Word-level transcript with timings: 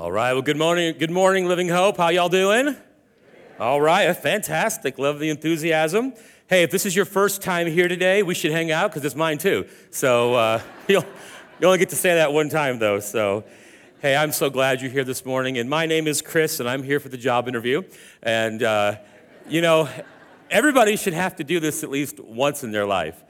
All 0.00 0.10
right. 0.10 0.32
Well, 0.32 0.40
good 0.40 0.56
morning. 0.56 0.96
Good 0.98 1.10
morning, 1.10 1.46
Living 1.46 1.68
Hope. 1.68 1.98
How 1.98 2.08
y'all 2.08 2.30
doing? 2.30 2.74
All 3.58 3.82
right. 3.82 4.16
Fantastic. 4.16 4.98
Love 4.98 5.18
the 5.18 5.28
enthusiasm. 5.28 6.14
Hey, 6.46 6.62
if 6.62 6.70
this 6.70 6.86
is 6.86 6.96
your 6.96 7.04
first 7.04 7.42
time 7.42 7.66
here 7.66 7.86
today, 7.86 8.22
we 8.22 8.34
should 8.34 8.50
hang 8.50 8.70
out 8.70 8.90
because 8.90 9.04
it's 9.04 9.14
mine 9.14 9.36
too. 9.36 9.66
So 9.90 10.32
uh, 10.32 10.62
you'll, 10.88 11.04
you 11.60 11.66
only 11.66 11.76
get 11.76 11.90
to 11.90 11.96
say 11.96 12.14
that 12.14 12.32
one 12.32 12.48
time 12.48 12.78
though. 12.78 12.98
So, 13.00 13.44
hey, 14.00 14.16
I'm 14.16 14.32
so 14.32 14.48
glad 14.48 14.80
you're 14.80 14.90
here 14.90 15.04
this 15.04 15.26
morning. 15.26 15.58
And 15.58 15.68
my 15.68 15.84
name 15.84 16.06
is 16.06 16.22
Chris, 16.22 16.60
and 16.60 16.68
I'm 16.68 16.82
here 16.82 16.98
for 16.98 17.10
the 17.10 17.18
job 17.18 17.46
interview. 17.46 17.82
And 18.22 18.62
uh, 18.62 18.96
you 19.50 19.60
know, 19.60 19.86
everybody 20.50 20.96
should 20.96 21.12
have 21.12 21.36
to 21.36 21.44
do 21.44 21.60
this 21.60 21.84
at 21.84 21.90
least 21.90 22.18
once 22.20 22.64
in 22.64 22.72
their 22.72 22.86
life. 22.86 23.22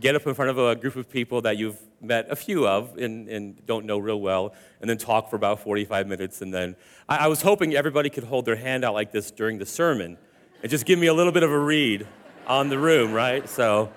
Get 0.00 0.16
up 0.16 0.26
in 0.26 0.34
front 0.34 0.50
of 0.50 0.58
a 0.58 0.74
group 0.74 0.96
of 0.96 1.08
people 1.08 1.42
that 1.42 1.58
you've 1.58 1.80
met 2.00 2.30
a 2.30 2.36
few 2.36 2.66
of 2.66 2.96
and, 2.96 3.28
and 3.28 3.66
don't 3.66 3.84
know 3.84 3.98
real 3.98 4.20
well, 4.20 4.54
and 4.80 4.88
then 4.88 4.98
talk 4.98 5.30
for 5.30 5.36
about 5.36 5.60
45 5.60 6.06
minutes. 6.06 6.40
And 6.42 6.52
then 6.52 6.76
I, 7.08 7.18
I 7.18 7.26
was 7.26 7.42
hoping 7.42 7.74
everybody 7.74 8.10
could 8.10 8.24
hold 8.24 8.44
their 8.44 8.56
hand 8.56 8.84
out 8.84 8.94
like 8.94 9.12
this 9.12 9.30
during 9.30 9.58
the 9.58 9.66
sermon 9.66 10.16
and 10.62 10.70
just 10.70 10.86
give 10.86 10.98
me 10.98 11.06
a 11.06 11.14
little 11.14 11.32
bit 11.32 11.42
of 11.42 11.50
a 11.50 11.58
read 11.58 12.06
on 12.46 12.68
the 12.68 12.78
room, 12.78 13.12
right? 13.12 13.48
So, 13.48 13.92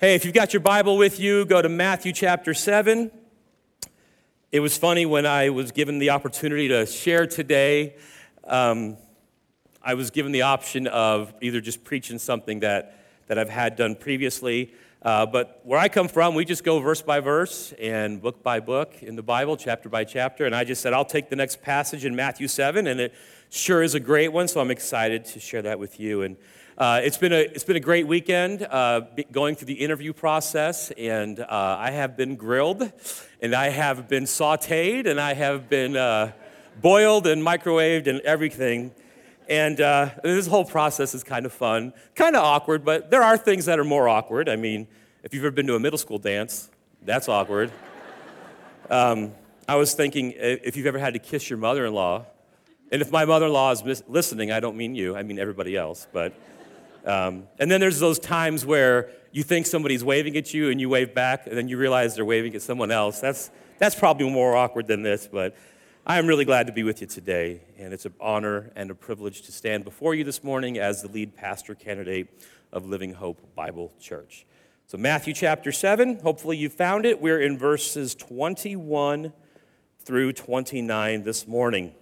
hey, 0.00 0.14
if 0.14 0.24
you've 0.24 0.34
got 0.34 0.52
your 0.52 0.60
Bible 0.60 0.96
with 0.96 1.20
you, 1.20 1.44
go 1.44 1.60
to 1.60 1.68
Matthew 1.68 2.12
chapter 2.12 2.54
7. 2.54 3.10
It 4.50 4.60
was 4.60 4.76
funny 4.76 5.06
when 5.06 5.26
I 5.26 5.50
was 5.50 5.72
given 5.72 5.98
the 5.98 6.10
opportunity 6.10 6.68
to 6.68 6.86
share 6.86 7.26
today. 7.26 7.96
Um, 8.44 8.96
I 9.82 9.94
was 9.94 10.10
given 10.10 10.32
the 10.32 10.42
option 10.42 10.86
of 10.86 11.34
either 11.40 11.60
just 11.60 11.84
preaching 11.84 12.18
something 12.18 12.60
that, 12.60 13.04
that 13.26 13.38
I've 13.38 13.48
had 13.48 13.76
done 13.76 13.96
previously 13.96 14.72
uh, 15.02 15.26
but 15.26 15.60
where 15.64 15.80
I 15.80 15.88
come 15.88 16.06
from, 16.06 16.36
we 16.36 16.44
just 16.44 16.62
go 16.62 16.78
verse 16.78 17.02
by 17.02 17.18
verse 17.18 17.74
and 17.80 18.22
book 18.22 18.42
by 18.42 18.60
book 18.60 19.02
in 19.02 19.16
the 19.16 19.22
Bible, 19.22 19.56
chapter 19.56 19.88
by 19.88 20.04
chapter. 20.04 20.46
And 20.46 20.54
I 20.54 20.62
just 20.62 20.80
said, 20.80 20.92
I'll 20.92 21.04
take 21.04 21.28
the 21.28 21.34
next 21.34 21.60
passage 21.60 22.04
in 22.04 22.14
Matthew 22.14 22.46
7, 22.46 22.86
and 22.86 23.00
it 23.00 23.12
sure 23.50 23.82
is 23.82 23.96
a 23.96 24.00
great 24.00 24.28
one, 24.28 24.46
so 24.46 24.60
I'm 24.60 24.70
excited 24.70 25.24
to 25.24 25.40
share 25.40 25.62
that 25.62 25.80
with 25.80 25.98
you. 25.98 26.22
And 26.22 26.36
uh, 26.78 27.00
it's, 27.02 27.18
been 27.18 27.32
a, 27.32 27.40
it's 27.40 27.64
been 27.64 27.76
a 27.76 27.80
great 27.80 28.06
weekend 28.06 28.62
uh, 28.62 29.00
going 29.32 29.56
through 29.56 29.66
the 29.66 29.74
interview 29.74 30.12
process, 30.12 30.92
and 30.92 31.40
uh, 31.40 31.46
I 31.50 31.90
have 31.90 32.16
been 32.16 32.36
grilled, 32.36 32.92
and 33.40 33.54
I 33.56 33.70
have 33.70 34.08
been 34.08 34.24
sauteed, 34.24 35.08
and 35.08 35.20
I 35.20 35.34
have 35.34 35.68
been 35.68 35.96
uh, 35.96 36.30
boiled 36.80 37.26
and 37.26 37.44
microwaved 37.44 38.06
and 38.06 38.20
everything. 38.20 38.92
And 39.52 39.82
uh, 39.82 40.08
this 40.22 40.46
whole 40.46 40.64
process 40.64 41.14
is 41.14 41.22
kind 41.22 41.44
of 41.44 41.52
fun, 41.52 41.92
kind 42.14 42.36
of 42.36 42.42
awkward, 42.42 42.86
but 42.86 43.10
there 43.10 43.22
are 43.22 43.36
things 43.36 43.66
that 43.66 43.78
are 43.78 43.84
more 43.84 44.08
awkward. 44.08 44.48
I 44.48 44.56
mean, 44.56 44.88
if 45.22 45.34
you've 45.34 45.44
ever 45.44 45.50
been 45.50 45.66
to 45.66 45.74
a 45.74 45.78
middle 45.78 45.98
school 45.98 46.16
dance, 46.16 46.70
that's 47.02 47.28
awkward. 47.28 47.70
Um, 48.90 49.32
I 49.66 49.76
was 49.76 49.94
thinking 49.94 50.34
if 50.36 50.76
you've 50.76 50.86
ever 50.86 50.98
had 50.98 51.14
to 51.14 51.18
kiss 51.18 51.48
your 51.48 51.58
mother 51.58 51.86
in 51.86 51.94
law, 51.94 52.26
and 52.90 53.00
if 53.00 53.10
my 53.10 53.24
mother 53.24 53.46
in 53.46 53.52
law 53.52 53.70
is 53.70 53.82
mis- 53.82 54.02
listening, 54.06 54.50
I 54.50 54.60
don't 54.60 54.76
mean 54.76 54.94
you, 54.94 55.16
I 55.16 55.22
mean 55.22 55.38
everybody 55.38 55.76
else. 55.76 56.06
But, 56.12 56.34
um, 57.06 57.46
and 57.58 57.70
then 57.70 57.80
there's 57.80 58.00
those 58.00 58.18
times 58.18 58.66
where 58.66 59.08
you 59.30 59.44
think 59.44 59.66
somebody's 59.66 60.04
waving 60.04 60.36
at 60.36 60.52
you 60.52 60.68
and 60.68 60.78
you 60.78 60.90
wave 60.90 61.14
back, 61.14 61.46
and 61.46 61.56
then 61.56 61.68
you 61.68 61.78
realize 61.78 62.16
they're 62.16 62.24
waving 62.24 62.54
at 62.54 62.60
someone 62.60 62.90
else. 62.90 63.20
That's, 63.20 63.50
that's 63.78 63.94
probably 63.94 64.28
more 64.28 64.56
awkward 64.56 64.88
than 64.88 65.02
this, 65.02 65.26
but 65.30 65.54
I 66.04 66.18
am 66.18 66.26
really 66.26 66.44
glad 66.44 66.66
to 66.66 66.72
be 66.72 66.82
with 66.82 67.00
you 67.00 67.06
today, 67.06 67.60
and 67.78 67.94
it's 67.94 68.06
an 68.06 68.14
honor 68.20 68.72
and 68.74 68.90
a 68.90 68.94
privilege 68.94 69.42
to 69.42 69.52
stand 69.52 69.84
before 69.84 70.16
you 70.16 70.24
this 70.24 70.42
morning 70.42 70.76
as 70.76 71.00
the 71.00 71.06
lead 71.06 71.36
pastor 71.36 71.76
candidate 71.76 72.26
of 72.72 72.84
Living 72.84 73.14
Hope 73.14 73.54
Bible 73.54 73.92
Church. 74.00 74.44
So, 74.88 74.98
Matthew 74.98 75.32
chapter 75.32 75.70
7, 75.70 76.18
hopefully 76.18 76.56
you 76.56 76.70
found 76.70 77.06
it. 77.06 77.20
We're 77.20 77.40
in 77.40 77.56
verses 77.56 78.16
21 78.16 79.32
through 80.00 80.32
29 80.32 81.22
this 81.22 81.46
morning. 81.46 81.92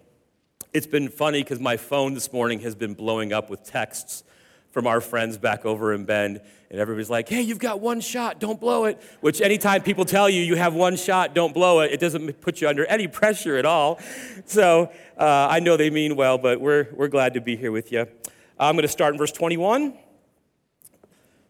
It's 0.72 0.86
been 0.86 1.10
funny 1.10 1.42
because 1.42 1.60
my 1.60 1.76
phone 1.76 2.14
this 2.14 2.32
morning 2.32 2.60
has 2.60 2.74
been 2.74 2.94
blowing 2.94 3.34
up 3.34 3.50
with 3.50 3.64
texts 3.64 4.24
from 4.70 4.86
our 4.86 5.02
friends 5.02 5.36
back 5.36 5.66
over 5.66 5.92
in 5.92 6.06
Bend. 6.06 6.40
And 6.70 6.78
everybody's 6.78 7.10
like, 7.10 7.28
hey, 7.28 7.42
you've 7.42 7.58
got 7.58 7.80
one 7.80 8.00
shot, 8.00 8.38
don't 8.38 8.60
blow 8.60 8.84
it. 8.84 9.02
Which, 9.20 9.40
anytime 9.40 9.82
people 9.82 10.04
tell 10.04 10.30
you 10.30 10.40
you 10.40 10.54
have 10.54 10.72
one 10.72 10.96
shot, 10.96 11.34
don't 11.34 11.52
blow 11.52 11.80
it, 11.80 11.92
it 11.92 11.98
doesn't 11.98 12.40
put 12.40 12.60
you 12.60 12.68
under 12.68 12.86
any 12.86 13.08
pressure 13.20 13.56
at 13.56 13.66
all. 13.66 13.98
So 14.44 14.92
uh, 15.18 15.48
I 15.50 15.58
know 15.60 15.76
they 15.76 15.90
mean 15.90 16.14
well, 16.14 16.38
but 16.38 16.60
we're, 16.60 16.88
we're 16.94 17.08
glad 17.08 17.34
to 17.34 17.40
be 17.40 17.56
here 17.56 17.72
with 17.72 17.90
you. 17.90 18.06
I'm 18.58 18.76
going 18.76 18.82
to 18.82 18.88
start 18.88 19.14
in 19.14 19.18
verse 19.18 19.32
21. 19.32 19.94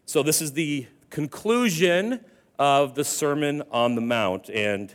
So 0.05 0.23
this 0.23 0.41
is 0.41 0.53
the 0.53 0.87
conclusion 1.09 2.21
of 2.57 2.95
the 2.95 3.03
Sermon 3.03 3.63
on 3.71 3.95
the 3.95 4.01
Mount. 4.01 4.49
And 4.49 4.93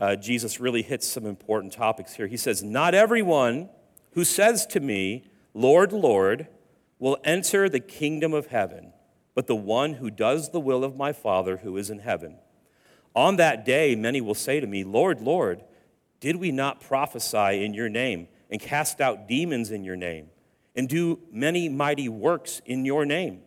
uh, 0.00 0.16
Jesus 0.16 0.60
really 0.60 0.82
hits 0.82 1.06
some 1.06 1.26
important 1.26 1.72
topics 1.72 2.14
here. 2.14 2.26
He 2.26 2.36
says, 2.36 2.62
Not 2.62 2.94
everyone 2.94 3.68
who 4.12 4.24
says 4.24 4.66
to 4.66 4.80
me, 4.80 5.24
Lord, 5.54 5.92
Lord, 5.92 6.48
will 6.98 7.18
enter 7.24 7.68
the 7.68 7.80
kingdom 7.80 8.32
of 8.32 8.46
heaven, 8.46 8.92
but 9.36 9.46
the 9.46 9.54
one 9.54 9.92
who 9.92 10.10
does 10.10 10.50
the 10.50 10.58
will 10.58 10.82
of 10.82 10.96
my 10.96 11.12
Father 11.12 11.58
who 11.58 11.76
is 11.76 11.90
in 11.90 11.98
heaven. 11.98 12.38
On 13.14 13.36
that 13.36 13.66
day, 13.66 13.94
many 13.94 14.20
will 14.20 14.34
say 14.34 14.60
to 14.60 14.66
me, 14.66 14.82
Lord, 14.82 15.20
Lord, 15.20 15.62
did 16.20 16.36
we 16.36 16.50
not 16.50 16.80
prophesy 16.80 17.62
in 17.62 17.74
your 17.74 17.90
name 17.90 18.28
and 18.50 18.58
cast 18.58 18.98
out 18.98 19.28
demons 19.28 19.70
in 19.70 19.84
your 19.84 19.94
name 19.94 20.30
and 20.74 20.88
do 20.88 21.20
many 21.30 21.68
mighty 21.68 22.08
works 22.08 22.62
in 22.64 22.86
your 22.86 23.04
name? 23.04 23.42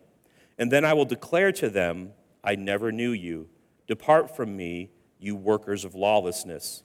And 0.56 0.70
then 0.70 0.84
I 0.84 0.92
will 0.92 1.04
declare 1.04 1.50
to 1.52 1.68
them, 1.68 2.12
I 2.44 2.54
never 2.54 2.92
knew 2.92 3.10
you. 3.10 3.48
Depart 3.88 4.36
from 4.36 4.56
me, 4.56 4.92
you 5.18 5.34
workers 5.34 5.84
of 5.84 5.96
lawlessness. 5.96 6.84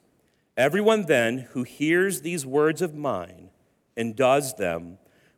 Everyone 0.58 1.04
then 1.04 1.40
who 1.52 1.62
hears 1.62 2.22
these 2.22 2.44
words 2.44 2.82
of 2.82 2.96
mine 2.96 3.52
and 3.96 4.16
does 4.16 4.56
them, 4.56 4.98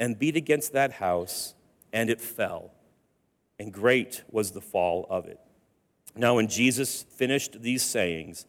and 0.00 0.18
beat 0.18 0.34
against 0.34 0.72
that 0.72 0.92
house, 0.92 1.54
and 1.92 2.08
it 2.08 2.20
fell. 2.22 2.72
And 3.58 3.70
great 3.70 4.24
was 4.30 4.52
the 4.52 4.60
fall 4.62 5.06
of 5.10 5.26
it. 5.26 5.38
Now, 6.16 6.36
when 6.36 6.48
Jesus 6.48 7.02
finished 7.02 7.60
these 7.60 7.82
sayings, 7.82 8.46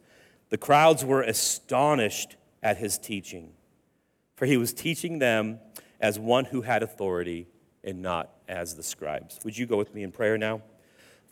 the 0.50 0.58
crowds 0.58 1.04
were 1.04 1.22
astonished 1.22 2.38
at 2.64 2.78
his 2.78 2.98
teaching, 2.98 3.52
for 4.38 4.46
he 4.46 4.56
was 4.56 4.74
teaching 4.74 5.20
them 5.20 5.60
as 6.00 6.18
one 6.18 6.46
who 6.46 6.62
had 6.62 6.84
authority 6.84 7.48
and 7.84 8.02
not 8.02 8.32
as 8.48 8.76
the 8.76 8.84
scribes. 8.84 9.38
Would 9.44 9.58
you 9.58 9.66
go 9.66 9.78
with 9.78 9.94
me 9.94 10.04
in 10.04 10.12
prayer 10.12 10.38
now? 10.38 10.62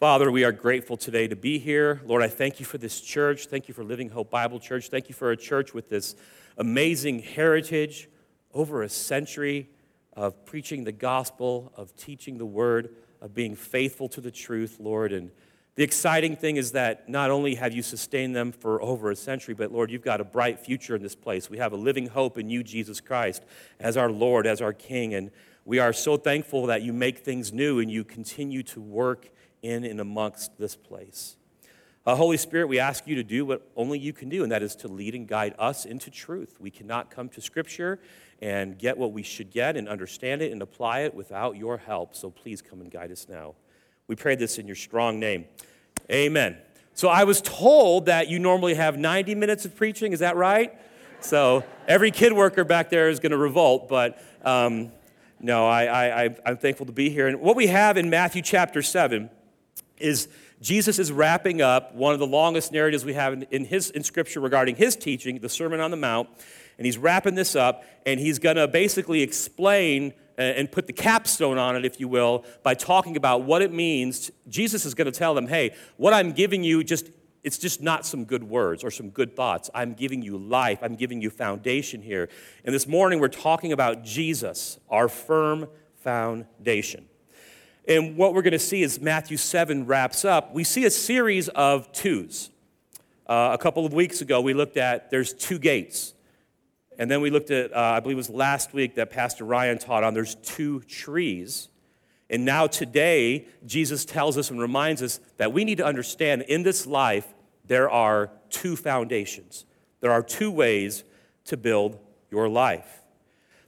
Father, 0.02 0.30
we 0.30 0.44
are 0.44 0.52
grateful 0.52 0.98
today 0.98 1.30
to 1.30 1.36
be 1.36 1.60
here. 1.60 2.02
Lord, 2.06 2.24
I 2.24 2.28
thank 2.28 2.60
you 2.60 2.66
for 2.66 2.78
this 2.78 3.00
church. 3.00 3.46
Thank 3.46 3.70
you 3.70 3.74
for 3.74 3.86
Living 3.86 4.10
Hope 4.10 4.30
Bible 4.30 4.60
Church. 4.60 4.90
Thank 4.90 5.08
you 5.08 5.16
for 5.16 5.32
a 5.32 5.38
church 5.38 5.74
with 5.74 5.90
this 5.90 6.16
amazing 6.58 7.20
heritage 7.20 8.10
over 8.54 8.84
a 8.84 8.90
century 8.90 9.70
of 10.14 10.46
preaching 10.46 10.84
the 10.84 10.92
gospel, 10.92 11.72
of 11.76 11.96
teaching 11.96 12.38
the 12.38 12.46
word, 12.46 12.96
of 13.22 13.34
being 13.34 13.56
faithful 13.56 14.10
to 14.10 14.22
the 14.22 14.32
truth, 14.32 14.78
Lord. 14.80 15.12
And 15.14 15.32
the 15.76 15.84
exciting 15.84 16.36
thing 16.36 16.58
is 16.58 16.74
that 16.74 17.08
not 17.08 17.32
only 17.32 17.56
have 17.56 17.74
you 17.74 17.82
sustained 17.82 18.36
them 18.36 18.52
for 18.52 18.82
over 18.82 19.12
a 19.12 19.16
century, 19.16 19.54
but 19.54 19.72
Lord, 19.72 19.92
you've 19.92 20.02
got 20.02 20.20
a 20.20 20.26
bright 20.26 20.60
future 20.60 20.96
in 20.96 21.02
this 21.02 21.16
place. 21.16 21.50
We 21.50 21.58
have 21.58 21.72
a 21.72 21.78
living 21.78 22.08
hope 22.08 22.38
in 22.38 22.50
you, 22.50 22.64
Jesus 22.64 23.00
Christ, 23.00 23.44
as 23.80 23.96
our 23.96 24.12
Lord, 24.12 24.46
as 24.46 24.62
our 24.62 24.74
King. 24.74 25.14
And 25.14 25.32
we 25.64 25.80
are 25.80 25.94
so 25.94 26.18
thankful 26.18 26.66
that 26.66 26.82
you 26.82 26.92
make 26.92 27.20
things 27.20 27.54
new 27.54 27.80
and 27.80 27.90
you 27.90 28.04
continue 28.04 28.64
to 28.64 28.82
work 28.82 29.30
in 29.62 29.86
and 29.86 30.00
amongst 30.00 30.58
this 30.58 30.76
place. 30.76 31.38
Uh, 32.10 32.16
Holy 32.16 32.38
Spirit, 32.38 32.66
we 32.66 32.80
ask 32.80 33.06
you 33.06 33.14
to 33.14 33.24
do 33.24 33.46
what 33.46 33.62
only 33.76 34.00
you 34.00 34.14
can 34.14 34.30
do, 34.30 34.42
and 34.42 34.52
that 34.52 34.64
is 34.64 34.76
to 34.76 34.88
lead 34.88 35.14
and 35.14 35.28
guide 35.28 35.54
us 35.60 35.86
into 35.86 36.10
truth. 36.10 36.58
We 36.60 36.72
cannot 36.72 37.12
come 37.12 37.30
to 37.30 37.40
Scripture 37.40 38.00
and 38.42 38.80
get 38.80 38.98
what 38.98 39.12
we 39.12 39.22
should 39.22 39.52
get 39.52 39.78
and 39.78 39.88
understand 39.88 40.42
it 40.42 40.52
and 40.52 40.60
apply 40.64 41.02
it 41.02 41.14
without 41.14 41.56
your 41.56 41.78
help. 41.78 42.16
So 42.16 42.32
please 42.32 42.64
come 42.64 42.82
and 42.82 42.90
guide 42.90 43.12
us 43.12 43.28
now. 43.30 43.54
We 44.08 44.16
pray 44.16 44.34
this 44.34 44.58
in 44.58 44.66
your 44.66 44.76
strong 44.76 45.20
name. 45.20 45.46
Amen. 46.12 46.58
So 46.96 47.10
I 47.10 47.26
was 47.26 47.42
told 47.42 48.08
that 48.08 48.28
you 48.28 48.40
normally 48.40 48.74
have 48.74 48.98
90 48.98 49.36
minutes 49.36 49.66
of 49.66 49.76
preaching. 49.76 50.12
Is 50.12 50.22
that 50.22 50.36
right? 50.36 50.74
So 51.20 51.64
every 51.88 52.10
kid 52.10 52.34
worker 52.34 52.64
back 52.64 52.90
there 52.90 53.10
is 53.10 53.20
going 53.20 53.34
to 53.34 53.38
revolt, 53.38 53.88
but 53.88 54.20
um, 54.44 54.92
no, 55.40 55.68
I, 55.68 56.24
I, 56.26 56.36
I'm 56.44 56.58
thankful 56.58 56.88
to 56.88 56.92
be 56.92 57.12
here. 57.12 57.28
And 57.28 57.40
what 57.40 57.56
we 57.56 57.68
have 57.68 57.98
in 57.98 58.10
Matthew 58.10 58.42
chapter 58.42 58.82
7 58.82 59.30
is 60.00 60.28
Jesus 60.62 61.00
is 61.00 61.12
wrapping 61.12 61.62
up 61.62 61.96
one 61.96 62.14
of 62.14 62.20
the 62.20 62.28
longest 62.28 62.72
narratives 62.72 63.06
we 63.06 63.14
have 63.14 63.34
in, 63.34 63.44
in, 63.44 63.66
his, 63.66 63.90
in 63.92 64.04
Scripture 64.04 64.40
regarding 64.42 64.76
his 64.76 64.96
teaching, 64.96 65.40
the 65.40 65.50
Sermon 65.50 65.80
on 65.80 65.92
the 65.92 65.98
Mount. 65.98 66.30
And 66.78 66.86
he's 66.86 66.98
wrapping 66.98 67.36
this 67.36 67.56
up, 67.56 67.84
and 68.06 68.20
he's 68.20 68.40
going 68.40 68.56
to 68.56 68.68
basically 68.68 69.22
explain 69.22 70.14
uh, 70.38 70.42
and 70.42 70.72
put 70.72 70.88
the 70.88 70.94
capstone 70.94 71.58
on 71.58 71.76
it, 71.76 71.86
if 71.86 72.00
you 72.00 72.08
will, 72.08 72.46
by 72.64 72.74
talking 72.74 73.18
about 73.18 73.44
what 73.44 73.62
it 73.62 73.74
means. 73.74 74.32
Jesus 74.48 74.86
is 74.86 74.94
going 74.94 75.12
to 75.12 75.18
tell 75.18 75.34
them, 75.34 75.48
hey, 75.48 75.76
what 75.98 76.14
I'm 76.14 76.32
giving 76.32 76.64
you 76.64 76.84
just 76.84 77.12
it's 77.44 77.58
just 77.58 77.82
not 77.82 78.06
some 78.06 78.26
good 78.26 78.44
words 78.44 78.84
or 78.84 78.92
some 78.92 79.10
good 79.10 79.36
thoughts. 79.36 79.70
I'm 79.74 79.94
giving 79.94 80.22
you 80.22 80.38
life. 80.38 80.80
I'm 80.82 80.96
giving 80.96 81.22
you 81.22 81.30
foundation 81.30 82.02
here. 82.02 82.30
And 82.66 82.76
this 82.76 82.88
morning 82.88 83.20
we're 83.20 83.28
talking 83.30 83.72
about 83.72 84.04
Jesus, 84.04 84.78
our 84.90 85.08
firm 85.08 85.68
foundation. 85.96 87.09
And 87.90 88.16
what 88.16 88.36
we're 88.36 88.44
going 88.44 88.52
to 88.52 88.60
see 88.60 88.84
as 88.84 89.02
Matthew 89.02 89.36
7 89.36 89.88
wraps 89.88 90.24
up, 90.24 90.54
we 90.54 90.64
see 90.64 90.86
a 90.86 90.92
series 90.92 91.50
of 91.50 91.92
twos. 91.92 92.52
Uh, 93.26 93.50
a 93.52 93.58
couple 93.58 93.84
of 93.84 93.94
weeks 93.94 94.22
ago, 94.22 94.42
we 94.42 94.54
looked 94.54 94.78
at 94.78 95.10
there's 95.10 95.34
two 95.34 95.58
gates. 95.58 96.14
And 97.00 97.10
then 97.10 97.20
we 97.20 97.32
looked 97.32 97.50
at, 97.50 97.74
uh, 97.74 97.80
I 97.80 98.00
believe 98.00 98.18
it 98.18 98.20
was 98.20 98.30
last 98.30 98.74
week 98.74 98.94
that 98.96 99.10
Pastor 99.10 99.44
Ryan 99.44 99.80
taught 99.80 100.04
on 100.04 100.14
there's 100.14 100.36
two 100.36 100.82
trees. 100.82 101.70
And 102.30 102.46
now 102.46 102.68
today, 102.68 103.48
Jesus 103.66 104.06
tells 104.06 104.38
us 104.38 104.52
and 104.52 104.60
reminds 104.60 105.02
us 105.02 105.20
that 105.38 105.52
we 105.52 105.66
need 105.66 105.80
to 105.80 105.86
understand 105.86 106.44
in 106.44 106.62
this 106.62 106.86
life, 106.86 107.34
there 107.66 107.90
are 107.90 108.30
two 108.52 108.76
foundations. 108.76 109.66
There 110.00 110.12
are 110.12 110.22
two 110.22 110.52
ways 110.52 111.04
to 111.46 111.58
build 111.58 111.98
your 112.30 112.50
life. 112.50 113.02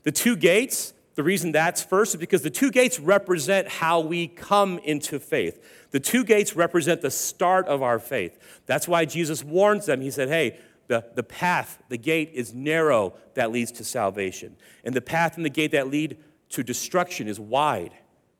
The 0.03 0.11
two 0.11 0.35
gates, 0.35 0.93
the 1.15 1.23
reason 1.23 1.51
that's 1.51 1.83
first 1.83 2.15
is 2.15 2.19
because 2.19 2.41
the 2.41 2.49
two 2.49 2.71
gates 2.71 2.99
represent 2.99 3.67
how 3.67 3.99
we 3.99 4.27
come 4.27 4.79
into 4.79 5.19
faith. 5.19 5.63
The 5.91 5.99
two 5.99 6.23
gates 6.23 6.55
represent 6.55 7.01
the 7.01 7.11
start 7.11 7.67
of 7.67 7.81
our 7.81 7.99
faith. 7.99 8.39
That's 8.65 8.87
why 8.87 9.05
Jesus 9.05 9.43
warns 9.43 9.85
them. 9.85 10.01
He 10.01 10.11
said, 10.11 10.29
Hey, 10.29 10.57
the, 10.87 11.05
the 11.15 11.23
path, 11.23 11.81
the 11.89 11.97
gate 11.97 12.31
is 12.33 12.53
narrow 12.53 13.13
that 13.35 13.51
leads 13.51 13.71
to 13.73 13.83
salvation. 13.83 14.55
And 14.83 14.93
the 14.93 15.01
path 15.01 15.35
and 15.35 15.45
the 15.45 15.49
gate 15.49 15.71
that 15.71 15.89
lead 15.89 16.17
to 16.49 16.63
destruction 16.63 17.27
is 17.27 17.39
wide, 17.39 17.93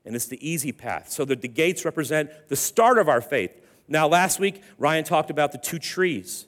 and 0.04 0.14
it's 0.14 0.26
the 0.26 0.46
easy 0.46 0.72
path. 0.72 1.10
So 1.10 1.24
that 1.26 1.40
the 1.40 1.48
gates 1.48 1.84
represent 1.84 2.30
the 2.48 2.56
start 2.56 2.98
of 2.98 3.08
our 3.08 3.22
faith. 3.22 3.58
Now, 3.88 4.06
last 4.06 4.38
week, 4.38 4.62
Ryan 4.78 5.04
talked 5.04 5.30
about 5.30 5.52
the 5.52 5.58
two 5.58 5.78
trees, 5.78 6.46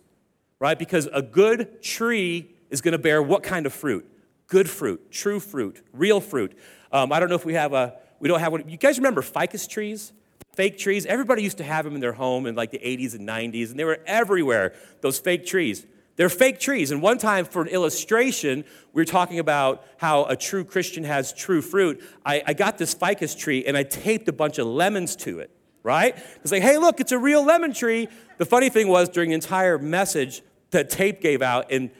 right? 0.58 0.78
Because 0.78 1.08
a 1.12 1.22
good 1.22 1.82
tree 1.82 2.54
is 2.70 2.80
going 2.80 2.92
to 2.92 2.98
bear 2.98 3.22
what 3.22 3.42
kind 3.42 3.66
of 3.66 3.72
fruit? 3.72 4.06
Good 4.46 4.68
fruit, 4.68 5.10
true 5.10 5.40
fruit, 5.40 5.82
real 5.92 6.20
fruit. 6.20 6.56
Um, 6.92 7.12
I 7.12 7.20
don't 7.20 7.28
know 7.28 7.34
if 7.34 7.44
we 7.44 7.54
have 7.54 7.72
a, 7.72 7.94
we 8.20 8.28
don't 8.28 8.40
have 8.40 8.52
one. 8.52 8.68
You 8.68 8.76
guys 8.76 8.98
remember 8.98 9.22
ficus 9.22 9.66
trees? 9.66 10.12
Fake 10.52 10.78
trees? 10.78 11.06
Everybody 11.06 11.42
used 11.42 11.58
to 11.58 11.64
have 11.64 11.84
them 11.84 11.94
in 11.94 12.00
their 12.00 12.12
home 12.12 12.46
in 12.46 12.54
like 12.54 12.70
the 12.70 12.78
80s 12.78 13.14
and 13.14 13.28
90s, 13.28 13.70
and 13.70 13.78
they 13.78 13.84
were 13.84 14.00
everywhere, 14.06 14.74
those 15.00 15.18
fake 15.18 15.46
trees. 15.46 15.86
They're 16.16 16.28
fake 16.28 16.60
trees. 16.60 16.92
And 16.92 17.02
one 17.02 17.18
time, 17.18 17.44
for 17.44 17.62
an 17.62 17.68
illustration, 17.68 18.64
we 18.92 19.02
were 19.02 19.06
talking 19.06 19.40
about 19.40 19.84
how 19.96 20.26
a 20.26 20.36
true 20.36 20.64
Christian 20.64 21.02
has 21.04 21.32
true 21.32 21.60
fruit. 21.60 22.02
I, 22.24 22.42
I 22.46 22.52
got 22.52 22.78
this 22.78 22.94
ficus 22.94 23.34
tree 23.34 23.64
and 23.66 23.76
I 23.76 23.82
taped 23.82 24.28
a 24.28 24.32
bunch 24.32 24.58
of 24.58 24.66
lemons 24.68 25.16
to 25.16 25.40
it, 25.40 25.50
right? 25.82 26.16
It's 26.42 26.52
like, 26.52 26.62
hey, 26.62 26.78
look, 26.78 27.00
it's 27.00 27.12
a 27.12 27.18
real 27.18 27.44
lemon 27.44 27.74
tree. 27.74 28.06
The 28.38 28.44
funny 28.44 28.68
thing 28.68 28.86
was, 28.86 29.08
during 29.08 29.30
the 29.30 29.34
entire 29.34 29.78
message, 29.78 30.42
the 30.70 30.84
tape 30.84 31.20
gave 31.20 31.42
out, 31.42 31.70
and 31.70 31.90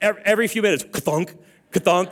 every 0.00 0.48
few 0.48 0.62
minutes, 0.62 0.84
thunk, 0.84 1.36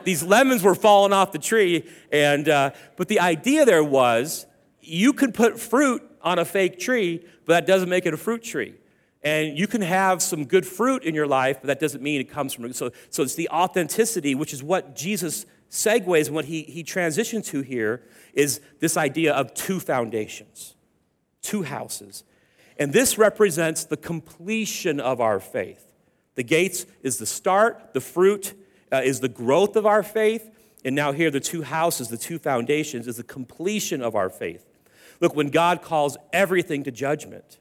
these 0.04 0.22
lemons 0.22 0.62
were 0.62 0.74
falling 0.74 1.12
off 1.12 1.32
the 1.32 1.38
tree. 1.38 1.88
And, 2.12 2.48
uh, 2.48 2.70
but 2.96 3.08
the 3.08 3.20
idea 3.20 3.64
there 3.64 3.84
was 3.84 4.46
you 4.80 5.12
could 5.12 5.34
put 5.34 5.58
fruit 5.58 6.02
on 6.22 6.38
a 6.38 6.44
fake 6.44 6.78
tree, 6.78 7.24
but 7.44 7.52
that 7.54 7.66
doesn't 7.66 7.88
make 7.88 8.06
it 8.06 8.14
a 8.14 8.16
fruit 8.16 8.42
tree. 8.42 8.74
And 9.22 9.58
you 9.58 9.66
can 9.66 9.80
have 9.80 10.22
some 10.22 10.44
good 10.44 10.64
fruit 10.64 11.02
in 11.02 11.14
your 11.14 11.26
life, 11.26 11.58
but 11.60 11.66
that 11.66 11.80
doesn't 11.80 12.02
mean 12.02 12.20
it 12.20 12.30
comes 12.30 12.52
from. 12.52 12.72
So, 12.72 12.92
so 13.10 13.22
it's 13.22 13.34
the 13.34 13.48
authenticity, 13.48 14.34
which 14.34 14.52
is 14.52 14.62
what 14.62 14.94
Jesus 14.94 15.46
segues 15.70 16.26
and 16.26 16.34
what 16.34 16.44
he, 16.44 16.62
he 16.62 16.84
transitioned 16.84 17.44
to 17.46 17.62
here, 17.62 18.02
is 18.34 18.60
this 18.78 18.96
idea 18.96 19.34
of 19.34 19.52
two 19.54 19.80
foundations, 19.80 20.76
two 21.42 21.62
houses. 21.62 22.22
And 22.78 22.92
this 22.92 23.18
represents 23.18 23.84
the 23.84 23.96
completion 23.96 25.00
of 25.00 25.20
our 25.20 25.40
faith. 25.40 25.84
The 26.36 26.44
gates 26.44 26.86
is 27.02 27.18
the 27.18 27.26
start, 27.26 27.94
the 27.94 28.00
fruit 28.00 28.54
uh, 28.92 29.02
is 29.04 29.20
the 29.20 29.28
growth 29.28 29.76
of 29.76 29.86
our 29.86 30.02
faith. 30.02 30.50
And 30.84 30.94
now, 30.94 31.12
here, 31.12 31.30
the 31.30 31.40
two 31.40 31.62
houses, 31.62 32.08
the 32.08 32.16
two 32.16 32.38
foundations, 32.38 33.08
is 33.08 33.16
the 33.16 33.24
completion 33.24 34.02
of 34.02 34.14
our 34.14 34.30
faith. 34.30 34.64
Look, 35.20 35.34
when 35.34 35.48
God 35.48 35.82
calls 35.82 36.16
everything 36.32 36.84
to 36.84 36.90
judgment, 36.90 37.58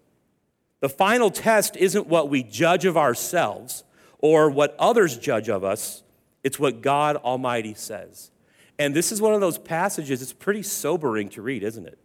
the 0.81 0.89
final 0.89 1.31
test 1.31 1.75
isn't 1.77 2.07
what 2.07 2.29
we 2.29 2.43
judge 2.43 2.85
of 2.85 2.97
ourselves 2.97 3.83
or 4.19 4.49
what 4.49 4.75
others 4.77 5.17
judge 5.17 5.49
of 5.49 5.63
us, 5.63 6.03
it's 6.43 6.59
what 6.59 6.81
God 6.81 7.15
Almighty 7.17 7.73
says. 7.73 8.31
And 8.77 8.93
this 8.93 9.11
is 9.11 9.21
one 9.21 9.33
of 9.33 9.41
those 9.41 9.57
passages, 9.57 10.21
it's 10.21 10.33
pretty 10.33 10.63
sobering 10.63 11.29
to 11.29 11.41
read, 11.41 11.63
isn't 11.63 11.87
it? 11.87 11.97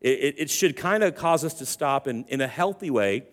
It, 0.00 0.34
it 0.38 0.50
should 0.50 0.76
kind 0.76 1.02
of 1.02 1.14
cause 1.14 1.44
us 1.44 1.54
to 1.54 1.66
stop 1.66 2.06
and, 2.06 2.24
in 2.28 2.40
a 2.40 2.46
healthy 2.46 2.90
way, 2.90 3.24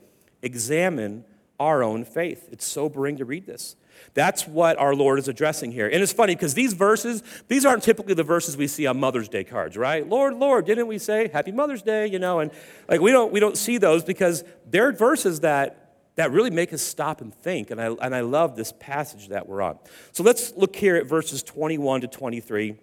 examine 0.41 1.25
our 1.59 1.83
own 1.83 2.05
faith. 2.05 2.47
It's 2.51 2.65
sobering 2.65 3.17
to 3.17 3.25
read 3.25 3.45
this. 3.45 3.75
That's 4.13 4.47
what 4.47 4.77
our 4.77 4.95
Lord 4.95 5.19
is 5.19 5.27
addressing 5.27 5.71
here. 5.71 5.87
And 5.87 6.01
it's 6.01 6.13
funny 6.13 6.35
because 6.35 6.53
these 6.53 6.73
verses, 6.73 7.23
these 7.47 7.65
aren't 7.65 7.83
typically 7.83 8.13
the 8.13 8.23
verses 8.23 8.55
we 8.55 8.67
see 8.67 8.85
on 8.85 8.99
Mother's 8.99 9.29
Day 9.29 9.43
cards, 9.43 9.77
right? 9.77 10.07
Lord, 10.07 10.35
Lord, 10.35 10.65
didn't 10.65 10.87
we 10.87 10.97
say 10.97 11.29
Happy 11.31 11.51
Mother's 11.51 11.81
Day, 11.81 12.07
you 12.07 12.19
know? 12.19 12.39
And 12.39 12.51
like 12.87 13.01
we 13.01 13.11
don't 13.11 13.31
we 13.31 13.39
don't 13.39 13.57
see 13.57 13.77
those 13.77 14.03
because 14.03 14.43
they're 14.69 14.91
verses 14.91 15.39
that 15.41 15.83
that 16.15 16.31
really 16.31 16.51
make 16.51 16.73
us 16.73 16.81
stop 16.81 17.21
and 17.21 17.33
think. 17.33 17.71
And 17.71 17.81
I, 17.81 17.87
and 17.87 18.13
I 18.13 18.21
love 18.21 18.55
this 18.55 18.71
passage 18.79 19.29
that 19.29 19.47
we're 19.47 19.61
on. 19.61 19.79
So 20.11 20.23
let's 20.23 20.53
look 20.55 20.75
here 20.75 20.95
at 20.95 21.07
verses 21.07 21.41
21 21.41 22.01
to 22.01 22.07
23. 22.07 22.77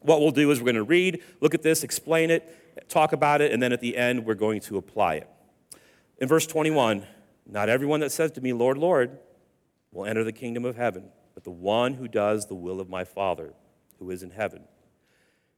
What 0.00 0.20
we'll 0.20 0.30
do 0.30 0.50
is 0.50 0.58
we're 0.58 0.66
going 0.66 0.76
to 0.76 0.82
read, 0.82 1.22
look 1.40 1.54
at 1.54 1.62
this, 1.62 1.84
explain 1.84 2.30
it, 2.30 2.88
talk 2.88 3.12
about 3.12 3.40
it, 3.40 3.52
and 3.52 3.62
then 3.62 3.72
at 3.72 3.80
the 3.80 3.96
end, 3.96 4.24
we're 4.24 4.34
going 4.34 4.60
to 4.62 4.78
apply 4.78 5.16
it. 5.16 5.28
In 6.18 6.28
verse 6.28 6.46
21, 6.46 7.06
not 7.46 7.68
everyone 7.68 8.00
that 8.00 8.10
says 8.10 8.32
to 8.32 8.40
me, 8.40 8.52
Lord, 8.52 8.78
Lord, 8.78 9.18
will 9.92 10.06
enter 10.06 10.24
the 10.24 10.32
kingdom 10.32 10.64
of 10.64 10.76
heaven, 10.76 11.10
but 11.34 11.44
the 11.44 11.50
one 11.50 11.94
who 11.94 12.08
does 12.08 12.46
the 12.46 12.54
will 12.54 12.80
of 12.80 12.88
my 12.88 13.04
Father 13.04 13.52
who 13.98 14.10
is 14.10 14.22
in 14.22 14.30
heaven. 14.30 14.64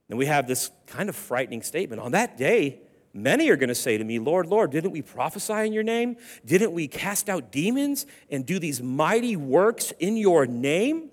And 0.08 0.18
we 0.18 0.26
have 0.26 0.46
this 0.46 0.70
kind 0.86 1.08
of 1.08 1.16
frightening 1.16 1.62
statement. 1.62 2.02
On 2.02 2.12
that 2.12 2.36
day, 2.36 2.80
many 3.14 3.48
are 3.48 3.56
going 3.56 3.68
to 3.68 3.74
say 3.74 3.96
to 3.96 4.04
me, 4.04 4.18
Lord, 4.18 4.46
Lord, 4.46 4.70
didn't 4.70 4.90
we 4.90 5.00
prophesy 5.00 5.66
in 5.66 5.72
your 5.72 5.82
name? 5.82 6.16
Didn't 6.44 6.72
we 6.72 6.88
cast 6.88 7.30
out 7.30 7.50
demons 7.50 8.04
and 8.30 8.44
do 8.44 8.58
these 8.58 8.82
mighty 8.82 9.36
works 9.36 9.92
in 9.92 10.16
your 10.16 10.46
name? 10.46 11.10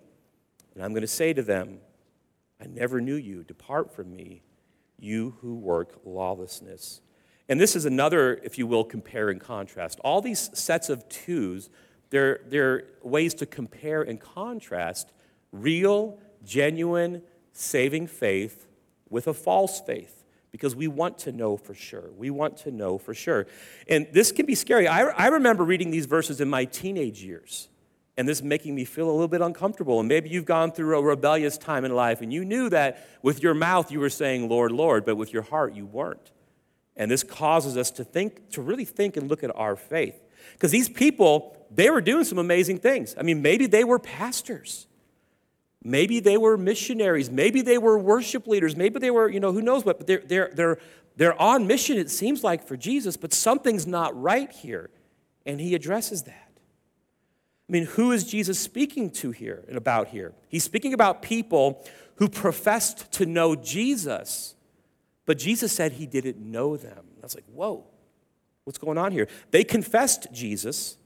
And 0.74 0.84
I'm 0.84 0.92
going 0.92 1.02
to 1.02 1.08
say 1.08 1.32
to 1.34 1.42
them, 1.42 1.80
I 2.60 2.68
never 2.68 3.00
knew 3.00 3.16
you. 3.16 3.44
Depart 3.44 3.94
from 3.94 4.12
me, 4.12 4.44
you 5.00 5.36
who 5.42 5.56
work 5.56 6.02
lawlessness. 6.06 7.02
And 7.50 7.60
this 7.60 7.76
is 7.76 7.86
another, 7.86 8.40
if 8.44 8.58
you 8.58 8.68
will, 8.68 8.84
compare 8.84 9.30
and 9.30 9.42
contrast. 9.42 10.00
All 10.04 10.22
these 10.22 10.50
sets 10.54 10.90
of 10.90 11.08
twos 11.10 11.70
they're, 12.12 12.42
they're 12.48 12.84
ways 13.02 13.34
to 13.36 13.46
compare 13.46 14.04
and 14.04 14.20
contrast 14.20 15.12
real, 15.52 16.20
genuine, 16.46 17.24
saving 17.54 18.08
faith 18.08 18.68
with 19.10 19.28
a 19.28 19.34
false 19.34 19.82
faith 19.82 20.24
because 20.52 20.76
we 20.76 20.88
want 20.88 21.18
to 21.20 21.32
know 21.32 21.58
for 21.58 21.74
sure. 21.74 22.12
We 22.18 22.30
want 22.30 22.58
to 22.58 22.72
know 22.72 22.98
for 22.98 23.14
sure. 23.14 23.48
And 23.88 24.08
this 24.12 24.32
can 24.32 24.46
be 24.46 24.56
scary. 24.56 24.88
I, 24.88 25.04
I 25.04 25.28
remember 25.28 25.64
reading 25.64 25.92
these 25.92 26.06
verses 26.06 26.42
in 26.42 26.50
my 26.50 26.66
teenage 26.66 27.24
years 27.24 27.70
and 28.18 28.28
this 28.28 28.42
making 28.42 28.76
me 28.76 28.84
feel 28.84 29.10
a 29.10 29.14
little 29.14 29.30
bit 29.30 29.42
uncomfortable. 29.42 30.00
And 30.00 30.10
maybe 30.10 30.30
you've 30.30 30.46
gone 30.46 30.74
through 30.74 30.98
a 30.98 31.02
rebellious 31.02 31.58
time 31.58 31.86
in 31.86 31.96
life 31.96 32.22
and 32.22 32.32
you 32.32 32.44
knew 32.44 32.70
that 32.70 33.08
with 33.22 33.42
your 33.42 33.54
mouth 33.54 33.92
you 33.92 34.02
were 34.02 34.10
saying, 34.10 34.50
Lord, 34.50 34.72
Lord, 34.72 35.06
but 35.06 35.16
with 35.16 35.32
your 35.32 35.44
heart 35.44 35.74
you 35.74 35.86
weren't. 35.86 36.32
And 37.02 37.10
this 37.10 37.24
causes 37.24 37.78
us 37.78 37.90
to 37.92 38.04
think, 38.04 38.52
to 38.52 38.62
really 38.62 38.86
think 38.86 39.18
and 39.18 39.28
look 39.28 39.44
at 39.44 39.50
our 39.56 39.76
faith. 39.76 40.22
Because 40.54 40.70
these 40.70 40.88
people, 40.88 41.58
they 41.72 41.90
were 41.90 42.00
doing 42.00 42.24
some 42.24 42.38
amazing 42.38 42.78
things. 42.78 43.16
I 43.18 43.24
mean, 43.24 43.42
maybe 43.42 43.66
they 43.66 43.84
were 43.84 43.98
pastors. 43.98 44.86
Maybe 45.84 46.20
they 46.20 46.38
were 46.38 46.58
missionaries. 46.60 47.32
Maybe 47.32 47.64
they 47.64 47.80
were 47.80 47.98
worship 47.98 48.46
leaders. 48.46 48.76
Maybe 48.76 49.00
they 49.00 49.10
were, 49.10 49.28
you 49.28 49.40
know, 49.40 49.52
who 49.52 49.64
knows 49.64 49.84
what, 49.84 49.98
but 49.98 50.06
they're, 50.06 50.22
they're, 50.24 50.52
they're, 50.54 50.78
they're 51.16 51.42
on 51.42 51.66
mission, 51.66 51.98
it 51.98 52.12
seems 52.12 52.44
like, 52.44 52.68
for 52.68 52.78
Jesus, 52.78 53.18
but 53.18 53.34
something's 53.34 53.88
not 53.88 54.16
right 54.22 54.52
here. 54.52 54.92
And 55.44 55.60
he 55.60 55.74
addresses 55.74 56.22
that. 56.26 56.52
I 57.68 57.72
mean, 57.72 57.86
who 57.86 58.12
is 58.12 58.26
Jesus 58.26 58.60
speaking 58.60 59.10
to 59.10 59.32
here 59.32 59.64
and 59.68 59.76
about 59.76 60.10
here? 60.10 60.36
He's 60.50 60.64
speaking 60.64 60.94
about 60.94 61.24
people 61.24 61.84
who 62.18 62.30
professed 62.30 63.12
to 63.14 63.26
know 63.26 63.56
Jesus, 63.56 64.54
but 65.26 65.38
Jesus 65.38 65.72
said 65.72 65.94
he 65.94 66.06
didn't 66.06 66.38
know 66.38 66.78
them. 66.78 67.06
I 67.20 67.24
was 67.24 67.36
like, 67.36 67.46
whoa. 67.46 67.86
What's 68.64 68.78
going 68.78 68.98
on 68.98 69.12
here? 69.12 69.28
They 69.50 69.64
confessed 69.64 70.28
Jesus, 70.32 70.98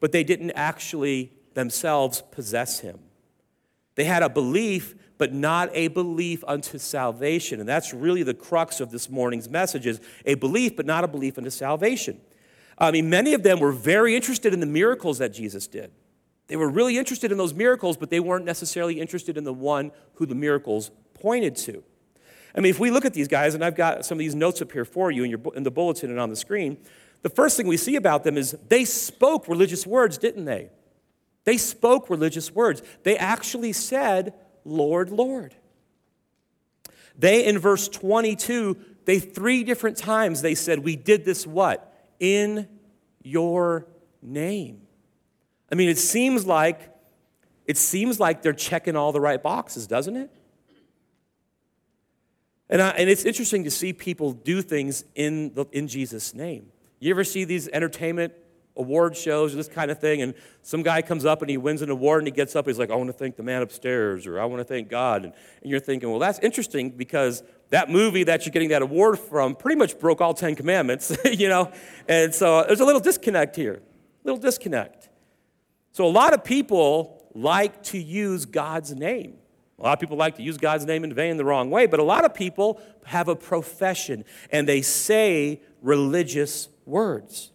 but 0.00 0.12
they 0.12 0.24
didn't 0.24 0.52
actually 0.52 1.32
themselves 1.54 2.22
possess 2.30 2.80
him. 2.80 2.98
They 3.94 4.04
had 4.04 4.22
a 4.22 4.28
belief, 4.28 4.94
but 5.18 5.32
not 5.32 5.70
a 5.72 5.88
belief 5.88 6.42
unto 6.46 6.78
salvation. 6.78 7.60
And 7.60 7.68
that's 7.68 7.94
really 7.94 8.22
the 8.22 8.34
crux 8.34 8.80
of 8.80 8.90
this 8.90 9.08
morning's 9.08 9.48
message 9.48 9.86
is 9.86 10.00
a 10.24 10.34
belief, 10.34 10.76
but 10.76 10.86
not 10.86 11.04
a 11.04 11.08
belief 11.08 11.38
unto 11.38 11.50
salvation. 11.50 12.20
I 12.76 12.90
mean, 12.90 13.08
many 13.08 13.34
of 13.34 13.42
them 13.42 13.60
were 13.60 13.70
very 13.70 14.16
interested 14.16 14.52
in 14.52 14.60
the 14.60 14.66
miracles 14.66 15.18
that 15.18 15.32
Jesus 15.32 15.66
did. 15.68 15.92
They 16.48 16.56
were 16.56 16.68
really 16.68 16.98
interested 16.98 17.30
in 17.30 17.38
those 17.38 17.54
miracles, 17.54 17.96
but 17.96 18.10
they 18.10 18.20
weren't 18.20 18.44
necessarily 18.44 19.00
interested 19.00 19.36
in 19.36 19.44
the 19.44 19.52
one 19.52 19.92
who 20.14 20.26
the 20.26 20.34
miracles 20.34 20.90
pointed 21.14 21.54
to. 21.56 21.84
I 22.54 22.60
mean, 22.60 22.70
if 22.70 22.78
we 22.78 22.90
look 22.90 23.04
at 23.04 23.14
these 23.14 23.28
guys, 23.28 23.54
and 23.54 23.64
I've 23.64 23.74
got 23.74 24.04
some 24.04 24.16
of 24.16 24.20
these 24.20 24.34
notes 24.34 24.62
up 24.62 24.70
here 24.70 24.84
for 24.84 25.10
you 25.10 25.24
in, 25.24 25.30
your, 25.30 25.40
in 25.56 25.64
the 25.64 25.70
bulletin 25.70 26.10
and 26.10 26.20
on 26.20 26.30
the 26.30 26.36
screen, 26.36 26.76
the 27.22 27.28
first 27.28 27.56
thing 27.56 27.66
we 27.66 27.76
see 27.76 27.96
about 27.96 28.22
them 28.22 28.36
is 28.36 28.56
they 28.68 28.84
spoke 28.84 29.48
religious 29.48 29.86
words, 29.86 30.18
didn't 30.18 30.44
they? 30.44 30.70
They 31.44 31.56
spoke 31.56 32.08
religious 32.08 32.52
words. 32.52 32.82
They 33.02 33.16
actually 33.16 33.72
said, 33.72 34.34
Lord, 34.64 35.10
Lord. 35.10 35.54
They, 37.18 37.44
in 37.44 37.58
verse 37.58 37.88
22, 37.88 38.76
they 39.04 39.18
three 39.18 39.64
different 39.64 39.96
times 39.96 40.42
they 40.42 40.54
said, 40.54 40.80
We 40.80 40.96
did 40.96 41.24
this 41.24 41.46
what? 41.46 41.92
In 42.18 42.68
your 43.22 43.86
name. 44.22 44.82
I 45.70 45.74
mean, 45.74 45.88
it 45.88 45.98
seems 45.98 46.46
like 46.46 46.90
it 47.66 47.78
seems 47.78 48.20
like 48.20 48.42
they're 48.42 48.52
checking 48.52 48.96
all 48.96 49.12
the 49.12 49.20
right 49.20 49.42
boxes, 49.42 49.86
doesn't 49.86 50.16
it? 50.16 50.30
And, 52.70 52.80
I, 52.80 52.90
and 52.90 53.10
it's 53.10 53.24
interesting 53.24 53.64
to 53.64 53.70
see 53.70 53.92
people 53.92 54.32
do 54.32 54.62
things 54.62 55.04
in, 55.14 55.52
the, 55.54 55.66
in 55.72 55.86
Jesus' 55.88 56.34
name. 56.34 56.70
You 56.98 57.10
ever 57.10 57.24
see 57.24 57.44
these 57.44 57.68
entertainment 57.68 58.32
award 58.76 59.16
shows 59.16 59.52
or 59.52 59.56
this 59.56 59.68
kind 59.68 59.90
of 59.90 60.00
thing, 60.00 60.22
and 60.22 60.34
some 60.62 60.82
guy 60.82 61.02
comes 61.02 61.24
up 61.24 61.42
and 61.42 61.50
he 61.50 61.56
wins 61.56 61.82
an 61.82 61.90
award 61.90 62.20
and 62.20 62.26
he 62.26 62.32
gets 62.32 62.56
up, 62.56 62.66
he's 62.66 62.78
like, 62.78 62.90
I 62.90 62.96
want 62.96 63.08
to 63.08 63.12
thank 63.12 63.36
the 63.36 63.42
man 63.42 63.62
upstairs, 63.62 64.26
or 64.26 64.40
I 64.40 64.46
want 64.46 64.60
to 64.60 64.64
thank 64.64 64.88
God. 64.88 65.24
And, 65.24 65.32
and 65.62 65.70
you're 65.70 65.80
thinking, 65.80 66.10
well, 66.10 66.18
that's 66.18 66.38
interesting 66.40 66.90
because 66.90 67.42
that 67.70 67.90
movie 67.90 68.24
that 68.24 68.44
you're 68.44 68.52
getting 68.52 68.70
that 68.70 68.82
award 68.82 69.18
from 69.18 69.54
pretty 69.54 69.78
much 69.78 69.98
broke 69.98 70.20
all 70.20 70.34
Ten 70.34 70.56
Commandments, 70.56 71.16
you 71.24 71.48
know? 71.48 71.70
And 72.08 72.34
so 72.34 72.58
uh, 72.58 72.66
there's 72.66 72.80
a 72.80 72.84
little 72.84 73.00
disconnect 73.00 73.56
here, 73.56 73.82
little 74.24 74.40
disconnect. 74.40 75.08
So 75.92 76.06
a 76.06 76.10
lot 76.10 76.34
of 76.34 76.42
people 76.42 77.28
like 77.34 77.82
to 77.84 77.98
use 77.98 78.46
God's 78.46 78.94
name. 78.94 79.36
A 79.78 79.82
lot 79.82 79.92
of 79.92 80.00
people 80.00 80.16
like 80.16 80.36
to 80.36 80.42
use 80.42 80.56
God's 80.56 80.86
name 80.86 81.04
in 81.04 81.12
vain 81.12 81.36
the 81.36 81.44
wrong 81.44 81.70
way, 81.70 81.86
but 81.86 81.98
a 81.98 82.04
lot 82.04 82.24
of 82.24 82.32
people 82.32 82.80
have 83.06 83.28
a 83.28 83.34
profession 83.34 84.24
and 84.50 84.68
they 84.68 84.82
say 84.82 85.60
religious 85.82 86.68
words. 86.86 87.50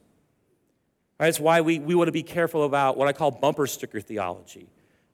Right, 1.19 1.27
that's 1.27 1.39
why 1.39 1.61
we, 1.61 1.79
we 1.79 1.95
want 1.95 2.07
to 2.07 2.13
be 2.13 2.23
careful 2.23 2.63
about 2.63 2.97
what 2.97 3.07
I 3.07 3.13
call 3.13 3.31
bumper 3.31 3.67
sticker 3.67 3.99
theology, 4.01 4.69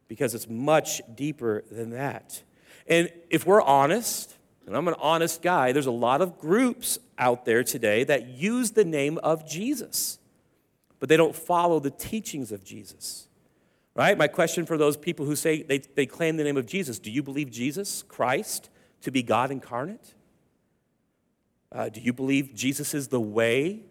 because 0.08 0.36
it's 0.36 0.50
much 0.50 1.02
deeper 1.16 1.64
than 1.72 1.92
that. 1.92 2.42
And 2.88 3.12
if 3.30 3.46
we're 3.46 3.62
honest, 3.62 4.36
and 4.66 4.76
I'm 4.76 4.88
an 4.88 4.96
honest 5.00 5.42
guy, 5.42 5.72
there's 5.72 5.86
a 5.86 5.92
lot 5.92 6.22
of 6.22 6.40
groups 6.40 7.00
out 7.18 7.46
there 7.46 7.64
today 7.64 8.04
that 8.04 8.28
use 8.28 8.72
the 8.72 8.86
name 8.86 9.18
of 9.20 9.48
Jesus, 9.48 10.20
but 11.00 11.10
they 11.10 11.18
don't 11.18 11.36
follow 11.36 11.80
the 11.80 11.92
teachings 11.92 12.52
of 12.52 12.64
Jesus. 12.64 13.28
Right? 13.96 14.18
My 14.18 14.28
question 14.28 14.66
for 14.66 14.78
those 14.78 14.98
people 14.98 15.25
who 15.25 15.38
say 15.38 15.64
they, 15.64 15.78
they 15.78 16.06
claim 16.06 16.36
the 16.36 16.44
name 16.44 16.58
of 16.58 16.66
Jesus 16.66 17.00
do 17.00 17.10
you 17.10 17.24
believe 17.24 17.50
Jesus, 17.50 18.04
Christ, 18.04 18.70
to 19.02 19.12
be 19.12 19.24
God 19.24 19.52
incarnate? 19.52 20.14
Uh, 21.72 21.90
do 21.90 22.00
you 22.00 22.14
believe 22.14 22.54
Jesus 22.54 22.94
is 22.94 23.08
the 23.08 23.20
way, 23.20 23.82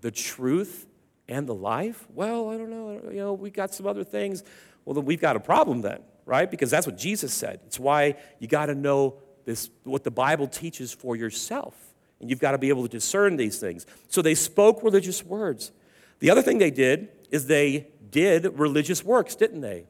the 0.00 0.10
truth, 0.10 0.86
and 1.28 1.46
the 1.46 1.54
life? 1.54 2.06
Well, 2.14 2.50
I 2.50 2.56
don't 2.56 2.70
know. 2.70 3.00
You 3.10 3.18
know, 3.18 3.32
we 3.32 3.50
got 3.50 3.74
some 3.74 3.86
other 3.86 4.04
things. 4.04 4.44
Well, 4.84 4.94
then 4.94 5.04
we've 5.04 5.20
got 5.20 5.36
a 5.36 5.40
problem 5.40 5.80
then, 5.80 6.00
right? 6.26 6.50
Because 6.50 6.70
that's 6.70 6.86
what 6.86 6.96
Jesus 6.96 7.32
said. 7.32 7.60
It's 7.66 7.78
why 7.78 8.16
you 8.38 8.48
got 8.48 8.66
to 8.66 8.74
know 8.74 9.18
this, 9.44 9.70
what 9.84 10.04
the 10.04 10.10
Bible 10.10 10.46
teaches 10.46 10.92
for 10.92 11.16
yourself. 11.16 11.74
And 12.20 12.30
you've 12.30 12.38
got 12.38 12.52
to 12.52 12.58
be 12.58 12.68
able 12.68 12.82
to 12.82 12.88
discern 12.88 13.36
these 13.36 13.58
things. 13.58 13.86
So 14.08 14.22
they 14.22 14.34
spoke 14.34 14.82
religious 14.82 15.24
words. 15.24 15.72
The 16.20 16.30
other 16.30 16.42
thing 16.42 16.58
they 16.58 16.70
did 16.70 17.08
is 17.34 17.46
they 17.46 17.88
did 18.10 18.58
religious 18.58 19.04
works, 19.04 19.34
didn't 19.34 19.60
they? 19.60 19.86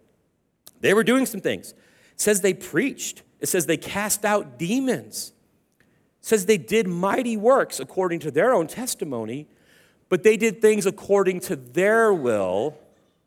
They 0.80 0.94
were 0.94 1.04
doing 1.04 1.26
some 1.26 1.40
things. 1.40 1.70
It 2.12 2.20
says 2.20 2.40
they 2.40 2.54
preached, 2.54 3.22
it 3.40 3.46
says 3.48 3.66
they 3.66 3.76
cast 3.76 4.24
out 4.24 4.58
demons, 4.58 5.32
it 5.78 6.26
says 6.26 6.46
they 6.46 6.58
did 6.58 6.88
mighty 6.88 7.36
works 7.36 7.78
according 7.78 8.20
to 8.20 8.30
their 8.30 8.52
own 8.52 8.66
testimony 8.66 9.46
but 10.08 10.22
they 10.22 10.36
did 10.36 10.60
things 10.60 10.86
according 10.86 11.40
to 11.40 11.56
their 11.56 12.12
will, 12.12 12.78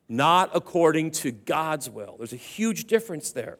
not 0.07 0.49
according 0.53 1.11
to 1.11 1.31
God's 1.31 1.89
will. 1.89 2.15
There's 2.17 2.33
a 2.33 2.37
huge 2.37 2.85
difference 2.85 3.31
there. 3.31 3.57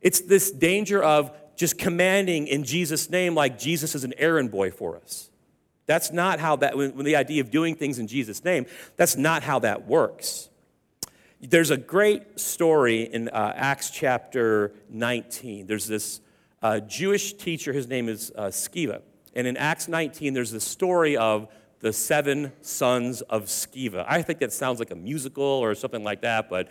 It's 0.00 0.20
this 0.20 0.50
danger 0.50 1.02
of 1.02 1.36
just 1.54 1.78
commanding 1.78 2.46
in 2.46 2.64
Jesus' 2.64 3.10
name 3.10 3.34
like 3.34 3.58
Jesus 3.58 3.94
is 3.94 4.04
an 4.04 4.14
errand 4.16 4.50
boy 4.50 4.70
for 4.70 4.96
us. 4.96 5.30
That's 5.86 6.12
not 6.12 6.38
how 6.38 6.56
that, 6.56 6.76
when, 6.76 6.96
the 7.04 7.16
idea 7.16 7.40
of 7.40 7.50
doing 7.50 7.74
things 7.74 7.98
in 7.98 8.06
Jesus' 8.06 8.44
name, 8.44 8.66
that's 8.96 9.16
not 9.16 9.42
how 9.42 9.58
that 9.60 9.86
works. 9.86 10.48
There's 11.40 11.70
a 11.70 11.76
great 11.76 12.38
story 12.38 13.02
in 13.02 13.28
uh, 13.28 13.52
Acts 13.56 13.90
chapter 13.90 14.72
19. 14.88 15.66
There's 15.66 15.86
this 15.86 16.20
uh, 16.62 16.78
Jewish 16.80 17.32
teacher, 17.34 17.72
his 17.72 17.88
name 17.88 18.08
is 18.08 18.30
uh, 18.36 18.46
Sceva. 18.46 19.02
And 19.34 19.46
in 19.46 19.56
Acts 19.56 19.88
19, 19.88 20.34
there's 20.34 20.52
this 20.52 20.64
story 20.64 21.16
of 21.16 21.48
the 21.80 21.92
seven 21.92 22.52
sons 22.60 23.22
of 23.22 23.46
Sceva. 23.46 24.04
I 24.06 24.22
think 24.22 24.38
that 24.38 24.52
sounds 24.52 24.78
like 24.78 24.92
a 24.92 24.96
musical 24.96 25.42
or 25.42 25.74
something 25.74 26.04
like 26.04 26.20
that, 26.20 26.48
but 26.48 26.68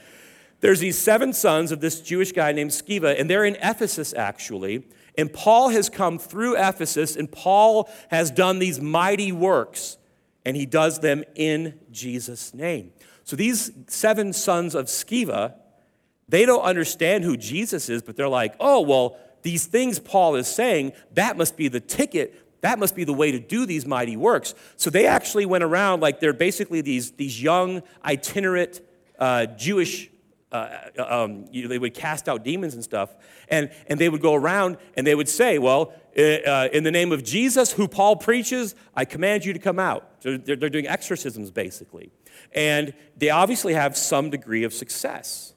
there's 0.61 0.79
these 0.79 0.97
seven 0.97 1.33
sons 1.33 1.73
of 1.73 1.81
this 1.81 1.99
Jewish 1.99 2.31
guy 2.31 2.53
named 2.53 2.71
Sceva, 2.71 3.19
and 3.19 3.29
they're 3.29 3.43
in 3.43 3.57
Ephesus 3.57 4.13
actually. 4.13 4.83
And 5.17 5.31
Paul 5.31 5.69
has 5.69 5.89
come 5.89 6.17
through 6.17 6.55
Ephesus, 6.55 7.15
and 7.15 7.31
Paul 7.31 7.89
has 8.09 8.31
done 8.31 8.59
these 8.59 8.79
mighty 8.79 9.31
works, 9.31 9.97
and 10.45 10.55
he 10.55 10.65
does 10.65 10.99
them 10.99 11.23
in 11.35 11.79
Jesus' 11.91 12.53
name. 12.53 12.91
So 13.23 13.35
these 13.35 13.71
seven 13.87 14.33
sons 14.33 14.73
of 14.73 14.85
Sceva, 14.85 15.53
they 16.27 16.45
don't 16.45 16.63
understand 16.63 17.23
who 17.23 17.37
Jesus 17.37 17.89
is, 17.89 18.01
but 18.01 18.15
they're 18.15 18.27
like, 18.27 18.55
oh, 18.59 18.81
well, 18.81 19.17
these 19.41 19.65
things 19.65 19.99
Paul 19.99 20.35
is 20.35 20.47
saying, 20.47 20.93
that 21.13 21.37
must 21.37 21.57
be 21.57 21.67
the 21.67 21.79
ticket 21.79 22.41
that 22.61 22.77
must 22.77 22.95
be 22.95 23.03
the 23.03 23.13
way 23.13 23.31
to 23.31 23.39
do 23.39 23.65
these 23.65 23.85
mighty 23.85 24.15
works. 24.15 24.53
So 24.77 24.89
they 24.89 25.07
actually 25.07 25.45
went 25.45 25.63
around 25.63 25.99
like 25.99 26.19
they're 26.19 26.33
basically 26.33 26.81
these, 26.81 27.11
these 27.11 27.41
young, 27.41 27.83
itinerant 28.05 28.81
uh, 29.19 29.47
Jewish. 29.47 30.09
Uh, 30.51 30.89
uh, 30.99 31.23
um, 31.23 31.45
you 31.51 31.67
they 31.69 31.79
would 31.79 31.93
cast 31.93 32.27
out 32.27 32.43
demons 32.43 32.73
and 32.73 32.83
stuff, 32.83 33.15
and, 33.47 33.71
and 33.87 33.99
they 33.99 34.09
would 34.09 34.21
go 34.21 34.33
around 34.33 34.77
and 34.95 35.07
they 35.07 35.15
would 35.15 35.29
say, 35.29 35.57
Well, 35.57 35.93
uh, 36.17 36.67
in 36.73 36.83
the 36.83 36.91
name 36.91 37.13
of 37.13 37.23
Jesus, 37.23 37.71
who 37.71 37.87
Paul 37.87 38.17
preaches, 38.17 38.75
I 38.93 39.05
command 39.05 39.45
you 39.45 39.53
to 39.53 39.59
come 39.59 39.79
out. 39.79 40.09
So 40.19 40.35
they're, 40.35 40.57
they're 40.57 40.69
doing 40.69 40.87
exorcisms, 40.87 41.51
basically. 41.51 42.11
And 42.53 42.93
they 43.15 43.29
obviously 43.29 43.73
have 43.73 43.95
some 43.95 44.29
degree 44.29 44.63
of 44.63 44.73
success. 44.73 45.53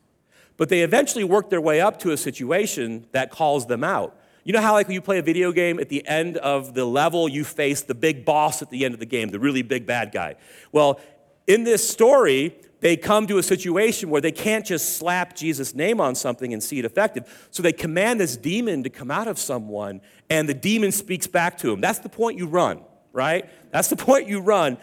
But 0.56 0.68
they 0.68 0.82
eventually 0.82 1.24
work 1.24 1.50
their 1.50 1.60
way 1.60 1.80
up 1.80 1.98
to 2.00 2.12
a 2.12 2.16
situation 2.16 3.06
that 3.10 3.30
calls 3.30 3.66
them 3.66 3.82
out. 3.82 4.16
You 4.44 4.52
know 4.52 4.60
how, 4.60 4.74
like, 4.74 4.86
when 4.86 4.94
you 4.94 5.00
play 5.00 5.18
a 5.18 5.22
video 5.22 5.52
game, 5.52 5.80
at 5.80 5.88
the 5.88 6.06
end 6.06 6.36
of 6.36 6.74
the 6.74 6.84
level, 6.84 7.28
you 7.28 7.44
face 7.44 7.80
the 7.80 7.94
big 7.94 8.24
boss 8.24 8.62
at 8.62 8.70
the 8.70 8.84
end 8.84 8.94
of 8.94 9.00
the 9.00 9.06
game, 9.06 9.30
the 9.30 9.40
really 9.40 9.62
big 9.62 9.86
bad 9.86 10.12
guy? 10.12 10.36
Well, 10.70 11.00
in 11.46 11.64
this 11.64 11.88
story, 11.88 12.54
they 12.84 12.98
come 12.98 13.26
to 13.28 13.38
a 13.38 13.42
situation 13.42 14.10
where 14.10 14.20
they 14.20 14.30
can't 14.30 14.66
just 14.66 14.98
slap 14.98 15.34
Jesus' 15.34 15.74
name 15.74 16.02
on 16.02 16.14
something 16.14 16.52
and 16.52 16.62
see 16.62 16.78
it 16.78 16.84
effective. 16.84 17.48
So 17.50 17.62
they 17.62 17.72
command 17.72 18.20
this 18.20 18.36
demon 18.36 18.82
to 18.82 18.90
come 18.90 19.10
out 19.10 19.26
of 19.26 19.38
someone, 19.38 20.02
and 20.28 20.46
the 20.46 20.52
demon 20.52 20.92
speaks 20.92 21.26
back 21.26 21.56
to 21.60 21.72
him. 21.72 21.80
That's 21.80 22.00
the 22.00 22.10
point 22.10 22.36
you 22.36 22.46
run, 22.46 22.82
right? 23.14 23.48
That's 23.72 23.88
the 23.88 23.96
point 24.10 24.28
you 24.28 24.38
run. 24.38 24.76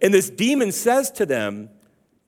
And 0.00 0.14
this 0.14 0.30
demon 0.30 0.70
says 0.70 1.10
to 1.10 1.26
them, 1.26 1.70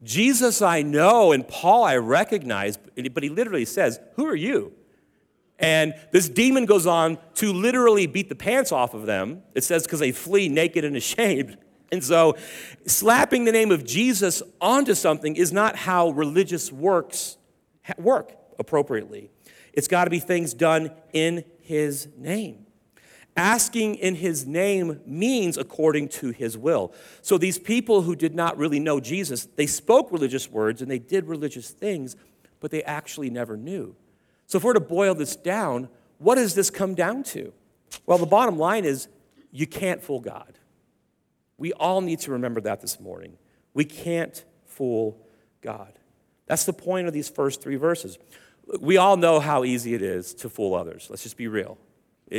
Jesus 0.03 0.63
I 0.63 0.83
know, 0.83 1.31
and 1.31 1.47
Paul 1.47 1.85
I 1.85 1.99
recognize, 1.99 2.77
but 2.77 3.23
he 3.23 3.29
literally 3.29 3.67
says, 3.67 4.01
Who 4.17 4.27
are 4.27 4.35
you? 4.35 4.73
And 5.61 5.95
this 6.11 6.29
demon 6.29 6.67
goes 6.67 6.89
on 6.89 7.19
to 7.35 7.53
literally 7.53 8.09
beat 8.09 8.31
the 8.31 8.35
pants 8.35 8.73
off 8.73 8.95
of 8.95 9.07
them. 9.07 9.45
It 9.55 9.63
says, 9.63 9.85
because 9.85 10.01
they 10.01 10.11
flee 10.11 10.49
naked 10.49 10.85
and 10.85 10.97
ashamed. 10.97 11.57
And 11.93 12.05
so, 12.05 12.37
slapping 12.87 13.45
the 13.45 13.53
name 13.53 13.73
of 13.73 13.85
Jesus 13.85 14.43
onto 14.61 14.95
something 14.95 15.37
is 15.37 15.53
not 15.53 15.77
how 15.77 16.11
religious 16.11 16.71
works 16.71 17.37
work 17.99 18.33
appropriately. 18.59 19.31
It's 19.73 19.89
got 19.89 20.05
to 20.05 20.11
be 20.11 20.21
things 20.21 20.55
done 20.55 20.93
in 21.13 21.45
His 21.61 22.09
name. 22.17 22.67
Asking 23.37 23.97
in 23.97 24.17
His 24.17 24.47
name 24.47 25.01
means 25.05 25.57
according 25.57 26.09
to 26.11 26.31
His 26.31 26.57
will. 26.57 26.93
So, 27.23 27.39
these 27.39 27.59
people 27.59 28.03
who 28.03 28.15
did 28.15 28.35
not 28.35 28.57
really 28.57 28.79
know 28.79 29.01
Jesus, 29.01 29.47
they 29.57 29.67
spoke 29.67 30.13
religious 30.13 30.49
words 30.49 30.83
and 30.83 30.91
they 30.91 30.99
did 30.99 31.27
religious 31.27 31.71
things, 31.71 32.15
but 32.61 32.71
they 32.71 32.85
actually 32.85 33.31
never 33.31 33.57
knew. 33.57 33.97
So, 34.47 34.59
if 34.59 34.65
we're 34.65 34.75
to 34.75 34.81
boil 34.81 35.15
this 35.15 35.35
down, 35.35 35.89
what 36.19 36.37
does 36.37 36.55
this 36.55 36.71
come 36.71 36.95
down 36.95 37.25
to? 37.25 37.53
Well, 38.07 38.19
the 38.19 38.27
bottom 38.27 38.59
line 38.59 38.85
is 38.85 39.09
you 39.51 39.67
can't 39.67 40.03
fool 40.03 40.21
God. 40.21 40.59
We 41.61 41.75
all 41.75 42.01
need 42.01 42.21
to 42.21 42.33
remember 42.33 42.63
that 42.63 42.81
this 42.81 42.99
morning. 42.99 43.37
We 43.75 43.85
can't 43.85 44.43
fool 44.65 45.19
God. 45.61 45.93
That's 46.47 46.65
the 46.65 46.73
point 46.73 47.07
of 47.07 47.13
these 47.13 47.29
first 47.29 47.61
three 47.61 47.77
verses. 47.77 48.19
We 48.81 48.97
all 48.97 49.19
know 49.19 49.41
how 49.41 49.65
easy 49.65 49.93
it 49.93 50.01
is 50.01 50.33
to 50.37 50.49
fool 50.49 50.75
others. 50.75 51.09
Let's 51.11 51.23
just 51.23 51.37
be 51.37 51.49
real. 51.49 51.77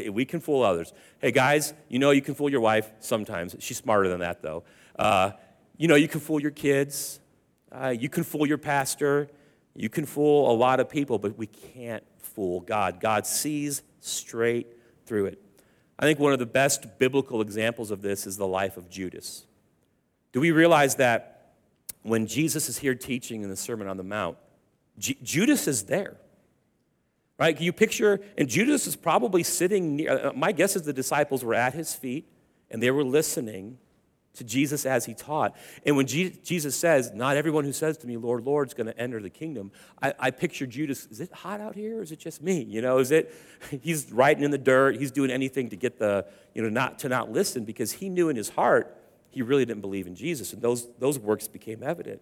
We 0.09 0.25
can 0.25 0.39
fool 0.39 0.63
others. 0.63 0.91
Hey, 1.19 1.31
guys, 1.31 1.75
you 1.87 1.99
know 1.99 2.09
you 2.09 2.23
can 2.23 2.33
fool 2.33 2.49
your 2.49 2.61
wife 2.61 2.89
sometimes. 2.99 3.55
She's 3.59 3.77
smarter 3.77 4.09
than 4.09 4.21
that, 4.21 4.41
though. 4.41 4.63
Uh, 4.97 5.33
you 5.77 5.87
know, 5.87 5.95
you 5.95 6.07
can 6.07 6.19
fool 6.19 6.41
your 6.41 6.51
kids, 6.51 7.19
uh, 7.71 7.89
you 7.89 8.09
can 8.09 8.23
fool 8.23 8.47
your 8.47 8.57
pastor, 8.57 9.29
you 9.75 9.89
can 9.89 10.07
fool 10.07 10.51
a 10.51 10.55
lot 10.55 10.79
of 10.79 10.89
people, 10.89 11.19
but 11.19 11.37
we 11.37 11.45
can't 11.45 12.03
fool 12.17 12.61
God. 12.61 12.99
God 12.99 13.27
sees 13.27 13.83
straight 13.99 14.67
through 15.05 15.27
it. 15.27 15.41
I 15.99 16.05
think 16.05 16.19
one 16.19 16.33
of 16.33 16.39
the 16.39 16.45
best 16.45 16.97
biblical 16.97 17.41
examples 17.41 17.91
of 17.91 18.01
this 18.01 18.25
is 18.25 18.37
the 18.37 18.47
life 18.47 18.77
of 18.77 18.89
Judas. 18.89 19.45
Do 20.31 20.39
we 20.39 20.51
realize 20.51 20.95
that 20.95 21.53
when 22.03 22.25
Jesus 22.25 22.69
is 22.69 22.79
here 22.79 22.95
teaching 22.95 23.43
in 23.43 23.49
the 23.49 23.55
Sermon 23.55 23.87
on 23.87 23.97
the 23.97 24.03
Mount, 24.03 24.37
J- 24.97 25.17
Judas 25.21 25.67
is 25.67 25.83
there? 25.83 26.17
Right? 27.37 27.55
Can 27.55 27.65
you 27.65 27.73
picture? 27.73 28.19
And 28.37 28.47
Judas 28.47 28.87
is 28.87 28.95
probably 28.95 29.43
sitting 29.43 29.95
near, 29.95 30.27
uh, 30.27 30.33
my 30.33 30.51
guess 30.51 30.75
is 30.75 30.83
the 30.83 30.93
disciples 30.93 31.43
were 31.43 31.55
at 31.55 31.73
his 31.73 31.93
feet 31.93 32.27
and 32.69 32.81
they 32.81 32.91
were 32.91 33.03
listening 33.03 33.77
to 34.35 34.43
Jesus 34.43 34.85
as 34.85 35.05
he 35.05 35.13
taught. 35.13 35.55
And 35.85 35.97
when 35.97 36.07
Jesus 36.07 36.75
says, 36.75 37.11
Not 37.13 37.35
everyone 37.35 37.65
who 37.65 37.73
says 37.73 37.97
to 37.99 38.07
me, 38.07 38.17
Lord, 38.17 38.45
Lord, 38.45 38.67
is 38.67 38.73
going 38.73 38.87
to 38.87 38.97
enter 38.97 39.21
the 39.21 39.29
kingdom, 39.29 39.71
I, 40.01 40.13
I 40.19 40.31
picture 40.31 40.65
Judas, 40.65 41.05
is 41.07 41.19
it 41.19 41.31
hot 41.33 41.59
out 41.59 41.75
here 41.75 41.99
or 41.99 42.01
is 42.01 42.11
it 42.11 42.19
just 42.19 42.41
me? 42.41 42.61
You 42.63 42.81
know, 42.81 42.99
is 42.99 43.11
it, 43.11 43.33
he's 43.81 44.11
writing 44.11 44.43
in 44.43 44.51
the 44.51 44.57
dirt, 44.57 44.97
he's 44.97 45.11
doing 45.11 45.31
anything 45.31 45.69
to 45.69 45.75
get 45.75 45.99
the, 45.99 46.25
you 46.53 46.61
know, 46.61 46.69
not 46.69 46.99
to 46.99 47.09
not 47.09 47.31
listen 47.31 47.65
because 47.65 47.91
he 47.91 48.09
knew 48.09 48.29
in 48.29 48.35
his 48.35 48.49
heart 48.49 48.97
he 49.29 49.41
really 49.41 49.65
didn't 49.65 49.81
believe 49.81 50.07
in 50.07 50.15
Jesus. 50.15 50.53
And 50.53 50.61
those, 50.61 50.87
those 50.99 51.17
works 51.17 51.47
became 51.47 51.83
evident. 51.83 52.21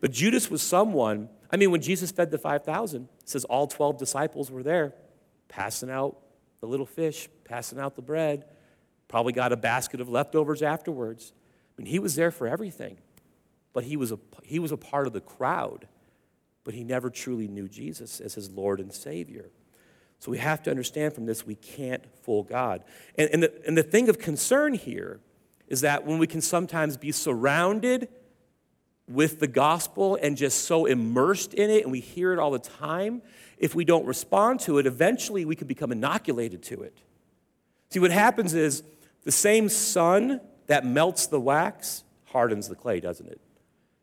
But 0.00 0.10
Judas 0.10 0.50
was 0.50 0.62
someone, 0.62 1.28
I 1.50 1.56
mean, 1.56 1.70
when 1.70 1.80
Jesus 1.80 2.10
fed 2.10 2.30
the 2.30 2.38
5,000, 2.38 3.04
it 3.04 3.28
says 3.28 3.44
all 3.44 3.66
12 3.66 3.98
disciples 3.98 4.50
were 4.50 4.62
there, 4.62 4.94
passing 5.48 5.90
out 5.90 6.16
the 6.60 6.66
little 6.66 6.86
fish, 6.86 7.28
passing 7.44 7.78
out 7.78 7.96
the 7.96 8.02
bread, 8.02 8.44
probably 9.08 9.32
got 9.32 9.52
a 9.52 9.56
basket 9.56 10.00
of 10.00 10.08
leftovers 10.08 10.62
afterwards. 10.62 11.32
Mean, 11.76 11.86
he 11.86 11.98
was 11.98 12.14
there 12.14 12.30
for 12.30 12.46
everything, 12.46 12.98
but 13.72 13.84
he 13.84 13.96
was 13.96 14.12
a, 14.12 14.18
he 14.42 14.58
was 14.58 14.72
a 14.72 14.76
part 14.76 15.06
of 15.06 15.12
the 15.12 15.20
crowd, 15.20 15.88
but 16.62 16.74
he 16.74 16.84
never 16.84 17.10
truly 17.10 17.48
knew 17.48 17.68
Jesus 17.68 18.20
as 18.20 18.34
his 18.34 18.50
Lord 18.50 18.80
and 18.80 18.92
Savior. 18.92 19.50
So 20.20 20.30
we 20.30 20.38
have 20.38 20.62
to 20.62 20.70
understand 20.70 21.12
from 21.12 21.26
this 21.26 21.46
we 21.46 21.56
can't 21.56 22.02
fool 22.22 22.44
God. 22.44 22.84
And, 23.18 23.28
and, 23.30 23.42
the, 23.42 23.52
and 23.66 23.76
the 23.76 23.82
thing 23.82 24.08
of 24.08 24.18
concern 24.18 24.74
here 24.74 25.20
is 25.68 25.80
that 25.82 26.06
when 26.06 26.18
we 26.18 26.26
can 26.26 26.40
sometimes 26.40 26.96
be 26.96 27.12
surrounded 27.12 28.08
with 29.06 29.40
the 29.40 29.46
gospel 29.46 30.18
and 30.22 30.36
just 30.36 30.64
so 30.64 30.86
immersed 30.86 31.52
in 31.52 31.68
it 31.68 31.82
and 31.82 31.92
we 31.92 32.00
hear 32.00 32.32
it 32.32 32.38
all 32.38 32.50
the 32.50 32.58
time, 32.58 33.20
if 33.58 33.74
we 33.74 33.84
don't 33.84 34.06
respond 34.06 34.60
to 34.60 34.78
it, 34.78 34.86
eventually 34.86 35.44
we 35.44 35.56
can 35.56 35.66
become 35.66 35.92
inoculated 35.92 36.62
to 36.62 36.82
it. 36.82 36.96
See, 37.90 37.98
what 37.98 38.10
happens 38.10 38.54
is 38.54 38.82
the 39.24 39.32
same 39.32 39.68
sun 39.68 40.40
that 40.66 40.84
melts 40.84 41.26
the 41.26 41.40
wax 41.40 42.04
hardens 42.26 42.68
the 42.68 42.74
clay, 42.74 43.00
doesn't 43.00 43.28
it? 43.28 43.40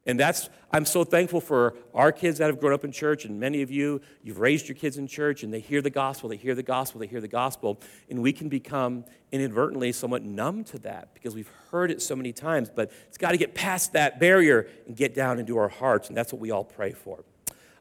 And 0.06 0.20
that's, 0.20 0.50
I'm 0.72 0.86
so 0.86 1.04
thankful 1.04 1.42
for 1.42 1.76
our 1.94 2.12
kids 2.12 2.40
that 2.40 2.48
have 2.48 2.60
grown 2.60 2.74
up 2.74 2.84
in 2.84 2.92
church, 2.92 3.26
and 3.26 3.40
many 3.40 3.62
of 3.62 3.70
you, 3.70 4.02
you've 4.24 4.40
raised 4.40 4.68
your 4.68 4.76
kids 4.76 4.98
in 4.98 5.06
church, 5.06 5.44
and 5.44 5.54
they 5.54 5.60
hear 5.60 5.82
the 5.82 5.92
gospel, 5.92 6.28
they 6.28 6.38
hear 6.38 6.56
the 6.56 6.64
gospel, 6.64 7.00
they 7.00 7.08
hear 7.08 7.22
the 7.22 7.28
gospel, 7.28 7.80
and 8.10 8.22
we 8.22 8.34
can 8.34 8.50
become 8.50 9.06
inadvertently 9.32 9.92
somewhat 9.92 10.24
numb 10.24 10.64
to 10.64 10.80
that 10.80 11.14
because 11.14 11.36
we've 11.36 11.52
heard 11.70 11.92
it 11.92 12.02
so 12.02 12.16
many 12.16 12.34
times. 12.34 12.72
But 12.74 12.92
it's 13.08 13.18
got 13.18 13.32
to 13.32 13.38
get 13.38 13.54
past 13.54 13.94
that 13.94 14.20
barrier 14.20 14.68
and 14.88 14.96
get 14.96 15.14
down 15.14 15.38
into 15.38 15.58
our 15.58 15.70
hearts, 15.70 16.08
and 16.08 16.18
that's 16.18 16.34
what 16.34 16.42
we 16.42 16.50
all 16.50 16.64
pray 16.64 16.94
for. 16.94 17.24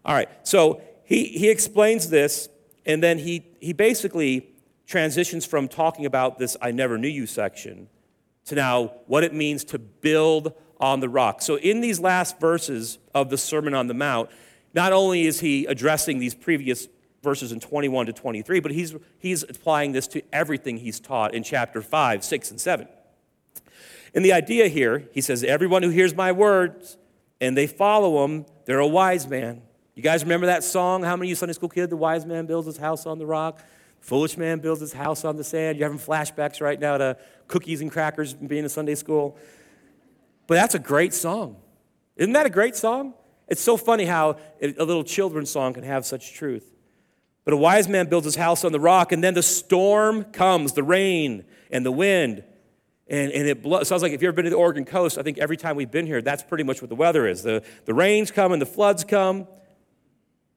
All 0.04 0.14
right, 0.14 0.28
so 0.46 0.82
he, 1.04 1.24
he 1.24 1.48
explains 1.48 2.10
this, 2.10 2.50
and 2.84 3.02
then 3.02 3.18
he, 3.18 3.46
he 3.60 3.72
basically 3.72 4.46
transitions 4.86 5.46
from 5.46 5.68
talking 5.68 6.04
about 6.04 6.38
this 6.38 6.56
I 6.60 6.70
never 6.70 6.98
knew 6.98 7.08
you 7.08 7.26
section 7.26 7.88
to 8.50 8.54
now 8.54 8.92
what 9.06 9.24
it 9.24 9.32
means 9.32 9.64
to 9.64 9.78
build 9.78 10.52
on 10.78 11.00
the 11.00 11.08
rock. 11.08 11.42
So, 11.42 11.56
in 11.56 11.80
these 11.80 11.98
last 11.98 12.38
verses 12.38 12.98
of 13.14 13.30
the 13.30 13.38
Sermon 13.38 13.74
on 13.74 13.86
the 13.86 13.94
Mount, 13.94 14.30
not 14.74 14.92
only 14.92 15.26
is 15.26 15.40
he 15.40 15.66
addressing 15.66 16.18
these 16.18 16.34
previous 16.34 16.88
verses 17.22 17.52
in 17.52 17.60
21 17.60 18.06
to 18.06 18.12
23, 18.12 18.60
but 18.60 18.72
he's, 18.72 18.94
he's 19.18 19.42
applying 19.42 19.92
this 19.92 20.06
to 20.08 20.22
everything 20.32 20.78
he's 20.78 21.00
taught 21.00 21.34
in 21.34 21.42
chapter 21.42 21.82
5, 21.82 22.24
6, 22.24 22.50
and 22.50 22.60
7. 22.60 22.88
And 24.14 24.24
the 24.24 24.32
idea 24.32 24.68
here, 24.68 25.08
he 25.12 25.20
says, 25.20 25.44
Everyone 25.44 25.82
who 25.82 25.90
hears 25.90 26.14
my 26.14 26.32
words 26.32 26.96
and 27.40 27.56
they 27.56 27.66
follow 27.66 28.22
them, 28.22 28.46
they're 28.64 28.78
a 28.78 28.86
wise 28.86 29.28
man. 29.28 29.62
You 29.94 30.02
guys 30.02 30.22
remember 30.22 30.46
that 30.46 30.64
song? 30.64 31.02
How 31.02 31.14
many 31.14 31.28
of 31.28 31.30
you 31.30 31.34
Sunday 31.34 31.52
school 31.52 31.68
kids? 31.68 31.90
The 31.90 31.96
wise 31.96 32.24
man 32.24 32.46
builds 32.46 32.66
his 32.66 32.78
house 32.78 33.06
on 33.06 33.18
the 33.18 33.26
rock. 33.26 33.60
Foolish 34.00 34.36
man 34.36 34.58
builds 34.60 34.80
his 34.80 34.92
house 34.92 35.24
on 35.24 35.36
the 35.36 35.44
sand. 35.44 35.78
You're 35.78 35.88
having 35.88 36.04
flashbacks 36.04 36.60
right 36.60 36.80
now 36.80 36.96
to 36.98 37.16
cookies 37.48 37.80
and 37.80 37.92
crackers 37.92 38.34
being 38.34 38.64
in 38.64 38.68
Sunday 38.68 38.94
school. 38.94 39.36
But 40.46 40.54
that's 40.56 40.74
a 40.74 40.78
great 40.78 41.14
song. 41.14 41.56
Isn't 42.16 42.32
that 42.32 42.46
a 42.46 42.50
great 42.50 42.74
song? 42.76 43.14
It's 43.46 43.60
so 43.60 43.76
funny 43.76 44.04
how 44.04 44.36
a 44.62 44.84
little 44.84 45.04
children's 45.04 45.50
song 45.50 45.74
can 45.74 45.84
have 45.84 46.06
such 46.06 46.34
truth. 46.34 46.72
But 47.44 47.54
a 47.54 47.56
wise 47.56 47.88
man 47.88 48.06
builds 48.08 48.24
his 48.24 48.36
house 48.36 48.64
on 48.64 48.72
the 48.72 48.80
rock, 48.80 49.12
and 49.12 49.24
then 49.24 49.34
the 49.34 49.42
storm 49.42 50.24
comes, 50.24 50.72
the 50.72 50.82
rain 50.82 51.44
and 51.70 51.84
the 51.84 51.92
wind, 51.92 52.44
and, 53.08 53.32
and 53.32 53.48
it 53.48 53.62
blows. 53.62 53.88
Sounds 53.88 54.02
like 54.02 54.12
if 54.12 54.22
you've 54.22 54.28
ever 54.28 54.36
been 54.36 54.44
to 54.44 54.50
the 54.50 54.56
Oregon 54.56 54.84
coast, 54.84 55.18
I 55.18 55.22
think 55.22 55.38
every 55.38 55.56
time 55.56 55.76
we've 55.76 55.90
been 55.90 56.06
here, 56.06 56.22
that's 56.22 56.42
pretty 56.42 56.64
much 56.64 56.80
what 56.80 56.90
the 56.90 56.94
weather 56.94 57.26
is. 57.26 57.42
The, 57.42 57.64
the 57.86 57.94
rains 57.94 58.30
come 58.30 58.52
and 58.52 58.62
the 58.62 58.66
floods 58.66 59.04
come, 59.04 59.48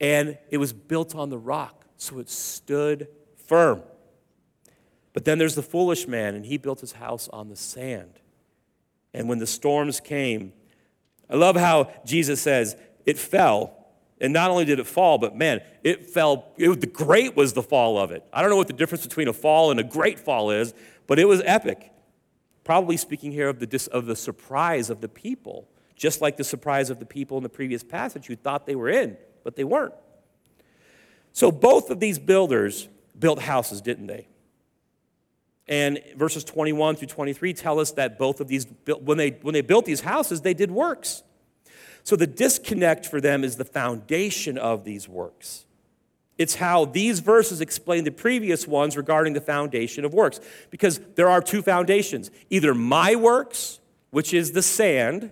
and 0.00 0.38
it 0.50 0.58
was 0.58 0.72
built 0.72 1.14
on 1.14 1.30
the 1.30 1.38
rock, 1.38 1.86
so 1.96 2.18
it 2.18 2.30
stood 2.30 3.08
firm. 3.46 3.82
But 5.12 5.24
then 5.24 5.38
there's 5.38 5.54
the 5.54 5.62
foolish 5.62 6.06
man, 6.08 6.34
and 6.34 6.44
he 6.44 6.58
built 6.58 6.80
his 6.80 6.92
house 6.92 7.28
on 7.32 7.48
the 7.48 7.56
sand. 7.56 8.20
And 9.14 9.28
when 9.28 9.38
the 9.38 9.46
storms 9.46 10.00
came, 10.00 10.52
I 11.30 11.36
love 11.36 11.56
how 11.56 11.92
Jesus 12.04 12.40
says, 12.40 12.76
it 13.06 13.18
fell. 13.18 13.76
And 14.20 14.32
not 14.32 14.50
only 14.50 14.64
did 14.64 14.78
it 14.78 14.86
fall, 14.86 15.18
but 15.18 15.36
man, 15.36 15.60
it 15.82 16.06
fell. 16.06 16.52
It, 16.56 16.80
the 16.80 16.86
great 16.86 17.36
was 17.36 17.52
the 17.52 17.62
fall 17.62 17.98
of 17.98 18.10
it. 18.10 18.24
I 18.32 18.40
don't 18.40 18.50
know 18.50 18.56
what 18.56 18.66
the 18.66 18.72
difference 18.72 19.04
between 19.06 19.28
a 19.28 19.32
fall 19.32 19.70
and 19.70 19.78
a 19.78 19.84
great 19.84 20.18
fall 20.18 20.50
is, 20.50 20.72
but 21.06 21.18
it 21.18 21.26
was 21.26 21.42
epic. 21.44 21.90
Probably 22.64 22.96
speaking 22.96 23.32
here 23.32 23.48
of 23.48 23.58
the, 23.58 23.88
of 23.92 24.06
the 24.06 24.16
surprise 24.16 24.88
of 24.88 25.00
the 25.00 25.08
people, 25.08 25.68
just 25.94 26.20
like 26.20 26.36
the 26.36 26.44
surprise 26.44 26.90
of 26.90 26.98
the 26.98 27.06
people 27.06 27.36
in 27.36 27.42
the 27.42 27.48
previous 27.48 27.82
passage 27.82 28.26
who 28.26 28.36
thought 28.36 28.66
they 28.66 28.76
were 28.76 28.88
in, 28.88 29.16
but 29.42 29.56
they 29.56 29.64
weren't. 29.64 29.94
So 31.32 31.50
both 31.50 31.90
of 31.90 32.00
these 32.00 32.18
builders 32.18 32.88
built 33.18 33.40
houses, 33.40 33.80
didn't 33.80 34.06
they? 34.06 34.28
And 35.66 36.00
verses 36.16 36.44
21 36.44 36.96
through 36.96 37.08
23 37.08 37.54
tell 37.54 37.80
us 37.80 37.92
that 37.92 38.18
both 38.18 38.40
of 38.40 38.48
these, 38.48 38.66
when 38.86 39.16
they, 39.16 39.30
when 39.42 39.54
they 39.54 39.62
built 39.62 39.86
these 39.86 40.02
houses, 40.02 40.42
they 40.42 40.54
did 40.54 40.70
works. 40.70 41.22
So 42.02 42.16
the 42.16 42.26
disconnect 42.26 43.06
for 43.06 43.20
them 43.20 43.44
is 43.44 43.56
the 43.56 43.64
foundation 43.64 44.58
of 44.58 44.84
these 44.84 45.08
works. 45.08 45.64
It's 46.36 46.56
how 46.56 46.84
these 46.84 47.20
verses 47.20 47.60
explain 47.60 48.04
the 48.04 48.10
previous 48.10 48.66
ones 48.66 48.96
regarding 48.96 49.32
the 49.32 49.40
foundation 49.40 50.04
of 50.04 50.12
works. 50.12 50.40
Because 50.70 51.00
there 51.14 51.30
are 51.30 51.40
two 51.40 51.62
foundations 51.62 52.30
either 52.50 52.74
my 52.74 53.16
works, 53.16 53.80
which 54.10 54.34
is 54.34 54.52
the 54.52 54.62
sand, 54.62 55.30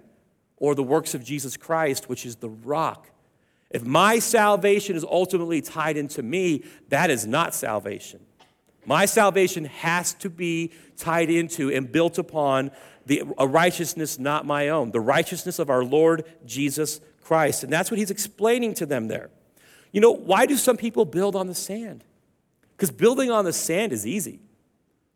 or 0.57 0.75
the 0.75 0.83
works 0.83 1.15
of 1.15 1.25
Jesus 1.25 1.57
Christ, 1.57 2.09
which 2.09 2.25
is 2.25 2.37
the 2.37 2.49
rock. 2.49 3.09
If 3.73 3.85
my 3.85 4.19
salvation 4.19 4.97
is 4.97 5.05
ultimately 5.05 5.63
tied 5.63 5.97
into 5.97 6.23
me, 6.23 6.65
that 6.89 7.11
is 7.11 7.27
not 7.27 7.55
salvation. 7.55 8.21
My 8.85 9.07
salvation 9.07 9.65
has 9.67 10.13
to 10.15 10.29
be 10.29 10.73
tied 10.97 11.31
into 11.31 11.71
and 11.71 11.91
built 11.91 12.19
upon 12.19 12.71
the, 13.07 13.23
a 13.39 13.47
righteousness 13.47 14.19
not 14.19 14.45
my 14.45 14.69
own, 14.69 14.91
the 14.91 15.01
righteousness 15.01 15.59
of 15.59 15.71
our 15.71 15.85
Lord 15.85 16.25
Jesus 16.45 17.01
Christ. 17.23 17.65
And 17.65 17.73
that's 17.73 17.91
what 17.91 17.99
he's 17.99 18.11
explaining 18.11 18.75
to 18.75 18.87
them 18.87 19.09
there. 19.09 19.31
You 19.93 20.01
know, 20.01 20.11
why 20.11 20.47
do 20.47 20.57
some 20.57 20.77
people 20.77 21.05
build 21.05 21.37
on 21.37 21.47
the 21.47 21.55
sand? 21.55 22.05
Because 22.77 22.91
building 22.91 23.31
on 23.31 23.45
the 23.45 23.53
sand 23.53 23.93
is 23.93 24.07
easy, 24.07 24.41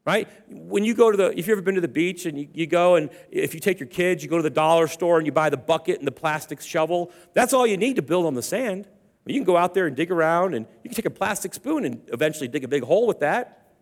right? 0.07 0.29
When 0.49 0.85
you 0.85 0.95
go 0.95 1.11
to 1.11 1.17
the, 1.17 1.31
if 1.31 1.47
you've 1.47 1.51
ever 1.51 1.61
been 1.61 1.75
to 1.75 1.81
the 1.83 1.89
beach 1.89 2.25
and 2.25 2.39
you, 2.39 2.49
you 2.55 2.67
go 2.67 2.95
and 2.95 3.11
if 3.31 3.53
you 3.53 3.61
take 3.61 3.81
your 3.81 3.89
kids, 3.89 4.23
you 4.23 4.31
go 4.31 4.37
to 4.37 4.43
the 4.43 4.49
dollar 4.49 4.87
store 4.87 5.19
and 5.19 5.27
you 5.27 5.33
buy 5.33 5.51
the 5.51 5.57
bucket 5.59 5.99
and 5.99 6.07
the 6.07 6.13
plastic 6.13 6.63
shovel, 6.63 7.11
that's 7.35 7.53
all 7.53 7.67
you 7.67 7.77
need 7.77 7.97
to 7.97 8.03
build 8.03 8.25
on 8.25 8.35
the 8.35 8.43
sand. 8.43 8.89
You 9.27 9.35
can 9.35 9.45
go 9.45 9.57
out 9.57 9.75
there 9.75 9.89
and 9.89 9.97
dig 9.97 10.13
around, 10.13 10.55
and 10.55 10.67
you 10.85 10.91
can 10.91 10.95
take 10.95 11.05
a 11.05 11.11
plastic 11.11 11.53
spoon 11.53 11.85
and 11.85 12.01
eventually 12.13 12.47
dig 12.47 12.63
a 12.63 12.69
big 12.69 12.85
hole 12.85 13.09
with 13.09 13.19
that. 13.21 13.73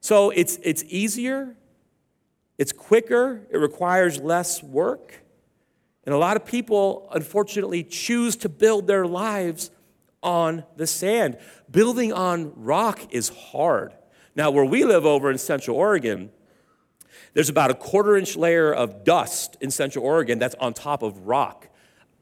So 0.00 0.30
it's, 0.30 0.58
it's 0.62 0.82
easier, 0.88 1.54
it's 2.56 2.72
quicker, 2.72 3.46
it 3.50 3.58
requires 3.58 4.18
less 4.18 4.62
work. 4.62 5.22
And 6.04 6.14
a 6.14 6.18
lot 6.18 6.36
of 6.36 6.46
people, 6.46 7.06
unfortunately, 7.12 7.84
choose 7.84 8.34
to 8.36 8.48
build 8.48 8.86
their 8.86 9.06
lives 9.06 9.70
on 10.22 10.64
the 10.76 10.86
sand. 10.86 11.36
Building 11.70 12.14
on 12.14 12.52
rock 12.56 13.00
is 13.10 13.28
hard. 13.28 13.92
Now, 14.36 14.50
where 14.50 14.64
we 14.64 14.84
live 14.84 15.04
over 15.04 15.30
in 15.30 15.38
Central 15.38 15.76
Oregon, 15.76 16.30
there's 17.34 17.48
about 17.48 17.72
a 17.72 17.74
quarter 17.74 18.16
inch 18.16 18.36
layer 18.36 18.72
of 18.72 19.02
dust 19.02 19.56
in 19.60 19.72
Central 19.72 20.04
Oregon 20.04 20.38
that's 20.38 20.54
on 20.60 20.74
top 20.74 21.02
of 21.02 21.26
rock 21.26 21.68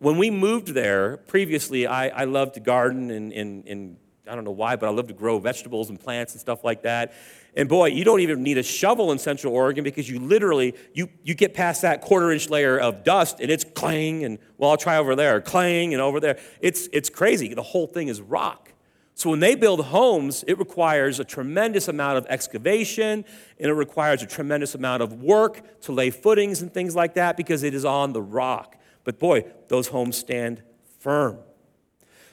when 0.04 0.18
we 0.18 0.30
moved 0.30 0.68
there, 0.68 1.16
previously, 1.16 1.86
I, 1.86 2.08
I 2.08 2.24
loved 2.24 2.54
to 2.54 2.60
garden 2.60 3.10
and, 3.10 3.32
and, 3.32 3.66
and 3.66 3.96
I 4.28 4.34
don't 4.34 4.44
know 4.44 4.50
why, 4.50 4.76
but 4.76 4.86
I 4.86 4.90
love 4.90 5.08
to 5.08 5.14
grow 5.14 5.38
vegetables 5.38 5.88
and 5.88 5.98
plants 5.98 6.34
and 6.34 6.40
stuff 6.40 6.62
like 6.62 6.82
that. 6.82 7.14
And 7.56 7.70
boy, 7.70 7.86
you 7.86 8.04
don't 8.04 8.20
even 8.20 8.42
need 8.42 8.58
a 8.58 8.62
shovel 8.62 9.12
in 9.12 9.18
Central 9.18 9.54
Oregon 9.54 9.82
because 9.82 10.06
you 10.06 10.20
literally, 10.20 10.74
you, 10.92 11.08
you 11.22 11.34
get 11.34 11.54
past 11.54 11.80
that 11.82 12.02
quarter 12.02 12.30
inch 12.32 12.50
layer 12.50 12.78
of 12.78 13.02
dust 13.02 13.40
and 13.40 13.50
it's 13.50 13.64
clang 13.64 14.24
and, 14.24 14.38
well, 14.58 14.72
I'll 14.72 14.76
try 14.76 14.98
over 14.98 15.16
there, 15.16 15.40
clang 15.40 15.94
and 15.94 16.02
over 16.02 16.20
there. 16.20 16.38
It's, 16.60 16.86
it's 16.92 17.08
crazy. 17.08 17.54
The 17.54 17.62
whole 17.62 17.86
thing 17.86 18.08
is 18.08 18.20
rock. 18.20 18.73
So 19.14 19.30
when 19.30 19.40
they 19.40 19.54
build 19.54 19.86
homes, 19.86 20.44
it 20.48 20.58
requires 20.58 21.20
a 21.20 21.24
tremendous 21.24 21.86
amount 21.86 22.18
of 22.18 22.26
excavation 22.28 23.24
and 23.60 23.70
it 23.70 23.72
requires 23.72 24.22
a 24.22 24.26
tremendous 24.26 24.74
amount 24.74 25.02
of 25.02 25.22
work 25.22 25.80
to 25.82 25.92
lay 25.92 26.10
footings 26.10 26.62
and 26.62 26.72
things 26.72 26.96
like 26.96 27.14
that 27.14 27.36
because 27.36 27.62
it 27.62 27.74
is 27.74 27.84
on 27.84 28.12
the 28.12 28.22
rock. 28.22 28.76
But 29.04 29.20
boy, 29.20 29.44
those 29.68 29.88
homes 29.88 30.16
stand 30.16 30.62
firm. 30.98 31.38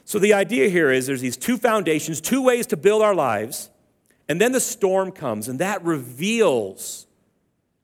So 0.05 0.17
the 0.17 0.33
idea 0.33 0.69
here 0.69 0.91
is 0.91 1.05
there's 1.05 1.21
these 1.21 1.37
two 1.37 1.57
foundations, 1.57 2.19
two 2.19 2.41
ways 2.41 2.65
to 2.67 2.77
build 2.77 3.03
our 3.03 3.13
lives, 3.13 3.69
and 4.27 4.41
then 4.41 4.51
the 4.51 4.59
storm 4.59 5.11
comes, 5.11 5.47
and 5.47 5.59
that 5.59 5.83
reveals 5.83 7.07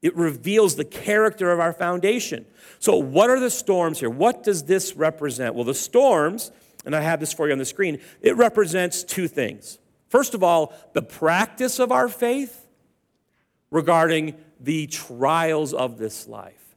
it 0.02 0.16
reveals 0.16 0.76
the 0.76 0.86
character 0.86 1.52
of 1.52 1.60
our 1.60 1.74
foundation. 1.74 2.46
So 2.80 2.98
what 2.98 3.30
are 3.30 3.40
the 3.40 3.50
storms 3.50 4.00
here? 4.00 4.10
What 4.10 4.44
does 4.44 4.64
this 4.64 4.96
represent? 4.96 5.56
Well, 5.56 5.64
the 5.64 5.74
storms, 5.74 6.52
and 6.88 6.96
I 6.96 7.02
have 7.02 7.20
this 7.20 7.34
for 7.34 7.48
you 7.48 7.52
on 7.52 7.60
the 7.60 7.66
screen, 7.66 8.00
it 8.22 8.38
represents 8.38 9.04
two 9.04 9.28
things. 9.28 9.78
First 10.08 10.34
of 10.34 10.42
all, 10.42 10.74
the 10.94 11.02
practice 11.02 11.80
of 11.80 11.92
our 11.92 12.08
faith 12.08 12.66
regarding 13.70 14.36
the 14.62 14.88
trials 14.88 15.74
of 15.74 15.98
this 15.98 16.30
life. 16.30 16.76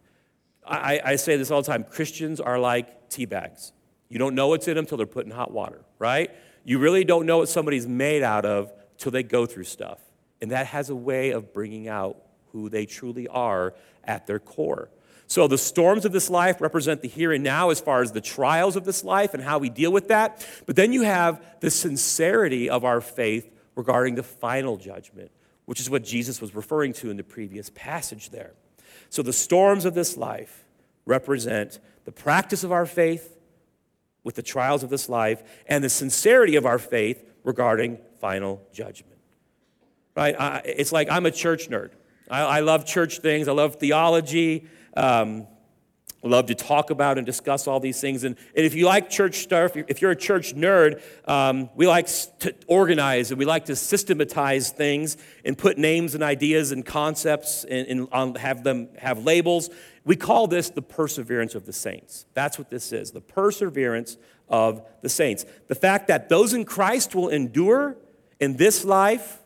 I, 0.67 1.01
I 1.05 1.17
say 1.17 1.37
this 1.37 1.53
all 1.53 1.63
the 1.63 1.69
time 1.69 1.85
Christians 1.85 2.41
are 2.41 2.59
like 2.59 3.09
tea 3.09 3.25
bags. 3.25 3.73
You 4.09 4.19
don't 4.19 4.35
know 4.35 4.49
what's 4.49 4.67
in 4.67 4.75
them 4.75 4.83
until 4.83 4.99
they're 4.99 5.07
put 5.07 5.27
in 5.27 5.31
hot 5.31 5.53
water, 5.53 5.85
right? 6.01 6.33
You 6.65 6.81
really 6.81 7.05
don't 7.05 7.25
know 7.25 7.39
what 7.39 7.49
somebody's 7.49 7.87
made 7.87 8.25
out 8.25 8.45
of 8.45 8.73
till 8.99 9.13
they 9.13 9.23
go 9.23 9.47
through 9.47 9.65
stuff. 9.65 10.01
And 10.43 10.51
that 10.51 10.67
has 10.67 10.91
a 10.91 10.97
way 10.97 11.31
of 11.31 11.53
bringing 11.53 11.87
out 11.87 12.17
who 12.51 12.69
they 12.69 12.85
truly 12.85 13.29
are 13.29 13.75
at 14.03 14.27
their 14.27 14.41
core. 14.41 14.91
So 15.31 15.47
the 15.47 15.59
storms 15.59 16.05
of 16.05 16.11
this 16.11 16.29
life 16.29 16.61
represent 16.61 17.03
the 17.03 17.09
here 17.09 17.31
and 17.31 17.45
now 17.45 17.71
as 17.71 17.81
far 17.81 18.03
as 18.03 18.11
the 18.11 18.21
trials 18.21 18.75
of 18.75 18.85
this 18.85 19.05
life 19.05 19.33
and 19.33 19.41
how 19.41 19.59
we 19.59 19.71
deal 19.71 19.93
with 19.93 20.09
that. 20.09 20.45
But 20.67 20.75
then 20.75 20.93
you 20.93 21.03
have 21.03 21.41
the 21.61 21.71
sincerity 21.71 22.69
of 22.69 22.85
our 22.85 23.01
faith 23.01 23.49
regarding 23.77 24.17
the 24.17 24.25
final 24.25 24.77
judgment, 24.77 25.31
which 25.67 25.79
is 25.79 25.89
what 25.89 26.03
Jesus 26.03 26.41
was 26.41 26.53
referring 26.53 26.95
to 26.95 27.11
in 27.11 27.17
the 27.17 27.23
previous 27.23 27.71
passage 27.71 28.31
there. 28.31 28.55
So 29.09 29.23
the 29.23 29.33
storms 29.33 29.85
of 29.85 29.95
this 29.95 30.17
life 30.17 30.65
represent 31.07 31.79
the 32.07 32.13
practice 32.13 32.65
of 32.65 32.73
our 32.73 32.85
faith 32.85 33.39
with 34.25 34.35
the 34.35 34.43
trials 34.43 34.83
of 34.83 34.91
this 34.91 35.09
life 35.09 35.45
and 35.69 35.85
the 35.85 35.91
sincerity 35.91 36.57
of 36.57 36.67
our 36.67 36.81
faith 36.81 37.25
regarding 37.45 37.99
final 38.21 38.61
judgment. 38.73 39.21
Right? 40.17 40.35
I, 40.37 40.63
it's 40.65 40.91
like 40.91 41.09
I'm 41.09 41.25
a 41.25 41.31
church 41.31 41.71
nerd. 41.71 41.93
I, 42.29 42.41
I 42.41 42.61
love 42.61 42.85
church 42.85 43.21
things, 43.21 43.47
I 43.47 43.53
love 43.53 43.77
theology. 43.77 44.67
Um, 44.97 45.47
love 46.23 46.47
to 46.47 46.55
talk 46.55 46.91
about 46.91 47.17
and 47.17 47.27
discuss 47.27 47.67
all 47.67 47.81
these 47.81 48.01
things. 48.01 48.25
And, 48.25 48.37
and 48.55 48.67
if 48.67 48.75
you 48.75 48.87
like 48.87 49.09
church 49.09 49.37
stuff, 49.37 49.77
if 49.77 50.03
you're 50.03 50.11
a 50.11 50.17
church 50.17 50.55
nerd, 50.55 51.01
um, 51.27 51.71
we 51.75 51.87
like 51.87 52.09
to 52.41 52.55
organize 52.67 53.31
and 53.31 53.39
we 53.39 53.45
like 53.45 53.67
to 53.67 53.77
systematize 53.77 54.71
things 54.71 55.17
and 55.45 55.57
put 55.57 55.79
names 55.79 56.15
and 56.15 56.23
ideas 56.23 56.73
and 56.73 56.85
concepts 56.85 57.65
and, 57.65 58.09
and 58.13 58.37
have 58.37 58.63
them 58.65 58.89
have 58.99 59.25
labels. 59.25 59.71
We 60.05 60.17
call 60.17 60.47
this 60.47 60.71
the 60.71 60.83
perseverance 60.83 61.55
of 61.55 61.65
the 61.65 61.73
saints. 61.73 62.27
That's 62.35 62.59
what 62.59 62.71
this 62.71 62.93
is 62.93 63.13
the 63.13 63.21
perseverance 63.21 64.17
of 64.49 64.87
the 65.03 65.09
saints. 65.09 65.47
The 65.69 65.75
fact 65.75 66.09
that 66.09 66.29
those 66.29 66.53
in 66.53 66.65
Christ 66.65 67.15
will 67.15 67.29
endure 67.29 67.97
in 68.39 68.57
this 68.57 68.85
life 68.85 69.39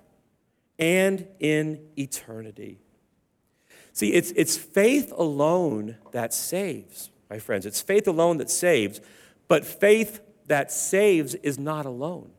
and 0.78 1.26
in 1.38 1.86
eternity. 1.96 2.83
See, 3.94 4.12
it's, 4.12 4.32
it's 4.32 4.56
faith 4.56 5.12
alone 5.16 5.96
that 6.10 6.34
saves, 6.34 7.10
my 7.30 7.38
friends. 7.38 7.64
It's 7.64 7.80
faith 7.80 8.06
alone 8.08 8.38
that 8.38 8.50
saves, 8.50 9.00
but 9.48 9.64
faith 9.64 10.20
that 10.46 10.70
saves 10.70 11.34
is 11.36 11.58
not 11.58 11.86
alone, 11.86 12.30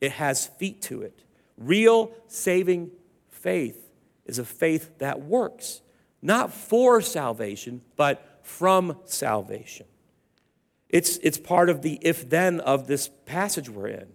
it 0.00 0.12
has 0.12 0.46
feet 0.46 0.82
to 0.82 1.02
it. 1.02 1.24
Real 1.56 2.12
saving 2.28 2.90
faith 3.30 3.90
is 4.26 4.38
a 4.38 4.44
faith 4.44 4.98
that 4.98 5.22
works 5.22 5.80
not 6.20 6.52
for 6.52 7.00
salvation, 7.00 7.80
but 7.96 8.40
from 8.42 8.98
salvation. 9.04 9.86
It's, 10.88 11.16
it's 11.18 11.38
part 11.38 11.70
of 11.70 11.82
the 11.82 11.98
if 12.02 12.28
then 12.28 12.60
of 12.60 12.86
this 12.86 13.10
passage 13.26 13.68
we're 13.68 13.88
in, 13.88 14.08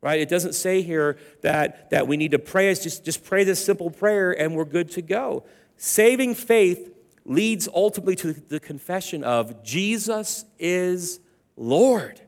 right? 0.00 0.20
It 0.20 0.28
doesn't 0.28 0.54
say 0.54 0.82
here 0.82 1.18
that, 1.42 1.90
that 1.90 2.06
we 2.06 2.16
need 2.16 2.32
to 2.32 2.38
pray, 2.38 2.70
it's 2.70 2.82
just, 2.82 3.04
just 3.04 3.24
pray 3.24 3.44
this 3.44 3.64
simple 3.64 3.90
prayer 3.90 4.32
and 4.32 4.54
we're 4.54 4.64
good 4.64 4.90
to 4.92 5.02
go. 5.02 5.44
Saving 5.84 6.36
faith 6.36 6.92
leads 7.24 7.66
ultimately 7.66 8.14
to 8.14 8.32
the 8.32 8.60
confession 8.60 9.24
of 9.24 9.64
Jesus 9.64 10.44
is 10.56 11.18
Lord. 11.56 12.20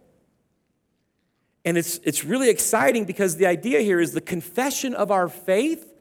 And 1.65 1.79
it's, 1.79 1.99
it's 1.99 2.25
really 2.25 2.51
exciting 2.51 3.05
because 3.05 3.37
the 3.37 3.47
idea 3.47 3.81
here 3.83 4.01
is 4.01 4.11
the 4.11 4.21
confession 4.21 4.93
of 4.93 5.13
our 5.13 5.29
faith, 5.29 5.95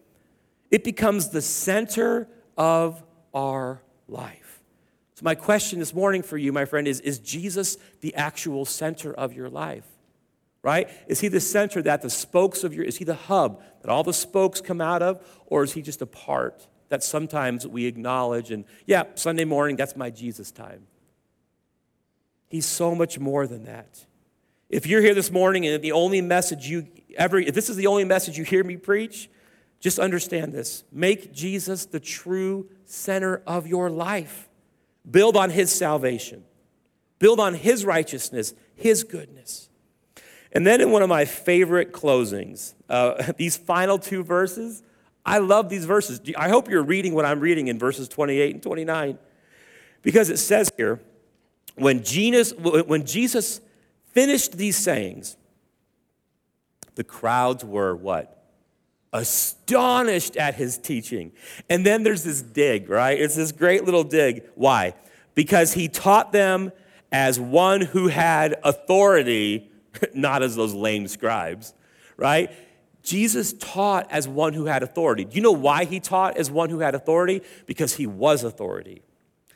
it 0.72 0.84
becomes 0.84 1.30
the 1.30 1.44
center 1.44 2.28
of 2.58 3.04
our 3.36 3.84
life. 4.08 4.64
So, 5.14 5.22
my 5.24 5.36
question 5.36 5.78
this 5.78 5.94
morning 5.94 6.24
for 6.24 6.40
you, 6.40 6.52
my 6.52 6.66
friend, 6.66 6.88
is 6.88 7.02
Is 7.02 7.20
Jesus 7.20 7.78
the 8.02 8.16
actual 8.16 8.66
center 8.66 9.14
of 9.14 9.32
your 9.32 9.52
life? 9.52 9.86
Right? 10.64 10.90
Is 11.08 11.20
he 11.20 11.28
the 11.28 11.40
center 11.40 11.84
that 11.84 12.02
the 12.02 12.10
spokes 12.10 12.64
of 12.64 12.74
your, 12.74 12.84
is 12.84 12.98
he 12.98 13.04
the 13.06 13.14
hub 13.14 13.62
that 13.84 13.92
all 13.92 14.04
the 14.04 14.12
spokes 14.12 14.60
come 14.60 14.82
out 14.82 15.04
of? 15.04 15.24
Or 15.46 15.62
is 15.64 15.74
he 15.74 15.84
just 15.84 16.02
a 16.02 16.08
part 16.08 16.68
that 16.94 17.04
sometimes 17.04 17.66
we 17.66 17.88
acknowledge 17.88 18.52
and, 18.52 18.66
yeah, 18.86 19.06
Sunday 19.16 19.46
morning, 19.46 19.76
that's 19.76 19.96
my 19.96 20.12
Jesus 20.12 20.52
time? 20.52 20.86
He's 22.50 22.68
so 22.68 22.94
much 22.94 23.18
more 23.18 23.48
than 23.48 23.64
that. 23.64 24.06
If 24.70 24.86
you're 24.86 25.02
here 25.02 25.16
this 25.16 25.32
morning 25.32 25.66
and 25.66 25.84
the 25.84 25.94
only 25.94 26.22
message 26.22 26.70
you 26.70 26.86
ever, 27.18 27.40
if 27.40 27.56
this 27.56 27.68
is 27.68 27.78
the 27.78 27.88
only 27.88 28.04
message 28.04 28.38
you 28.38 28.44
hear 28.44 28.64
me 28.64 28.78
preach, 28.78 29.28
just 29.80 29.98
understand 29.98 30.54
this. 30.54 30.84
Make 30.92 31.34
Jesus 31.34 31.88
the 31.88 32.00
true 32.00 32.70
center 32.86 33.42
of 33.48 33.66
your 33.66 33.90
life. 33.90 34.50
Build 35.10 35.36
on 35.36 35.50
his 35.50 35.72
salvation, 35.72 36.44
build 37.18 37.40
on 37.40 37.56
his 37.56 37.86
righteousness, 37.86 38.54
his 38.76 39.04
goodness. 39.04 39.68
And 40.52 40.68
then 40.68 40.80
in 40.80 40.92
one 40.92 41.02
of 41.02 41.10
my 41.10 41.26
favorite 41.26 41.92
closings, 41.92 42.76
uh, 42.88 43.32
these 43.38 43.58
final 43.58 43.98
two 43.98 44.24
verses, 44.24 44.84
I 45.26 45.38
love 45.38 45.70
these 45.70 45.86
verses. 45.86 46.22
I 46.38 46.50
hope 46.50 46.70
you're 46.70 46.84
reading 46.84 47.14
what 47.14 47.26
I'm 47.26 47.40
reading 47.40 47.68
in 47.68 47.80
verses 47.80 48.08
28 48.08 48.56
and 48.56 48.64
29 48.64 49.18
because 50.02 50.30
it 50.30 50.38
says 50.38 50.72
here, 50.76 51.02
when 51.76 52.04
Jesus, 52.04 52.54
when 52.54 53.06
Jesus 53.06 53.62
finished 54.12 54.58
these 54.58 54.78
sayings, 54.78 55.38
the 56.96 57.04
crowds 57.04 57.64
were 57.66 57.96
what? 57.96 58.44
astonished 59.14 60.36
at 60.36 60.56
his 60.56 60.78
teaching. 60.78 61.32
And 61.70 61.86
then 61.86 62.04
there's 62.04 62.24
this 62.24 62.42
dig, 62.42 62.90
right? 62.90 63.20
It's 63.20 63.36
this 63.36 63.52
great 63.52 63.86
little 63.86 64.04
dig. 64.04 64.44
Why? 64.56 64.96
Because 65.36 65.74
he 65.74 65.88
taught 65.88 66.32
them 66.32 66.72
as 67.12 67.40
one 67.40 67.82
who 67.82 68.08
had 68.08 68.56
authority, 68.64 69.72
not 70.16 70.42
as 70.42 70.56
those 70.56 70.74
lame 70.74 71.08
scribes, 71.08 71.74
right? 72.18 72.52
Jesus 73.04 73.54
taught 73.54 74.10
as 74.10 74.28
one 74.28 74.54
who 74.54 74.66
had 74.66 74.82
authority. 74.82 75.26
Do 75.26 75.36
you 75.36 75.42
know 75.42 75.52
why 75.52 75.84
he 75.86 76.00
taught 76.00 76.38
as 76.38 76.50
one 76.50 76.70
who 76.70 76.80
had 76.80 76.96
authority? 76.96 77.42
Because 77.66 77.96
he 77.96 78.08
was 78.08 78.44
authority. 78.44 79.02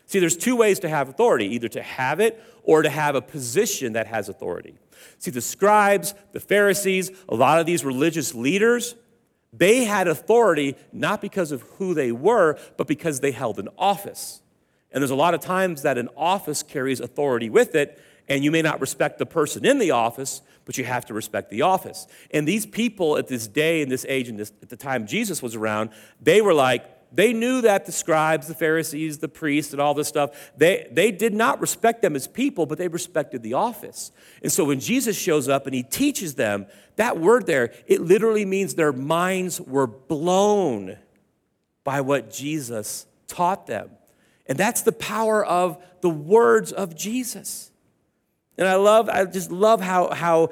See, 0.05 0.19
there's 0.19 0.37
two 0.37 0.55
ways 0.55 0.79
to 0.79 0.89
have 0.89 1.09
authority 1.09 1.47
either 1.47 1.67
to 1.69 1.81
have 1.81 2.19
it 2.19 2.41
or 2.63 2.81
to 2.81 2.89
have 2.89 3.15
a 3.15 3.21
position 3.21 3.93
that 3.93 4.07
has 4.07 4.29
authority. 4.29 4.75
See, 5.19 5.31
the 5.31 5.41
scribes, 5.41 6.13
the 6.33 6.39
Pharisees, 6.39 7.11
a 7.29 7.35
lot 7.35 7.59
of 7.59 7.65
these 7.65 7.83
religious 7.83 8.35
leaders, 8.35 8.95
they 9.53 9.85
had 9.85 10.07
authority 10.07 10.75
not 10.91 11.21
because 11.21 11.51
of 11.51 11.61
who 11.61 11.93
they 11.93 12.11
were, 12.11 12.57
but 12.77 12.87
because 12.87 13.21
they 13.21 13.31
held 13.31 13.59
an 13.59 13.69
office. 13.77 14.41
And 14.91 15.01
there's 15.01 15.11
a 15.11 15.15
lot 15.15 15.33
of 15.33 15.41
times 15.41 15.81
that 15.81 15.97
an 15.97 16.09
office 16.15 16.63
carries 16.63 16.99
authority 16.99 17.49
with 17.49 17.75
it, 17.75 18.01
and 18.27 18.43
you 18.43 18.51
may 18.51 18.61
not 18.61 18.81
respect 18.81 19.19
the 19.19 19.25
person 19.25 19.65
in 19.65 19.79
the 19.79 19.91
office, 19.91 20.41
but 20.65 20.77
you 20.77 20.83
have 20.83 21.05
to 21.05 21.13
respect 21.13 21.49
the 21.49 21.61
office. 21.61 22.07
And 22.31 22.47
these 22.47 22.65
people 22.65 23.17
at 23.17 23.27
this 23.27 23.47
day, 23.47 23.81
in 23.81 23.89
this 23.89 24.05
age, 24.09 24.27
and 24.27 24.39
at 24.39 24.69
the 24.69 24.77
time 24.77 25.07
Jesus 25.07 25.41
was 25.41 25.55
around, 25.55 25.91
they 26.21 26.41
were 26.41 26.53
like, 26.53 26.85
they 27.11 27.31
knew 27.31 27.61
that 27.61 27.85
the 27.85 27.93
scribes, 27.93 28.47
the 28.47 28.53
Pharisees, 28.53 29.19
the 29.19 29.29
priests, 29.29 29.71
and 29.71 29.81
all 29.81 29.93
this 29.93 30.09
stuff, 30.09 30.51
they, 30.57 30.87
they 30.91 31.11
did 31.11 31.33
not 31.33 31.61
respect 31.61 32.01
them 32.01 32.15
as 32.15 32.27
people, 32.27 32.65
but 32.65 32.77
they 32.77 32.89
respected 32.89 33.43
the 33.43 33.53
office. 33.53 34.11
And 34.43 34.51
so 34.51 34.65
when 34.65 34.81
Jesus 34.81 35.17
shows 35.17 35.47
up 35.47 35.67
and 35.67 35.73
he 35.73 35.83
teaches 35.83 36.35
them, 36.35 36.65
that 36.97 37.17
word 37.17 37.45
there, 37.45 37.71
it 37.85 38.01
literally 38.01 38.43
means 38.43 38.75
their 38.75 38.91
minds 38.91 39.61
were 39.61 39.87
blown 39.87 40.97
by 41.85 42.01
what 42.01 42.29
Jesus 42.29 43.05
taught 43.27 43.67
them. 43.67 43.91
And 44.45 44.57
that's 44.57 44.81
the 44.81 44.91
power 44.91 45.45
of 45.45 45.81
the 46.01 46.09
words 46.09 46.73
of 46.73 46.95
Jesus. 46.95 47.71
And 48.57 48.67
I 48.67 48.75
love, 48.75 49.09
I 49.09 49.25
just 49.25 49.51
love 49.51 49.81
how, 49.81 50.11
how 50.11 50.49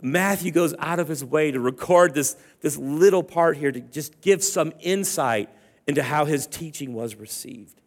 Matthew 0.00 0.50
goes 0.52 0.74
out 0.78 0.98
of 0.98 1.08
his 1.08 1.24
way 1.24 1.50
to 1.50 1.60
record 1.60 2.14
this, 2.14 2.36
this 2.60 2.76
little 2.76 3.22
part 3.22 3.56
here 3.56 3.72
to 3.72 3.80
just 3.80 4.20
give 4.20 4.44
some 4.44 4.72
insight 4.80 5.48
into 5.86 6.02
how 6.02 6.24
his 6.24 6.46
teaching 6.46 6.94
was 6.94 7.16
received. 7.16 7.80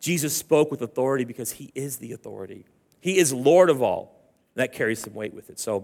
Jesus 0.00 0.36
spoke 0.36 0.70
with 0.70 0.82
authority 0.82 1.24
because 1.24 1.52
he 1.52 1.72
is 1.74 1.96
the 1.96 2.12
authority. 2.12 2.64
He 3.00 3.18
is 3.18 3.32
Lord 3.32 3.70
of 3.70 3.82
all. 3.82 4.12
That 4.54 4.72
carries 4.72 5.00
some 5.00 5.14
weight 5.14 5.34
with 5.34 5.50
it. 5.50 5.58
So 5.58 5.80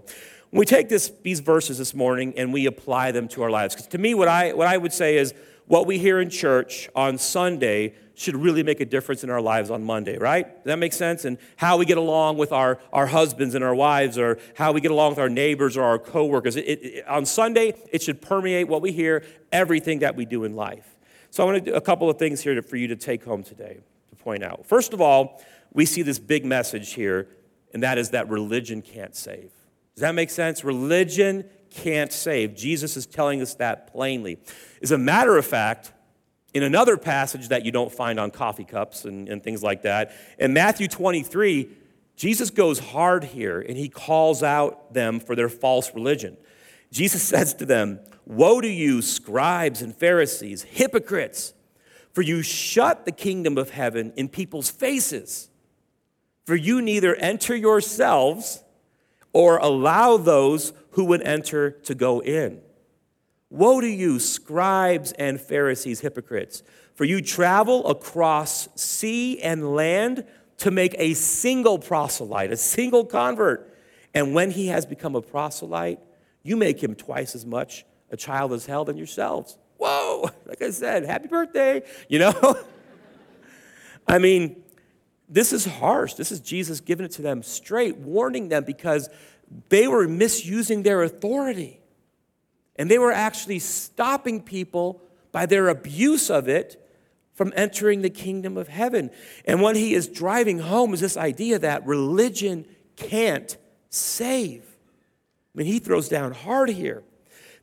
when 0.49 0.59
we 0.59 0.65
take 0.65 0.87
this, 0.87 1.11
these 1.23 1.41
verses 1.41 1.77
this 1.77 1.93
morning 1.93 2.33
and 2.37 2.53
we 2.53 2.67
apply 2.67 3.11
them 3.11 3.27
to 3.29 3.43
our 3.43 3.49
lives, 3.49 3.75
because 3.75 3.87
to 3.87 3.97
me, 3.97 4.13
what 4.13 4.29
I, 4.29 4.53
what 4.53 4.67
I 4.67 4.77
would 4.77 4.93
say 4.93 5.17
is 5.17 5.33
what 5.65 5.85
we 5.85 5.97
hear 5.97 6.21
in 6.21 6.29
church 6.29 6.89
on 6.95 7.17
Sunday 7.17 7.95
should 8.21 8.35
really 8.35 8.63
make 8.63 8.79
a 8.79 8.85
difference 8.85 9.23
in 9.23 9.29
our 9.29 9.41
lives 9.41 9.71
on 9.71 9.83
Monday, 9.83 10.17
right? 10.17 10.45
Does 10.45 10.65
that 10.65 10.79
make 10.79 10.93
sense? 10.93 11.25
And 11.25 11.37
how 11.55 11.77
we 11.77 11.85
get 11.85 11.97
along 11.97 12.37
with 12.37 12.51
our, 12.51 12.79
our 12.93 13.07
husbands 13.07 13.55
and 13.55 13.63
our 13.63 13.73
wives, 13.73 14.17
or 14.17 14.37
how 14.55 14.71
we 14.71 14.79
get 14.79 14.91
along 14.91 15.11
with 15.11 15.19
our 15.19 15.29
neighbors 15.29 15.75
or 15.75 15.83
our 15.83 15.97
coworkers. 15.97 16.55
It, 16.55 16.61
it, 16.61 17.07
on 17.07 17.25
Sunday, 17.25 17.73
it 17.91 18.01
should 18.01 18.21
permeate 18.21 18.67
what 18.67 18.81
we 18.81 18.91
hear, 18.91 19.23
everything 19.51 19.99
that 19.99 20.15
we 20.15 20.25
do 20.25 20.43
in 20.43 20.55
life. 20.55 20.97
So 21.31 21.43
I 21.43 21.51
want 21.51 21.65
to 21.65 21.71
do 21.71 21.75
a 21.75 21.81
couple 21.81 22.09
of 22.09 22.19
things 22.19 22.41
here 22.41 22.55
to, 22.55 22.61
for 22.61 22.75
you 22.75 22.87
to 22.89 22.95
take 22.95 23.23
home 23.23 23.43
today 23.43 23.79
to 24.09 24.15
point 24.15 24.43
out. 24.43 24.65
First 24.65 24.93
of 24.93 25.01
all, 25.01 25.41
we 25.73 25.85
see 25.85 26.01
this 26.01 26.19
big 26.19 26.45
message 26.45 26.93
here, 26.93 27.27
and 27.73 27.81
that 27.81 27.97
is 27.97 28.11
that 28.11 28.29
religion 28.29 28.81
can't 28.81 29.15
save. 29.15 29.51
Does 29.95 30.01
that 30.01 30.13
make 30.13 30.29
sense? 30.29 30.63
Religion 30.63 31.45
can't 31.69 32.11
save. 32.11 32.55
Jesus 32.55 32.97
is 32.97 33.05
telling 33.05 33.41
us 33.41 33.55
that 33.55 33.91
plainly. 33.91 34.37
As 34.81 34.91
a 34.91 34.97
matter 34.97 35.37
of 35.37 35.45
fact, 35.45 35.93
in 36.53 36.63
another 36.63 36.97
passage 36.97 37.47
that 37.49 37.65
you 37.65 37.71
don't 37.71 37.91
find 37.91 38.19
on 38.19 38.31
coffee 38.31 38.65
cups 38.65 39.05
and, 39.05 39.29
and 39.29 39.43
things 39.43 39.63
like 39.63 39.83
that, 39.83 40.11
in 40.37 40.53
Matthew 40.53 40.87
23, 40.87 41.69
Jesus 42.15 42.49
goes 42.49 42.79
hard 42.79 43.23
here 43.23 43.59
and 43.59 43.77
he 43.77 43.89
calls 43.89 44.43
out 44.43 44.93
them 44.93 45.19
for 45.19 45.35
their 45.35 45.49
false 45.49 45.93
religion. 45.93 46.37
Jesus 46.91 47.23
says 47.27 47.53
to 47.55 47.65
them, 47.65 47.99
Woe 48.25 48.61
to 48.61 48.69
you, 48.69 49.01
scribes 49.01 49.81
and 49.81 49.95
Pharisees, 49.95 50.63
hypocrites, 50.63 51.53
for 52.13 52.21
you 52.21 52.41
shut 52.41 53.05
the 53.05 53.11
kingdom 53.11 53.57
of 53.57 53.71
heaven 53.71 54.13
in 54.15 54.29
people's 54.29 54.69
faces. 54.69 55.49
For 56.45 56.55
you 56.55 56.81
neither 56.81 57.15
enter 57.15 57.55
yourselves 57.55 58.63
or 59.33 59.57
allow 59.57 60.17
those 60.17 60.73
who 60.91 61.05
would 61.05 61.21
enter 61.21 61.71
to 61.71 61.95
go 61.95 62.21
in. 62.21 62.61
Woe 63.51 63.81
to 63.81 63.87
you, 63.87 64.17
scribes 64.17 65.11
and 65.11 65.39
Pharisees, 65.39 65.99
hypocrites, 65.99 66.63
for 66.95 67.03
you 67.03 67.21
travel 67.21 67.85
across 67.85 68.69
sea 68.75 69.41
and 69.41 69.75
land 69.75 70.25
to 70.59 70.71
make 70.71 70.95
a 70.97 71.13
single 71.15 71.77
proselyte, 71.77 72.51
a 72.51 72.57
single 72.57 73.05
convert. 73.05 73.77
And 74.13 74.33
when 74.33 74.51
he 74.51 74.67
has 74.67 74.85
become 74.85 75.15
a 75.15 75.21
proselyte, 75.21 75.99
you 76.43 76.55
make 76.55 76.81
him 76.81 76.95
twice 76.95 77.35
as 77.35 77.45
much 77.45 77.85
a 78.09 78.15
child 78.15 78.53
as 78.53 78.65
hell 78.65 78.85
than 78.85 78.95
yourselves. 78.95 79.57
Whoa, 79.77 80.29
like 80.45 80.61
I 80.61 80.71
said, 80.71 81.03
happy 81.03 81.27
birthday, 81.27 81.81
you 82.07 82.19
know? 82.19 82.55
I 84.07 84.17
mean, 84.17 84.63
this 85.27 85.51
is 85.51 85.65
harsh. 85.65 86.13
This 86.13 86.31
is 86.31 86.39
Jesus 86.39 86.79
giving 86.79 87.05
it 87.05 87.11
to 87.13 87.21
them 87.21 87.43
straight, 87.43 87.97
warning 87.97 88.47
them 88.47 88.63
because 88.63 89.09
they 89.67 89.89
were 89.89 90.07
misusing 90.07 90.83
their 90.83 91.03
authority. 91.03 91.80
And 92.81 92.89
they 92.89 92.97
were 92.97 93.11
actually 93.11 93.59
stopping 93.59 94.41
people 94.41 95.03
by 95.31 95.45
their 95.45 95.67
abuse 95.67 96.31
of 96.31 96.49
it 96.49 96.83
from 97.35 97.53
entering 97.55 98.01
the 98.01 98.09
kingdom 98.09 98.57
of 98.57 98.69
heaven. 98.69 99.11
And 99.45 99.61
what 99.61 99.75
he 99.75 99.93
is 99.93 100.07
driving 100.07 100.57
home 100.57 100.91
is 100.95 100.99
this 100.99 101.15
idea 101.15 101.59
that 101.59 101.85
religion 101.85 102.65
can't 102.95 103.55
save. 103.91 104.63
I 104.63 105.59
mean, 105.59 105.67
he 105.67 105.77
throws 105.77 106.09
down 106.09 106.31
hard 106.31 106.69
here. 106.69 107.03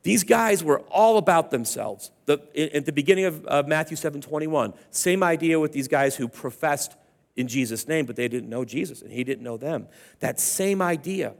These 0.04 0.22
guys 0.22 0.62
were 0.62 0.82
all 0.82 1.18
about 1.18 1.50
themselves. 1.50 2.12
The, 2.26 2.38
at 2.72 2.86
the 2.86 2.92
beginning 2.92 3.24
of, 3.24 3.44
of 3.46 3.66
Matthew 3.66 3.96
7 3.96 4.20
21, 4.20 4.72
same 4.92 5.24
idea 5.24 5.58
with 5.58 5.72
these 5.72 5.88
guys 5.88 6.14
who 6.14 6.28
professed 6.28 6.94
in 7.34 7.48
Jesus' 7.48 7.88
name, 7.88 8.06
but 8.06 8.14
they 8.14 8.28
didn't 8.28 8.48
know 8.48 8.64
Jesus 8.64 9.02
and 9.02 9.10
he 9.10 9.24
didn't 9.24 9.42
know 9.42 9.56
them. 9.56 9.88
That 10.20 10.38
same 10.38 10.80
idea. 10.80 11.34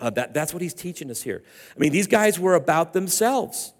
Uh, 0.00 0.10
that, 0.10 0.34
that's 0.34 0.52
what 0.52 0.62
he's 0.62 0.74
teaching 0.74 1.10
us 1.10 1.22
here. 1.22 1.42
I 1.74 1.78
mean, 1.78 1.92
these 1.92 2.06
guys 2.06 2.38
were 2.38 2.54
about 2.54 2.92
themselves, 2.92 3.72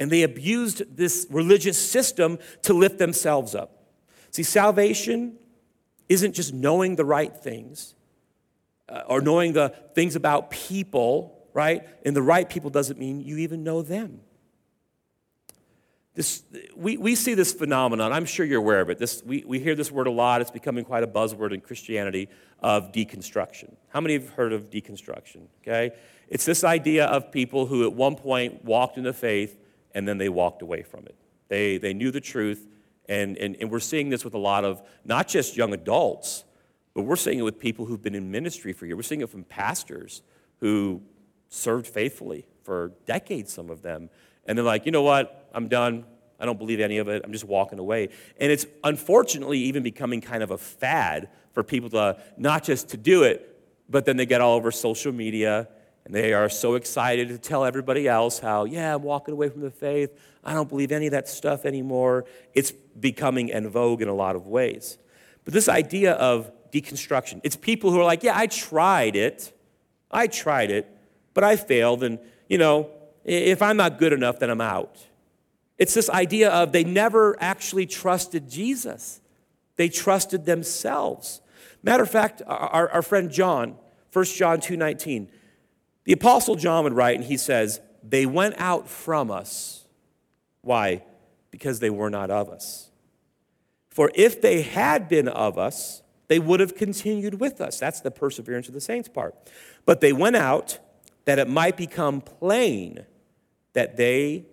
and 0.00 0.10
they 0.10 0.22
abused 0.22 0.96
this 0.96 1.26
religious 1.30 1.78
system 1.78 2.38
to 2.62 2.72
lift 2.72 2.98
themselves 2.98 3.54
up. 3.54 3.84
See, 4.30 4.42
salvation 4.42 5.38
isn't 6.08 6.32
just 6.32 6.52
knowing 6.52 6.96
the 6.96 7.04
right 7.04 7.34
things 7.34 7.94
uh, 8.88 9.02
or 9.06 9.20
knowing 9.20 9.52
the 9.52 9.74
things 9.94 10.16
about 10.16 10.50
people, 10.50 11.46
right? 11.52 11.86
And 12.04 12.14
the 12.16 12.22
right 12.22 12.48
people 12.48 12.70
doesn't 12.70 12.98
mean 12.98 13.20
you 13.20 13.38
even 13.38 13.64
know 13.64 13.82
them. 13.82 14.20
This, 16.14 16.44
we, 16.76 16.96
we 16.96 17.16
see 17.16 17.34
this 17.34 17.52
phenomenon, 17.52 18.12
I'm 18.12 18.24
sure 18.24 18.46
you're 18.46 18.60
aware 18.60 18.80
of 18.80 18.88
it. 18.88 18.98
This, 18.98 19.22
we, 19.24 19.42
we 19.44 19.58
hear 19.58 19.74
this 19.74 19.90
word 19.90 20.06
a 20.06 20.12
lot, 20.12 20.40
it's 20.40 20.50
becoming 20.50 20.84
quite 20.84 21.02
a 21.02 21.08
buzzword 21.08 21.52
in 21.52 21.60
Christianity 21.60 22.28
of 22.60 22.92
deconstruction. 22.92 23.74
How 23.88 24.00
many 24.00 24.14
have 24.14 24.28
heard 24.30 24.52
of 24.52 24.70
deconstruction? 24.70 25.48
Okay? 25.62 25.90
It's 26.28 26.44
this 26.44 26.62
idea 26.62 27.06
of 27.06 27.32
people 27.32 27.66
who 27.66 27.84
at 27.84 27.92
one 27.92 28.14
point 28.14 28.64
walked 28.64 28.96
into 28.96 29.12
faith 29.12 29.58
and 29.92 30.06
then 30.06 30.18
they 30.18 30.28
walked 30.28 30.62
away 30.62 30.82
from 30.82 31.04
it. 31.06 31.16
They, 31.48 31.78
they 31.78 31.92
knew 31.92 32.10
the 32.10 32.20
truth, 32.20 32.66
and, 33.08 33.36
and, 33.36 33.56
and 33.60 33.70
we're 33.70 33.80
seeing 33.80 34.08
this 34.08 34.24
with 34.24 34.34
a 34.34 34.38
lot 34.38 34.64
of 34.64 34.82
not 35.04 35.28
just 35.28 35.56
young 35.56 35.74
adults, 35.74 36.44
but 36.94 37.02
we're 37.02 37.16
seeing 37.16 37.38
it 37.38 37.42
with 37.42 37.58
people 37.58 37.86
who've 37.86 38.02
been 38.02 38.14
in 38.14 38.30
ministry 38.30 38.72
for 38.72 38.86
years. 38.86 38.96
We're 38.96 39.02
seeing 39.02 39.20
it 39.20 39.28
from 39.28 39.44
pastors 39.44 40.22
who 40.60 41.02
served 41.48 41.86
faithfully 41.86 42.46
for 42.62 42.92
decades, 43.04 43.52
some 43.52 43.68
of 43.68 43.82
them. 43.82 44.10
And 44.46 44.56
they're 44.56 44.64
like, 44.64 44.86
you 44.86 44.92
know 44.92 45.02
what? 45.02 45.43
I'm 45.54 45.68
done. 45.68 46.04
I 46.38 46.46
don't 46.46 46.58
believe 46.58 46.80
any 46.80 46.98
of 46.98 47.08
it. 47.08 47.22
I'm 47.24 47.32
just 47.32 47.44
walking 47.44 47.78
away. 47.78 48.08
And 48.38 48.52
it's 48.52 48.66
unfortunately 48.82 49.58
even 49.60 49.82
becoming 49.82 50.20
kind 50.20 50.42
of 50.42 50.50
a 50.50 50.58
fad 50.58 51.28
for 51.52 51.62
people 51.62 51.88
to 51.90 52.20
not 52.36 52.64
just 52.64 52.90
to 52.90 52.96
do 52.96 53.22
it, 53.22 53.50
but 53.88 54.04
then 54.04 54.16
they 54.16 54.26
get 54.26 54.40
all 54.40 54.56
over 54.56 54.70
social 54.70 55.12
media 55.12 55.68
and 56.04 56.14
they 56.14 56.34
are 56.34 56.48
so 56.48 56.74
excited 56.74 57.28
to 57.28 57.38
tell 57.38 57.64
everybody 57.64 58.06
else 58.06 58.38
how, 58.38 58.64
yeah, 58.64 58.94
I'm 58.94 59.02
walking 59.02 59.32
away 59.32 59.48
from 59.48 59.62
the 59.62 59.70
faith. 59.70 60.10
I 60.42 60.52
don't 60.52 60.68
believe 60.68 60.92
any 60.92 61.06
of 61.06 61.12
that 61.12 61.28
stuff 61.28 61.64
anymore. 61.64 62.26
It's 62.52 62.72
becoming 62.72 63.50
en 63.50 63.68
vogue 63.68 64.02
in 64.02 64.08
a 64.08 64.14
lot 64.14 64.36
of 64.36 64.46
ways. 64.46 64.98
But 65.44 65.54
this 65.54 65.68
idea 65.68 66.12
of 66.12 66.50
deconstruction, 66.72 67.40
it's 67.42 67.56
people 67.56 67.90
who 67.90 68.00
are 68.00 68.04
like, 68.04 68.22
yeah, 68.22 68.36
I 68.36 68.48
tried 68.48 69.16
it. 69.16 69.56
I 70.10 70.26
tried 70.26 70.70
it, 70.70 70.86
but 71.32 71.42
I 71.42 71.56
failed. 71.56 72.02
And, 72.02 72.18
you 72.48 72.58
know, 72.58 72.90
if 73.24 73.62
I'm 73.62 73.78
not 73.78 73.98
good 73.98 74.12
enough, 74.12 74.38
then 74.38 74.50
I'm 74.50 74.60
out. 74.60 74.98
It's 75.78 75.94
this 75.94 76.08
idea 76.10 76.50
of 76.50 76.72
they 76.72 76.84
never 76.84 77.36
actually 77.40 77.86
trusted 77.86 78.48
Jesus. 78.48 79.20
They 79.76 79.88
trusted 79.88 80.44
themselves. 80.44 81.40
Matter 81.82 82.02
of 82.02 82.10
fact, 82.10 82.42
our, 82.46 82.88
our 82.90 83.02
friend 83.02 83.30
John, 83.30 83.76
1 84.12 84.24
John 84.26 84.58
2.19, 84.58 85.28
the 86.04 86.12
Apostle 86.12 86.54
John 86.54 86.84
would 86.84 86.92
write, 86.92 87.16
and 87.16 87.24
he 87.24 87.36
says, 87.36 87.80
they 88.02 88.26
went 88.26 88.54
out 88.58 88.88
from 88.88 89.30
us. 89.30 89.84
Why? 90.60 91.02
Because 91.50 91.80
they 91.80 91.90
were 91.90 92.10
not 92.10 92.30
of 92.30 92.48
us. 92.48 92.90
For 93.90 94.10
if 94.14 94.40
they 94.40 94.62
had 94.62 95.08
been 95.08 95.28
of 95.28 95.58
us, 95.58 96.02
they 96.28 96.38
would 96.38 96.60
have 96.60 96.74
continued 96.74 97.40
with 97.40 97.60
us. 97.60 97.78
That's 97.78 98.00
the 98.00 98.10
perseverance 98.10 98.68
of 98.68 98.74
the 98.74 98.80
saints 98.80 99.08
part. 99.08 99.34
But 99.84 100.00
they 100.00 100.12
went 100.12 100.36
out 100.36 100.78
that 101.24 101.38
it 101.38 101.48
might 101.48 101.76
become 101.76 102.20
plain 102.20 103.04
that 103.72 103.96
they 103.96 104.46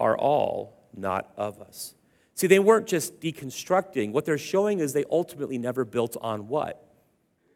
are 0.00 0.16
all 0.16 0.88
not 0.96 1.32
of 1.36 1.60
us. 1.60 1.94
See, 2.34 2.46
they 2.46 2.58
weren't 2.58 2.86
just 2.86 3.20
deconstructing. 3.20 4.12
What 4.12 4.24
they're 4.24 4.38
showing 4.38 4.80
is 4.80 4.92
they 4.92 5.04
ultimately 5.10 5.58
never 5.58 5.84
built 5.84 6.16
on 6.20 6.48
what? 6.48 6.82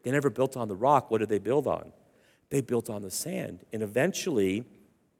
They 0.03 0.11
never 0.11 0.29
built 0.29 0.55
on 0.55 0.67
the 0.67 0.75
rock. 0.75 1.09
What 1.09 1.17
did 1.17 1.29
they 1.29 1.39
build 1.39 1.65
on? 1.65 1.91
They 2.51 2.61
built 2.61 2.89
on 2.89 3.01
the 3.01 3.09
sand. 3.09 3.65
And 3.73 3.81
eventually, 3.81 4.63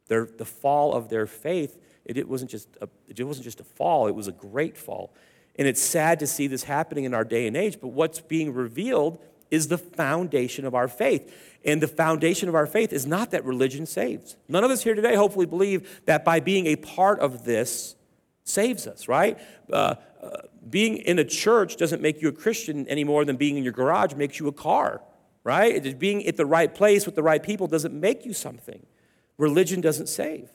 their, 0.07 0.25
the 0.25 0.45
fall 0.45 0.93
of 0.93 1.09
their 1.09 1.25
faith, 1.25 1.79
it, 2.05 2.17
it, 2.17 2.29
wasn't 2.29 2.51
just 2.51 2.69
a, 2.81 2.87
it 3.07 3.23
wasn't 3.23 3.45
just 3.45 3.59
a 3.59 3.63
fall, 3.63 4.07
it 4.07 4.13
was 4.13 4.27
a 4.27 4.31
great 4.31 4.77
fall. 4.77 5.13
And 5.55 5.67
it's 5.67 5.81
sad 5.81 6.19
to 6.19 6.27
see 6.27 6.47
this 6.47 6.63
happening 6.63 7.05
in 7.05 7.13
our 7.13 7.23
day 7.23 7.47
and 7.47 7.57
age, 7.57 7.79
but 7.81 7.87
what's 7.87 8.21
being 8.21 8.53
revealed 8.53 9.17
is 9.51 9.67
the 9.67 9.77
foundation 9.77 10.65
of 10.65 10.75
our 10.75 10.87
faith. 10.87 11.33
And 11.63 11.81
the 11.81 11.87
foundation 11.87 12.49
of 12.49 12.55
our 12.55 12.67
faith 12.67 12.93
is 12.93 13.05
not 13.05 13.31
that 13.31 13.43
religion 13.43 13.85
saves. 13.85 14.35
None 14.47 14.63
of 14.63 14.71
us 14.71 14.83
here 14.83 14.93
today 14.93 15.15
hopefully 15.15 15.45
believe 15.45 16.01
that 16.05 16.23
by 16.23 16.39
being 16.39 16.67
a 16.67 16.75
part 16.75 17.19
of 17.19 17.45
this 17.45 17.95
saves 18.43 18.85
us, 18.85 19.07
right? 19.07 19.39
Uh, 19.71 19.95
uh, 20.21 20.29
being 20.69 20.97
in 20.97 21.19
a 21.19 21.23
church 21.23 21.77
doesn't 21.77 22.01
make 22.01 22.21
you 22.21 22.27
a 22.27 22.31
Christian 22.31 22.87
any 22.87 23.03
more 23.03 23.25
than 23.25 23.35
being 23.35 23.57
in 23.57 23.63
your 23.63 23.73
garage 23.73 24.13
makes 24.13 24.39
you 24.39 24.47
a 24.47 24.51
car, 24.51 25.01
right? 25.43 25.97
Being 25.99 26.25
at 26.27 26.37
the 26.37 26.45
right 26.45 26.73
place 26.73 27.05
with 27.05 27.15
the 27.15 27.23
right 27.23 27.41
people 27.41 27.67
doesn't 27.67 27.93
make 27.93 28.25
you 28.25 28.33
something. 28.33 28.85
Religion 29.37 29.81
doesn't 29.81 30.07
save. 30.07 30.49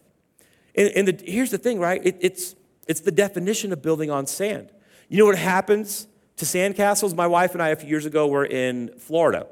And, 0.75 0.89
and 0.95 1.09
the, 1.09 1.25
here's 1.31 1.51
the 1.51 1.59
thing, 1.59 1.81
right? 1.81 2.01
It, 2.05 2.17
it's, 2.21 2.55
it's 2.87 3.01
the 3.01 3.13
definition 3.13 3.73
of 3.73 3.83
building 3.83 4.11
on 4.11 4.27
sand. 4.27 4.71
You 5.09 5.19
know 5.19 5.27
what 5.27 5.39
happens 5.39 6.07
to 6.41 6.47
sandcastles? 6.47 7.15
My 7.15 7.27
wife 7.27 7.53
and 7.53 7.63
I, 7.63 7.69
a 7.69 7.77
few 7.77 7.89
years 7.89 8.07
ago, 8.07 8.27
were 8.27 8.47
in 8.47 8.99
Florida. 8.99 9.47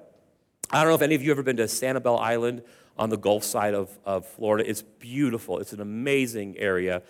I 0.71 0.83
don't 0.83 0.91
know 0.91 0.95
if 0.95 1.03
any 1.03 1.15
of 1.15 1.23
you 1.23 1.29
have 1.31 1.37
ever 1.39 1.43
been 1.43 1.59
to 1.59 1.65
Sanibel 1.65 2.19
Island 2.19 2.63
on 2.97 3.11
the 3.11 3.19
Gulf 3.19 3.45
side 3.45 3.75
of, 3.75 3.97
of 4.07 4.27
Florida. 4.27 4.69
It's 4.69 4.83
beautiful, 4.83 5.59
it's 5.59 5.75
an 5.75 5.81
amazing 5.81 6.57
area. 6.59 7.03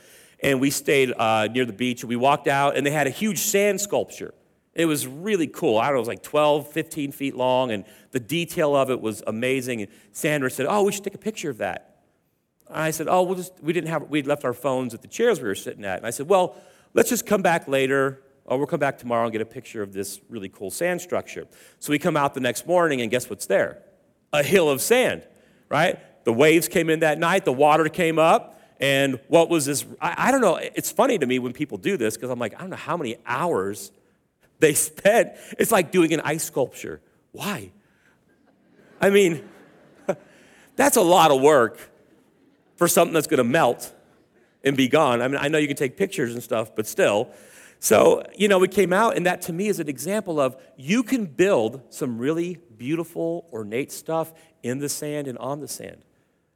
And 0.43 0.61
we 0.61 0.71
stayed 0.71 1.13
uh, 1.13 1.47
near 1.47 1.65
the 1.65 1.73
beach. 1.73 2.05
We 2.05 2.17
walked 2.17 2.49
out, 2.49 2.77
and 2.77 2.85
they 2.85 2.91
had 2.91 3.07
a 3.07 3.11
huge 3.11 3.39
sand 3.39 3.81
sculpture. 3.81 4.35
It 4.75 4.87
was 4.87 5.07
really 5.07 5.47
cool. 5.47 5.79
I 5.79 5.87
don't 5.87 5.95
know, 5.95 5.99
it 5.99 6.01
was 6.01 6.09
like 6.09 6.23
12, 6.23 6.69
15 6.73 7.13
feet 7.13 7.37
long, 7.37 7.71
and 7.71 7.85
the 8.11 8.21
detail 8.21 8.75
of 8.75 8.91
it 8.91 9.01
was 9.01 9.23
amazing. 9.27 9.83
And 9.83 9.91
Sandra 10.13 10.51
said, 10.51 10.67
Oh, 10.69 10.83
we 10.83 10.93
should 10.93 11.05
take 11.05 11.15
a 11.15 11.19
picture 11.19 11.51
of 11.51 11.59
that. 11.59 12.01
I 12.69 12.91
said, 12.91 13.07
Oh, 13.09 13.23
we'll 13.23 13.37
just, 13.37 13.53
we 13.63 13.73
didn't 13.73 13.91
have, 13.91 14.09
we'd 14.09 14.27
left 14.27 14.45
our 14.45 14.53
phones 14.53 14.93
at 14.93 15.03
the 15.03 15.09
chairs 15.09 15.41
we 15.41 15.47
were 15.47 15.55
sitting 15.55 15.85
at. 15.85 15.99
And 15.99 16.07
I 16.07 16.11
said, 16.11 16.29
Well, 16.29 16.57
let's 16.95 17.09
just 17.09 17.27
come 17.27 17.43
back 17.43 17.69
later, 17.69 18.23
or 18.49 18.57
we'll 18.57 18.67
come 18.67 18.81
back 18.81 18.99
tomorrow 18.99 19.25
and 19.25 19.33
get 19.33 19.43
a 19.43 19.47
picture 19.47 19.83
of 19.83 19.93
this 19.93 20.21
really 20.31 20.49
cool 20.49 20.71
sand 20.71 21.01
structure. 21.03 21.47
So 21.79 21.91
we 21.91 21.99
come 21.99 22.17
out 22.17 22.33
the 22.33 22.41
next 22.41 22.67
morning, 22.67 23.03
and 23.03 23.11
guess 23.11 23.29
what's 23.29 23.47
there? 23.47 23.83
A 24.33 24.43
hill 24.43 24.71
of 24.71 24.81
sand, 24.81 25.23
right? 25.69 25.99
The 26.25 26.33
waves 26.33 26.67
came 26.67 26.89
in 26.89 27.01
that 27.01 27.19
night, 27.19 27.45
the 27.45 27.53
water 27.53 27.89
came 27.89 28.19
up, 28.19 28.61
and 28.81 29.21
what 29.29 29.51
was 29.51 29.67
this? 29.67 29.85
I, 30.01 30.29
I 30.29 30.31
don't 30.31 30.41
know. 30.41 30.57
It's 30.57 30.91
funny 30.91 31.19
to 31.19 31.27
me 31.27 31.39
when 31.39 31.53
people 31.53 31.77
do 31.77 31.97
this 31.99 32.17
because 32.17 32.31
I'm 32.31 32.39
like, 32.39 32.55
I 32.55 32.61
don't 32.61 32.71
know 32.71 32.77
how 32.77 32.97
many 32.97 33.17
hours 33.27 33.93
they 34.61 34.73
spent. 34.73 35.33
It's 35.59 35.71
like 35.71 35.93
doing 35.93 36.15
an 36.15 36.21
ice 36.25 36.45
sculpture. 36.45 37.01
Why? 37.33 37.71
I 39.01 39.11
mean, 39.11 39.47
that's 40.77 40.97
a 40.97 41.03
lot 41.03 41.31
of 41.31 41.41
work 41.43 41.79
for 42.77 42.89
something 42.89 43.13
that's 43.13 43.27
going 43.27 43.39
to 43.39 43.45
melt 43.45 43.93
and 44.65 44.75
be 44.77 44.89
gone. 44.89 45.21
I 45.21 45.29
mean, 45.29 45.39
I 45.39 45.49
know 45.49 45.59
you 45.59 45.69
can 45.69 45.77
take 45.77 45.97
pictures 45.99 46.33
and 46.33 46.43
stuff, 46.43 46.75
but 46.75 46.87
still. 46.87 47.29
So, 47.81 48.25
you 48.37 48.49
know, 48.49 48.59
we 48.59 48.69
came 48.69 48.93
out, 48.93 49.17
and 49.17 49.27
that 49.27 49.43
to 49.43 49.53
me 49.53 49.69
is 49.69 49.79
an 49.79 49.89
example 49.89 50.41
of 50.41 50.57
you 50.77 51.03
can 51.03 51.27
build 51.27 51.83
some 51.91 52.19
really 52.19 52.59
beautiful, 52.77 53.49
ornate 53.53 53.93
stuff 53.93 54.33
in 54.63 54.79
the 54.79 54.89
sand 54.89 55.29
and 55.29 55.39
on 55.39 55.61
the 55.61 55.69
sand. 55.69 55.99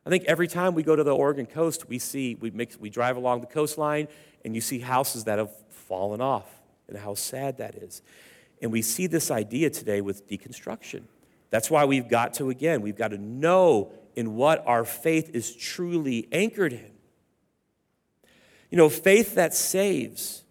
I 0.04 0.10
think 0.10 0.24
every 0.24 0.48
time 0.48 0.74
we 0.74 0.82
go 0.82 0.96
to 0.96 1.04
the 1.04 1.14
Oregon 1.14 1.46
coast, 1.46 1.88
we 1.88 2.00
see, 2.00 2.34
we, 2.34 2.50
make, 2.50 2.74
we 2.80 2.90
drive 2.90 3.16
along 3.16 3.40
the 3.40 3.46
coastline, 3.46 4.08
and 4.44 4.54
you 4.54 4.60
see 4.60 4.80
houses 4.80 5.24
that 5.24 5.38
have 5.38 5.50
fallen 5.68 6.20
off, 6.20 6.60
and 6.88 6.98
how 6.98 7.14
sad 7.14 7.58
that 7.58 7.76
is. 7.76 8.02
And 8.60 8.72
we 8.72 8.82
see 8.82 9.06
this 9.06 9.30
idea 9.30 9.70
today 9.70 10.00
with 10.00 10.28
deconstruction. 10.28 11.02
That's 11.50 11.70
why 11.70 11.84
we've 11.84 12.08
got 12.08 12.34
to, 12.34 12.50
again, 12.50 12.80
we've 12.80 12.96
got 12.96 13.12
to 13.12 13.18
know 13.18 13.92
in 14.16 14.34
what 14.34 14.66
our 14.66 14.84
faith 14.84 15.30
is 15.34 15.54
truly 15.54 16.26
anchored 16.32 16.72
in. 16.72 16.90
You 18.70 18.78
know, 18.78 18.88
faith 18.88 19.34
that 19.36 19.54
saves, 19.54 20.44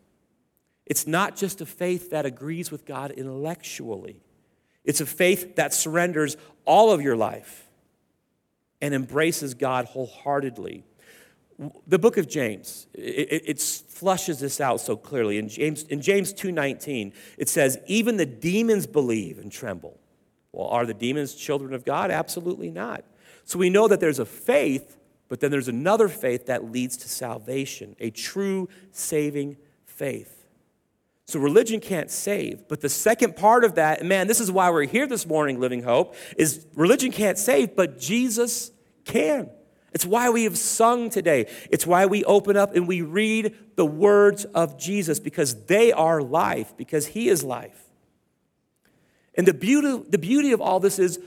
it's 0.92 1.08
not 1.08 1.38
just 1.38 1.62
a 1.62 1.66
faith 1.66 2.10
that 2.10 2.26
agrees 2.26 2.70
with 2.70 2.86
God 2.86 3.12
intellectually, 3.12 4.20
it's 4.84 5.00
a 5.00 5.06
faith 5.06 5.56
that 5.56 5.74
surrenders 5.74 6.36
all 6.66 6.92
of 6.92 7.02
your 7.02 7.16
life 7.16 7.66
and 8.82 8.94
embraces 8.94 9.54
God 9.54 9.86
wholeheartedly. 9.86 10.84
The 11.88 11.98
book 11.98 12.18
of 12.18 12.28
James, 12.28 12.88
it, 12.94 13.44
it, 13.46 13.62
flushes 13.62 14.42
this 14.42 14.60
out 14.60 14.82
so 14.82 14.98
clearly. 14.98 15.38
In 15.38 15.48
James, 15.48 15.84
in 15.84 16.02
James 16.02 16.34
2.19, 16.34 17.14
it 17.38 17.48
says, 17.48 17.78
even 17.88 18.18
the 18.18 18.26
demons 18.26 18.86
believe 18.86 19.40
and 19.40 19.50
tremble. 19.50 19.98
Well, 20.52 20.68
are 20.68 20.86
the 20.86 20.94
demons 20.94 21.36
children 21.36 21.74
of 21.74 21.86
God? 21.86 22.12
Absolutely 22.12 22.70
not. 22.70 23.06
So 23.46 23.58
we 23.58 23.70
know 23.70 23.88
that 23.88 24.02
there's 24.02 24.20
a 24.20 24.26
faith, 24.26 24.98
but 25.30 25.40
then 25.40 25.52
there's 25.52 25.70
another 25.70 26.10
faith 26.10 26.48
that 26.48 26.70
leads 26.70 26.98
to 26.98 27.08
salvation, 27.08 27.96
a 28.02 28.10
true 28.10 28.68
saving 28.92 29.56
faith. 29.86 30.41
So 31.32 31.40
religion 31.40 31.80
can't 31.80 32.12
save. 32.12 32.68
But 32.68 32.82
the 32.82 32.90
second 32.90 33.38
part 33.38 33.64
of 33.64 33.76
that, 33.76 34.04
man, 34.04 34.28
this 34.28 34.42
is 34.42 34.52
why 34.52 34.70
we're 34.70 34.84
here 34.84 35.08
this 35.08 35.26
morning, 35.26 35.62
Living 35.62 35.82
Hope, 35.82 36.14
is 36.36 36.66
religion 36.76 37.10
can't 37.10 37.38
save, 37.38 37.74
but 37.74 37.98
Jesus 37.98 38.70
can. 39.06 39.50
It's 39.94 40.06
why 40.06 40.30
we 40.30 40.44
have 40.44 40.58
sung 40.58 41.10
today. 41.10 41.50
It's 41.70 41.88
why 41.88 42.06
we 42.06 42.26
open 42.26 42.58
up 42.58 42.76
and 42.76 42.86
we 42.86 43.02
read 43.02 43.56
the 43.78 43.86
words 43.86 44.44
of 44.44 44.78
Jesus 44.78 45.22
because 45.22 45.68
they 45.68 45.94
are 45.94 46.22
life, 46.22 46.76
because 46.76 47.08
He 47.08 47.30
is 47.30 47.46
life. 47.46 47.82
And 49.34 49.48
the 49.48 49.54
beauty, 49.54 50.04
the 50.10 50.18
beauty 50.18 50.52
of 50.52 50.60
all 50.60 50.82
this 50.82 51.00
is 51.00 51.18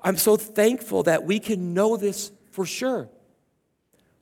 I'm 0.00 0.16
so 0.16 0.38
thankful 0.38 1.02
that 1.02 1.24
we 1.24 1.38
can 1.38 1.74
know 1.74 1.98
this 1.98 2.32
for 2.50 2.64
sure. 2.64 3.10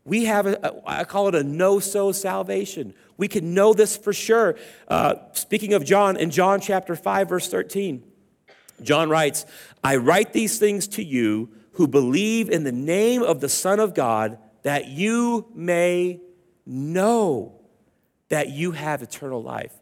We 0.08 0.24
have, 0.24 0.46
a, 0.46 0.74
I 0.86 1.04
call 1.04 1.28
it 1.28 1.34
a 1.34 1.44
know 1.44 1.80
so 1.80 2.12
salvation. 2.12 2.94
We 3.18 3.28
can 3.28 3.52
know 3.52 3.74
this 3.74 3.96
for 3.96 4.12
sure. 4.12 4.56
Uh, 4.88 5.16
speaking 5.32 5.74
of 5.74 5.84
John, 5.84 6.16
in 6.16 6.30
John 6.30 6.60
chapter 6.60 6.96
5, 6.96 7.28
verse 7.28 7.48
13, 7.48 8.02
John 8.82 9.10
writes, 9.10 9.44
I 9.84 9.96
write 9.96 10.32
these 10.32 10.58
things 10.58 10.88
to 10.88 11.04
you 11.04 11.50
who 11.72 11.86
believe 11.86 12.48
in 12.48 12.64
the 12.64 12.72
name 12.72 13.22
of 13.22 13.40
the 13.40 13.48
Son 13.48 13.80
of 13.80 13.94
God, 13.94 14.38
that 14.62 14.88
you 14.88 15.46
may 15.54 16.20
know 16.64 17.60
that 18.28 18.48
you 18.48 18.72
have 18.72 19.02
eternal 19.02 19.42
life. 19.42 19.72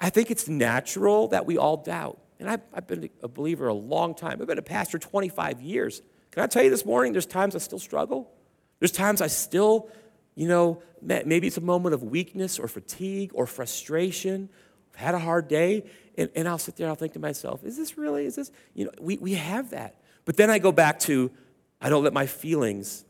I 0.00 0.10
think 0.10 0.30
it's 0.30 0.48
natural 0.48 1.28
that 1.28 1.46
we 1.46 1.58
all 1.58 1.76
doubt. 1.76 2.18
And 2.38 2.48
I've, 2.50 2.62
I've 2.72 2.86
been 2.86 3.10
a 3.22 3.28
believer 3.28 3.68
a 3.68 3.74
long 3.74 4.14
time. 4.14 4.38
I've 4.40 4.48
been 4.48 4.58
a 4.58 4.62
pastor 4.62 4.98
25 4.98 5.60
years. 5.60 6.02
Can 6.30 6.42
I 6.42 6.46
tell 6.46 6.62
you 6.62 6.70
this 6.70 6.84
morning, 6.84 7.12
there's 7.12 7.26
times 7.26 7.54
I 7.54 7.58
still 7.58 7.78
struggle? 7.78 8.30
There's 8.82 8.90
times 8.90 9.20
I 9.20 9.28
still, 9.28 9.88
you 10.34 10.48
know, 10.48 10.82
maybe 11.00 11.46
it's 11.46 11.56
a 11.56 11.60
moment 11.60 11.94
of 11.94 12.02
weakness 12.02 12.58
or 12.58 12.66
fatigue 12.66 13.30
or 13.32 13.46
frustration. 13.46 14.48
I've 14.92 15.00
had 15.00 15.14
a 15.14 15.20
hard 15.20 15.46
day, 15.46 15.84
and, 16.18 16.28
and 16.34 16.48
I'll 16.48 16.58
sit 16.58 16.74
there 16.74 16.86
and 16.86 16.90
I'll 16.90 16.96
think 16.96 17.12
to 17.12 17.20
myself, 17.20 17.62
is 17.62 17.76
this 17.76 17.96
really, 17.96 18.26
is 18.26 18.34
this, 18.34 18.50
you 18.74 18.86
know, 18.86 18.90
we, 19.00 19.18
we 19.18 19.34
have 19.34 19.70
that. 19.70 20.00
But 20.24 20.36
then 20.36 20.50
I 20.50 20.58
go 20.58 20.72
back 20.72 20.98
to, 21.00 21.30
I 21.80 21.90
don't 21.90 22.02
let 22.02 22.12
my 22.12 22.26
feelings 22.26 23.04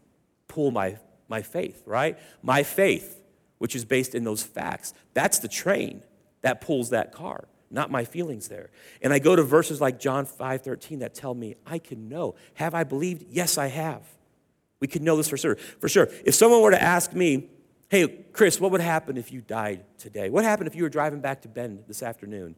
pull 0.47 0.73
my, 0.73 0.99
my 1.27 1.41
faith, 1.41 1.83
right? 1.87 2.19
My 2.43 2.65
faith, 2.65 3.23
which 3.57 3.75
is 3.75 3.87
based 3.87 4.15
in 4.15 4.25
those 4.25 4.43
facts, 4.43 4.93
that's 5.15 5.39
the 5.39 5.49
train 5.49 6.03
that 6.43 6.61
pulls 6.61 6.91
that 6.91 7.13
car 7.13 7.49
not 7.75 7.91
my 7.91 8.05
feelings 8.05 8.49
there. 8.49 8.69
And 9.01 9.15
I 9.15 9.19
go 9.19 9.35
to 9.35 9.43
verses 9.43 9.81
like 9.81 9.99
John 9.99 10.27
5:13 10.27 10.99
that 10.99 11.15
tell 11.15 11.33
me 11.33 11.55
I 11.67 11.79
can 11.79 12.11
know. 12.11 12.35
Have 12.57 12.75
I 12.75 12.85
believed? 12.85 13.25
Yes, 13.31 13.57
I 13.57 13.69
have. 13.69 14.03
We 14.83 14.89
could 14.89 15.03
know 15.03 15.17
this 15.17 15.29
for 15.29 15.37
sure. 15.37 15.55
For 15.79 15.89
sure. 15.89 16.09
If 16.25 16.35
someone 16.35 16.61
were 16.61 16.73
to 16.73 16.83
ask 16.83 17.13
me, 17.13 17.49
"Hey, 17.89 18.09
Chris, 18.33 18.61
what 18.61 18.73
would 18.73 18.81
happen 18.81 19.17
if 19.17 19.31
you 19.31 19.41
died 19.41 19.85
today? 19.97 20.29
What 20.29 20.43
happened 20.43 20.67
if 20.67 20.75
you 20.75 20.83
were 20.83 20.89
driving 20.89 21.21
back 21.21 21.43
to 21.43 21.49
Bend 21.49 21.85
this 21.87 22.03
afternoon 22.03 22.57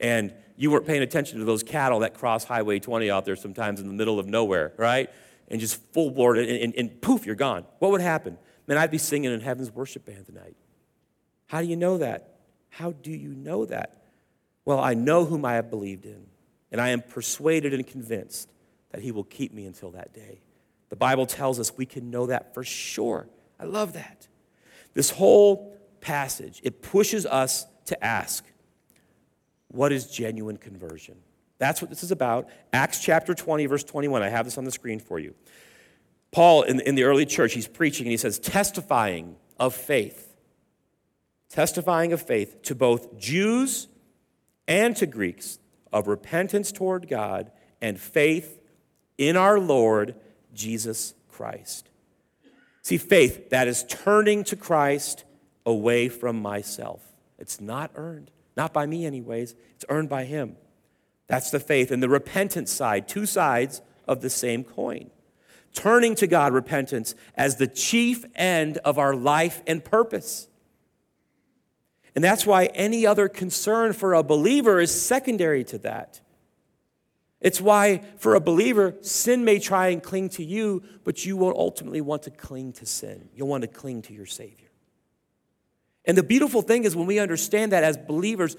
and 0.00 0.32
you 0.56 0.70
weren't 0.70 0.86
paying 0.86 1.02
attention 1.02 1.38
to 1.38 1.44
those 1.44 1.62
cattle 1.62 1.98
that 1.98 2.14
cross 2.14 2.44
Highway 2.44 2.78
20 2.78 3.10
out 3.10 3.26
there 3.26 3.36
sometimes 3.36 3.78
in 3.78 3.88
the 3.88 3.92
middle 3.92 4.18
of 4.18 4.26
nowhere, 4.26 4.72
right? 4.78 5.10
And 5.48 5.60
just 5.60 5.82
full 5.92 6.10
board 6.10 6.38
and, 6.38 6.48
and, 6.48 6.74
and 6.76 7.02
poof, 7.02 7.26
you're 7.26 7.34
gone. 7.34 7.66
What 7.78 7.90
would 7.90 8.00
happen? 8.00 8.38
Man, 8.66 8.78
I'd 8.78 8.90
be 8.90 8.96
singing 8.96 9.30
in 9.30 9.42
heaven's 9.42 9.70
worship 9.70 10.06
band 10.06 10.24
tonight. 10.24 10.56
How 11.44 11.60
do 11.60 11.66
you 11.66 11.76
know 11.76 11.98
that? 11.98 12.38
How 12.70 12.92
do 12.92 13.10
you 13.10 13.34
know 13.34 13.66
that? 13.66 14.02
Well, 14.64 14.80
I 14.80 14.94
know 14.94 15.26
whom 15.26 15.44
I 15.44 15.56
have 15.56 15.68
believed 15.68 16.06
in, 16.06 16.24
and 16.72 16.80
I 16.80 16.88
am 16.88 17.02
persuaded 17.02 17.74
and 17.74 17.86
convinced 17.86 18.48
that 18.92 19.02
he 19.02 19.12
will 19.12 19.24
keep 19.24 19.52
me 19.52 19.66
until 19.66 19.90
that 19.90 20.14
day. 20.14 20.40
The 20.88 20.96
Bible 20.96 21.26
tells 21.26 21.58
us 21.58 21.76
we 21.76 21.86
can 21.86 22.10
know 22.10 22.26
that 22.26 22.54
for 22.54 22.62
sure. 22.62 23.28
I 23.58 23.64
love 23.64 23.94
that. 23.94 24.28
This 24.94 25.10
whole 25.10 25.76
passage, 26.00 26.60
it 26.62 26.82
pushes 26.82 27.26
us 27.26 27.66
to 27.86 28.04
ask, 28.04 28.44
what 29.68 29.92
is 29.92 30.06
genuine 30.06 30.56
conversion? 30.56 31.16
That's 31.58 31.80
what 31.80 31.90
this 31.90 32.02
is 32.02 32.10
about. 32.10 32.48
Acts 32.72 33.00
chapter 33.00 33.34
20, 33.34 33.66
verse 33.66 33.84
21. 33.84 34.22
I 34.22 34.28
have 34.28 34.44
this 34.44 34.58
on 34.58 34.64
the 34.64 34.70
screen 34.70 35.00
for 35.00 35.18
you. 35.18 35.34
Paul, 36.30 36.62
in, 36.62 36.80
in 36.80 36.94
the 36.94 37.04
early 37.04 37.26
church, 37.26 37.54
he's 37.54 37.68
preaching 37.68 38.06
and 38.06 38.10
he 38.10 38.16
says, 38.16 38.38
testifying 38.38 39.36
of 39.58 39.74
faith, 39.74 40.34
testifying 41.48 42.12
of 42.12 42.20
faith 42.20 42.62
to 42.62 42.74
both 42.74 43.18
Jews 43.18 43.88
and 44.68 44.94
to 44.96 45.06
Greeks 45.06 45.58
of 45.92 46.08
repentance 46.08 46.72
toward 46.72 47.08
God 47.08 47.50
and 47.80 47.98
faith 47.98 48.60
in 49.16 49.36
our 49.36 49.58
Lord 49.58 50.14
Jesus 50.56 51.14
Christ. 51.28 51.88
See, 52.82 52.98
faith, 52.98 53.50
that 53.50 53.68
is 53.68 53.84
turning 53.88 54.42
to 54.44 54.56
Christ 54.56 55.24
away 55.64 56.08
from 56.08 56.40
myself. 56.40 57.02
It's 57.38 57.60
not 57.60 57.90
earned, 57.94 58.30
not 58.56 58.72
by 58.72 58.86
me, 58.86 59.04
anyways. 59.04 59.54
It's 59.74 59.84
earned 59.88 60.08
by 60.08 60.24
Him. 60.24 60.56
That's 61.26 61.50
the 61.50 61.60
faith. 61.60 61.90
And 61.90 62.02
the 62.02 62.08
repentance 62.08 62.72
side, 62.72 63.08
two 63.08 63.26
sides 63.26 63.82
of 64.06 64.20
the 64.20 64.30
same 64.30 64.64
coin. 64.64 65.10
Turning 65.74 66.14
to 66.14 66.26
God, 66.26 66.52
repentance, 66.52 67.14
as 67.34 67.56
the 67.56 67.66
chief 67.66 68.24
end 68.34 68.78
of 68.78 68.98
our 68.98 69.14
life 69.14 69.62
and 69.66 69.84
purpose. 69.84 70.48
And 72.14 72.24
that's 72.24 72.46
why 72.46 72.66
any 72.66 73.04
other 73.04 73.28
concern 73.28 73.92
for 73.92 74.14
a 74.14 74.22
believer 74.22 74.80
is 74.80 75.02
secondary 75.02 75.64
to 75.64 75.78
that. 75.78 76.20
It's 77.46 77.60
why, 77.60 78.02
for 78.18 78.34
a 78.34 78.40
believer, 78.40 78.96
sin 79.02 79.44
may 79.44 79.60
try 79.60 79.90
and 79.90 80.02
cling 80.02 80.30
to 80.30 80.42
you, 80.42 80.82
but 81.04 81.24
you 81.24 81.36
won't 81.36 81.56
ultimately 81.56 82.00
want 82.00 82.24
to 82.24 82.30
cling 82.32 82.72
to 82.72 82.86
sin. 82.86 83.28
You'll 83.36 83.46
want 83.46 83.62
to 83.62 83.68
cling 83.68 84.02
to 84.02 84.12
your 84.12 84.26
Savior. 84.26 84.66
And 86.04 86.18
the 86.18 86.24
beautiful 86.24 86.60
thing 86.60 86.82
is 86.82 86.96
when 86.96 87.06
we 87.06 87.20
understand 87.20 87.70
that 87.70 87.84
as 87.84 87.96
believers, 87.96 88.56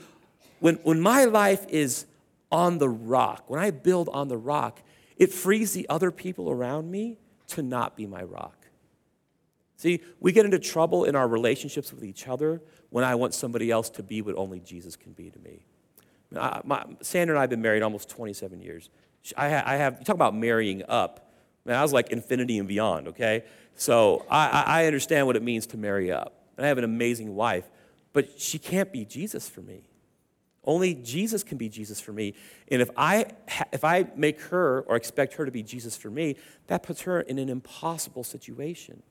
when, 0.62 0.76
when 0.84 1.02
my 1.02 1.26
life 1.26 1.66
is 1.68 2.06
on 2.50 2.78
the 2.78 2.88
rock, 2.88 3.50
when 3.50 3.60
I 3.60 3.72
build 3.72 4.08
on 4.08 4.30
the 4.30 4.38
rock, 4.38 4.82
it 5.18 5.34
frees 5.34 5.74
the 5.74 5.90
other 5.90 6.10
people 6.10 6.50
around 6.50 6.90
me 6.90 7.18
to 7.48 7.62
not 7.62 7.98
be 7.98 8.08
my 8.08 8.24
rock. 8.24 8.68
See, 9.76 10.00
we 10.22 10.32
get 10.32 10.46
into 10.46 10.60
trouble 10.60 11.04
in 11.04 11.14
our 11.14 11.28
relationships 11.28 11.92
with 11.92 12.06
each 12.06 12.30
other 12.30 12.62
when 12.90 13.04
I 13.04 13.16
want 13.16 13.34
somebody 13.34 13.70
else 13.70 13.90
to 13.90 14.02
be 14.02 14.22
what 14.22 14.36
only 14.38 14.62
Jesus 14.62 14.96
can 14.96 15.12
be 15.12 15.30
to 15.30 15.40
me. 15.40 15.66
I, 16.36 16.62
my, 16.64 16.86
Sandra 17.02 17.36
and 17.36 17.40
I 17.40 17.44
have 17.44 17.50
been 17.50 17.62
married 17.62 17.84
almost 17.84 18.10
27 18.10 18.62
years. 18.62 18.90
I, 19.36 19.46
I 19.46 19.76
have, 19.78 19.98
you 20.00 20.06
talk 20.06 20.16
about 20.16 20.36
marrying 20.36 20.84
up. 20.88 21.32
Man, 21.66 21.76
I 21.76 21.82
was 21.82 21.94
like 21.94 22.12
infinity 22.12 22.60
and 22.60 22.68
beyond, 22.68 23.10
okay? 23.10 23.44
So 23.76 24.26
I, 24.30 24.64
I 24.66 24.86
understand 24.86 25.28
what 25.28 25.36
it 25.36 25.44
means 25.44 25.68
to 25.68 25.78
marry 25.78 26.12
up. 26.12 26.34
And 26.58 26.66
I 26.66 26.70
have 26.70 26.78
an 26.78 26.84
amazing 26.84 27.36
wife, 27.36 27.66
but 28.14 28.40
she 28.40 28.58
can't 28.58 28.92
be 28.92 29.06
Jesus 29.06 29.48
for 29.48 29.62
me. 29.62 29.84
Only 30.64 30.96
Jesus 30.96 31.44
can 31.44 31.58
be 31.58 31.70
Jesus 31.70 32.00
for 32.02 32.12
me. 32.12 32.34
And 32.70 32.82
if 32.82 32.90
I, 32.98 33.28
if 33.72 33.86
I 33.86 34.08
make 34.16 34.42
her 34.42 34.82
or 34.82 34.98
expect 34.98 35.36
her 35.36 35.46
to 35.46 35.52
be 35.52 35.64
Jesus 35.64 35.96
for 35.96 36.10
me, 36.10 36.36
that 36.68 36.84
puts 36.84 37.02
her 37.02 37.22
in 37.22 37.40
an 37.40 37.48
impossible 37.48 38.26
situation. 38.26 39.02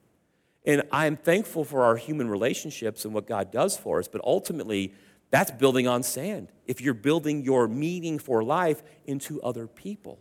And 0.66 0.82
I'm 0.90 1.16
thankful 1.16 1.64
for 1.64 1.82
our 1.82 1.96
human 1.96 2.28
relationships 2.28 3.04
and 3.04 3.14
what 3.14 3.26
God 3.26 3.52
does 3.52 3.76
for 3.76 4.00
us, 4.00 4.08
but 4.08 4.20
ultimately, 4.24 4.92
that's 5.30 5.50
building 5.50 5.88
on 5.88 6.02
sand. 6.02 6.48
If 6.66 6.80
you're 6.80 6.94
building 6.94 7.42
your 7.42 7.68
meaning 7.68 8.18
for 8.18 8.42
life 8.42 8.82
into 9.04 9.40
other 9.42 9.66
people, 9.66 10.20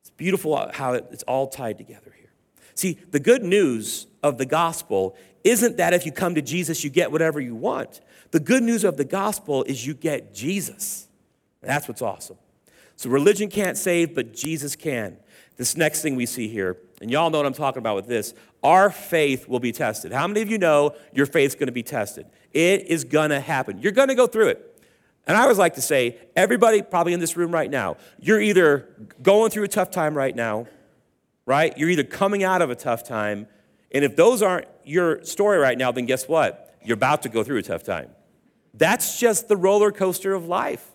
it's 0.00 0.10
beautiful 0.10 0.70
how 0.72 0.94
it's 0.94 1.22
all 1.24 1.46
tied 1.46 1.78
together 1.78 2.14
here. 2.18 2.32
See, 2.74 2.98
the 3.10 3.20
good 3.20 3.42
news 3.42 4.06
of 4.22 4.38
the 4.38 4.46
gospel 4.46 5.16
isn't 5.44 5.76
that 5.76 5.92
if 5.92 6.06
you 6.06 6.12
come 6.12 6.34
to 6.34 6.42
Jesus, 6.42 6.84
you 6.84 6.90
get 6.90 7.12
whatever 7.12 7.40
you 7.40 7.54
want. 7.54 8.00
The 8.30 8.40
good 8.40 8.62
news 8.62 8.84
of 8.84 8.96
the 8.96 9.04
gospel 9.04 9.62
is 9.64 9.86
you 9.86 9.94
get 9.94 10.34
Jesus. 10.34 11.08
That's 11.60 11.86
what's 11.86 12.02
awesome. 12.02 12.38
So 12.96 13.10
religion 13.10 13.50
can't 13.50 13.76
save, 13.76 14.14
but 14.14 14.32
Jesus 14.32 14.76
can. 14.76 15.16
This 15.56 15.76
next 15.76 16.02
thing 16.02 16.16
we 16.16 16.26
see 16.26 16.48
here, 16.48 16.78
and 17.00 17.10
y'all 17.10 17.30
know 17.30 17.38
what 17.38 17.46
I'm 17.46 17.52
talking 17.52 17.78
about 17.78 17.96
with 17.96 18.06
this, 18.06 18.34
our 18.62 18.90
faith 18.90 19.48
will 19.48 19.60
be 19.60 19.72
tested. 19.72 20.12
How 20.12 20.26
many 20.26 20.40
of 20.42 20.50
you 20.50 20.58
know 20.58 20.94
your 21.12 21.26
faith's 21.26 21.54
to 21.66 21.72
be 21.72 21.82
tested? 21.82 22.26
It 22.52 22.86
is 22.86 23.04
to 23.30 23.40
happen. 23.40 23.78
You're 23.78 23.92
to 24.08 24.14
go 24.14 24.26
through 24.26 24.48
it. 24.48 24.68
And 25.26 25.36
I 25.36 25.42
always 25.42 25.58
like 25.58 25.74
to 25.74 25.82
say, 25.82 26.18
everybody 26.34 26.82
probably 26.82 27.12
in 27.12 27.20
this 27.20 27.36
room 27.36 27.52
right 27.52 27.70
now, 27.70 27.96
you're 28.18 28.40
either 28.40 28.88
going 29.22 29.50
through 29.50 29.64
a 29.64 29.68
tough 29.68 29.90
time 29.90 30.16
right 30.16 30.34
now, 30.34 30.66
right? 31.46 31.76
You're 31.78 31.90
either 31.90 32.04
coming 32.04 32.42
out 32.42 32.60
of 32.60 32.70
a 32.70 32.74
tough 32.74 33.04
time. 33.04 33.46
And 33.92 34.04
if 34.04 34.16
those 34.16 34.42
aren't 34.42 34.66
your 34.84 35.24
story 35.24 35.58
right 35.58 35.78
now, 35.78 35.92
then 35.92 36.06
guess 36.06 36.26
what? 36.26 36.74
You're 36.84 36.96
about 36.96 37.22
to 37.22 37.28
go 37.28 37.44
through 37.44 37.58
a 37.58 37.62
tough 37.62 37.84
time. 37.84 38.10
That's 38.74 39.20
just 39.20 39.48
the 39.48 39.56
roller 39.56 39.92
coaster 39.92 40.34
of 40.34 40.46
life. 40.46 40.90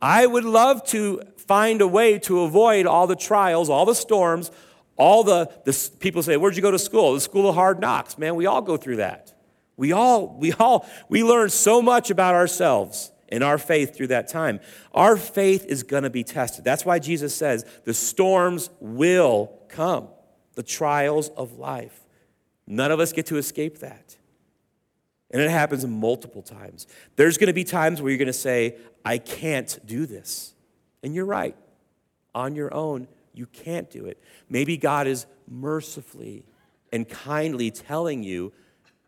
I 0.00 0.26
would 0.26 0.44
love 0.44 0.84
to 0.88 1.22
find 1.36 1.80
a 1.80 1.86
way 1.86 2.18
to 2.20 2.40
avoid 2.40 2.86
all 2.86 3.06
the 3.06 3.14
trials, 3.14 3.68
all 3.70 3.84
the 3.84 3.94
storms, 3.94 4.50
all 4.96 5.24
the, 5.24 5.50
the 5.64 5.90
people 6.00 6.22
say, 6.22 6.36
Where'd 6.36 6.56
you 6.56 6.62
go 6.62 6.70
to 6.70 6.78
school? 6.78 7.14
The 7.14 7.20
school 7.20 7.48
of 7.48 7.54
hard 7.54 7.80
knocks. 7.80 8.18
Man, 8.18 8.34
we 8.34 8.46
all 8.46 8.62
go 8.62 8.76
through 8.76 8.96
that. 8.96 9.32
We 9.76 9.92
all, 9.92 10.36
we 10.38 10.52
all, 10.52 10.86
we 11.08 11.24
learn 11.24 11.50
so 11.50 11.80
much 11.82 12.10
about 12.10 12.34
ourselves 12.34 13.10
and 13.30 13.42
our 13.42 13.58
faith 13.58 13.94
through 13.96 14.08
that 14.08 14.28
time. 14.28 14.60
Our 14.92 15.16
faith 15.16 15.64
is 15.64 15.82
going 15.82 16.02
to 16.02 16.10
be 16.10 16.22
tested. 16.22 16.64
That's 16.64 16.84
why 16.84 16.98
Jesus 16.98 17.34
says 17.34 17.64
the 17.84 17.94
storms 17.94 18.70
will 18.78 19.50
come, 19.68 20.08
the 20.54 20.62
trials 20.62 21.30
of 21.30 21.58
life. 21.58 21.98
None 22.66 22.92
of 22.92 23.00
us 23.00 23.12
get 23.12 23.26
to 23.26 23.38
escape 23.38 23.78
that. 23.78 24.16
And 25.30 25.40
it 25.40 25.50
happens 25.50 25.86
multiple 25.86 26.42
times. 26.42 26.86
There's 27.16 27.38
going 27.38 27.46
to 27.46 27.54
be 27.54 27.64
times 27.64 28.02
where 28.02 28.10
you're 28.10 28.18
going 28.18 28.26
to 28.26 28.34
say, 28.34 28.76
I 29.02 29.16
can't 29.16 29.78
do 29.86 30.04
this. 30.04 30.54
And 31.02 31.14
you're 31.14 31.24
right. 31.24 31.56
On 32.34 32.54
your 32.54 32.72
own, 32.72 33.08
you 33.32 33.46
can't 33.46 33.90
do 33.90 34.06
it. 34.06 34.22
Maybe 34.48 34.76
God 34.76 35.06
is 35.06 35.26
mercifully 35.48 36.44
and 36.92 37.08
kindly 37.08 37.70
telling 37.70 38.22
you, 38.22 38.52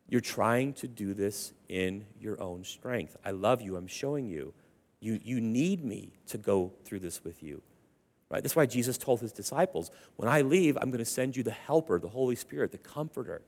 you're 0.08 0.20
trying 0.20 0.72
to 0.74 0.88
do 0.88 1.14
this 1.14 1.52
in 1.68 2.04
your 2.20 2.40
own 2.40 2.64
strength. 2.64 3.16
I 3.24 3.30
love 3.30 3.62
you. 3.62 3.76
I'm 3.76 3.86
showing 3.86 4.26
you. 4.26 4.54
You, 5.00 5.20
you 5.22 5.40
need 5.40 5.84
me 5.84 6.12
to 6.28 6.38
go 6.38 6.72
through 6.84 7.00
this 7.00 7.24
with 7.24 7.42
you. 7.42 7.62
Right? 8.30 8.42
That's 8.42 8.56
why 8.56 8.66
Jesus 8.66 8.98
told 8.98 9.20
his 9.20 9.32
disciples, 9.32 9.90
when 10.16 10.28
I 10.28 10.40
leave, 10.40 10.76
I'm 10.80 10.90
going 10.90 10.98
to 10.98 11.04
send 11.04 11.36
you 11.36 11.42
the 11.42 11.50
helper, 11.50 11.98
the 11.98 12.08
Holy 12.08 12.36
Spirit, 12.36 12.72
the 12.72 12.78
comforter 12.78 13.42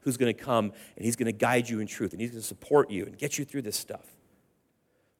who's 0.00 0.16
going 0.16 0.34
to 0.34 0.40
come 0.40 0.72
and 0.96 1.04
he's 1.04 1.16
going 1.16 1.26
to 1.26 1.32
guide 1.32 1.68
you 1.68 1.80
in 1.80 1.86
truth 1.86 2.12
and 2.12 2.20
he's 2.20 2.30
going 2.30 2.40
to 2.40 2.46
support 2.46 2.90
you 2.90 3.04
and 3.04 3.18
get 3.18 3.38
you 3.38 3.44
through 3.44 3.62
this 3.62 3.76
stuff. 3.76 4.15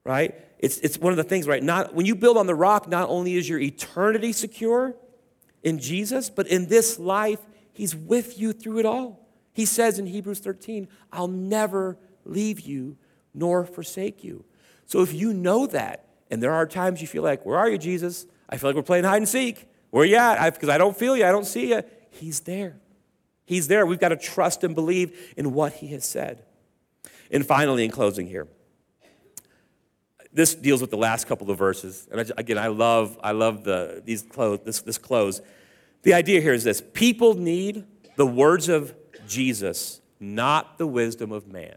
Right? 0.07 0.35
It's, 0.59 0.79
it's 0.79 0.99
one 0.99 1.13
of 1.13 1.17
the 1.17 1.25
things, 1.25 1.47
right? 1.47 1.63
Not, 1.63 1.95
when 1.95 2.07
you 2.07 2.15
build 2.15 2.37
on 2.37 2.47
the 2.47 2.55
rock, 2.55 2.89
not 2.89 3.09
only 3.09 3.35
is 3.35 3.49
your 3.49 3.59
eternity 3.59 4.33
secure 4.33 4.95
in 5.63 5.81
Jesus, 5.81 6.31
but 6.31 6.47
in 6.47 6.69
this 6.69 6.99
life, 6.99 7.41
he's 7.73 7.95
with 7.95 8.39
you 8.39 8.53
through 8.53 8.79
it 8.79 8.87
all. 8.87 9.27
He 9.53 9.65
says 9.65 9.99
in 9.99 10.07
Hebrews 10.07 10.39
13, 10.39 10.87
I'll 11.13 11.29
never 11.29 11.99
leave 12.25 12.61
you 12.61 12.97
nor 13.35 13.67
forsake 13.67 14.23
you. 14.23 14.45
So 14.87 15.03
if 15.03 15.13
you 15.13 15.35
know 15.35 15.67
that, 15.67 16.07
and 16.31 16.43
there 16.43 16.53
are 16.53 16.67
times 16.67 17.01
you 17.01 17.09
feel 17.09 17.23
like, 17.23 17.45
Where 17.45 17.59
are 17.59 17.69
you, 17.69 17.79
Jesus? 17.79 18.27
I 18.49 18.57
feel 18.57 18.71
like 18.71 18.77
we're 18.77 18.83
playing 18.83 19.05
hide 19.05 19.17
and 19.17 19.29
seek. 19.29 19.69
Where 19.91 20.05
are 20.05 20.07
you 20.07 20.17
at? 20.17 20.55
Because 20.55 20.69
I, 20.69 20.77
I 20.77 20.79
don't 20.79 20.97
feel 20.97 21.17
you, 21.17 21.25
I 21.25 21.33
don't 21.33 21.45
see 21.45 21.71
you. 21.71 21.83
He's 22.11 22.41
there. 22.41 22.77
He's 23.45 23.69
there. 23.69 23.87
We've 23.87 23.99
got 23.99 24.11
to 24.11 24.17
trust 24.17 24.63
and 24.63 24.75
believe 24.75 25.35
in 25.37 25.53
what 25.53 25.75
he 25.75 25.89
has 25.89 26.05
said. 26.05 26.45
And 27.31 27.45
finally, 27.45 27.85
in 27.85 27.91
closing 27.91 28.27
here, 28.27 28.47
this 30.37 30.55
deals 30.55 30.83
with 30.83 30.91
the 30.91 30.99
last 30.99 31.27
couple 31.27 31.51
of 31.51 31.57
verses. 31.57 32.07
And 32.13 32.31
again, 32.37 32.59
I 32.59 32.67
love, 32.67 33.19
I 33.23 33.33
love 33.33 33.65
the, 33.65 34.03
these 34.05 34.21
close, 34.21 34.61
this, 34.65 34.83
this 34.83 34.99
close. 34.99 35.41
The 36.03 36.13
idea 36.13 36.43
here 36.43 36.53
is 36.53 36.63
this 36.63 36.83
people 36.93 37.35
need 37.35 37.85
the 38.17 38.27
words 38.27 38.69
of 38.69 38.95
Jesus, 39.27 40.03
not 40.21 40.77
the 40.77 40.87
wisdom 40.87 41.33
of 41.33 41.49
man. 41.49 41.77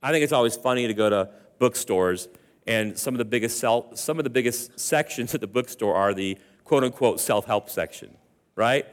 I 0.00 0.12
think 0.12 0.22
it's 0.22 0.32
always 0.32 0.54
funny 0.54 0.86
to 0.86 0.94
go 0.94 1.10
to 1.10 1.30
bookstores 1.58 2.28
and 2.68 2.96
some 2.96 3.14
of 3.14 3.18
the 3.18 3.24
biggest 3.24 3.58
self, 3.58 3.98
some 3.98 4.18
of 4.18 4.24
the 4.24 4.30
biggest 4.30 4.78
sections 4.78 5.34
at 5.34 5.40
the 5.40 5.48
bookstore 5.48 5.96
are 5.96 6.14
the 6.14 6.38
quote 6.62 6.84
unquote 6.84 7.18
self-help 7.18 7.68
section, 7.68 8.16
right? 8.54 8.86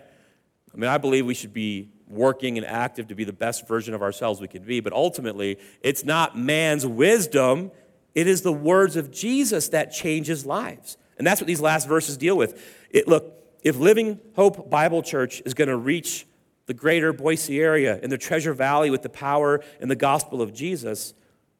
I 0.73 0.77
mean, 0.77 0.89
I 0.89 0.97
believe 0.97 1.27
we 1.27 1.35
should 1.35 1.53
be 1.53 1.89
working 2.07 2.57
and 2.57 2.65
active 2.65 3.07
to 3.09 3.15
be 3.15 3.23
the 3.23 3.33
best 3.33 3.67
version 3.67 3.93
of 3.93 4.01
ourselves 4.01 4.41
we 4.41 4.47
can 4.47 4.63
be, 4.63 4.79
but 4.79 4.93
ultimately, 4.93 5.59
it's 5.81 6.03
not 6.03 6.35
man's 6.35 6.87
wisdom, 6.87 7.71
it 8.15 8.27
is 8.27 8.41
the 8.41 8.53
words 8.53 8.95
of 8.95 9.11
Jesus 9.11 9.69
that 9.69 9.91
changes 9.91 10.45
lives. 10.45 10.97
And 11.17 11.25
that's 11.25 11.41
what 11.41 11.47
these 11.47 11.61
last 11.61 11.87
verses 11.87 12.17
deal 12.17 12.37
with. 12.37 12.61
It, 12.89 13.07
look, 13.07 13.33
if 13.63 13.77
Living 13.77 14.19
Hope 14.35 14.69
Bible 14.69 15.01
Church 15.01 15.41
is 15.45 15.53
going 15.53 15.69
to 15.69 15.77
reach 15.77 16.27
the 16.65 16.73
greater 16.73 17.11
Boise 17.13 17.59
area 17.59 17.99
and 18.01 18.11
the 18.11 18.17
Treasure 18.17 18.53
Valley 18.53 18.89
with 18.89 19.01
the 19.01 19.09
power 19.09 19.63
and 19.79 19.89
the 19.89 19.95
gospel 19.95 20.41
of 20.41 20.53
Jesus, 20.53 21.13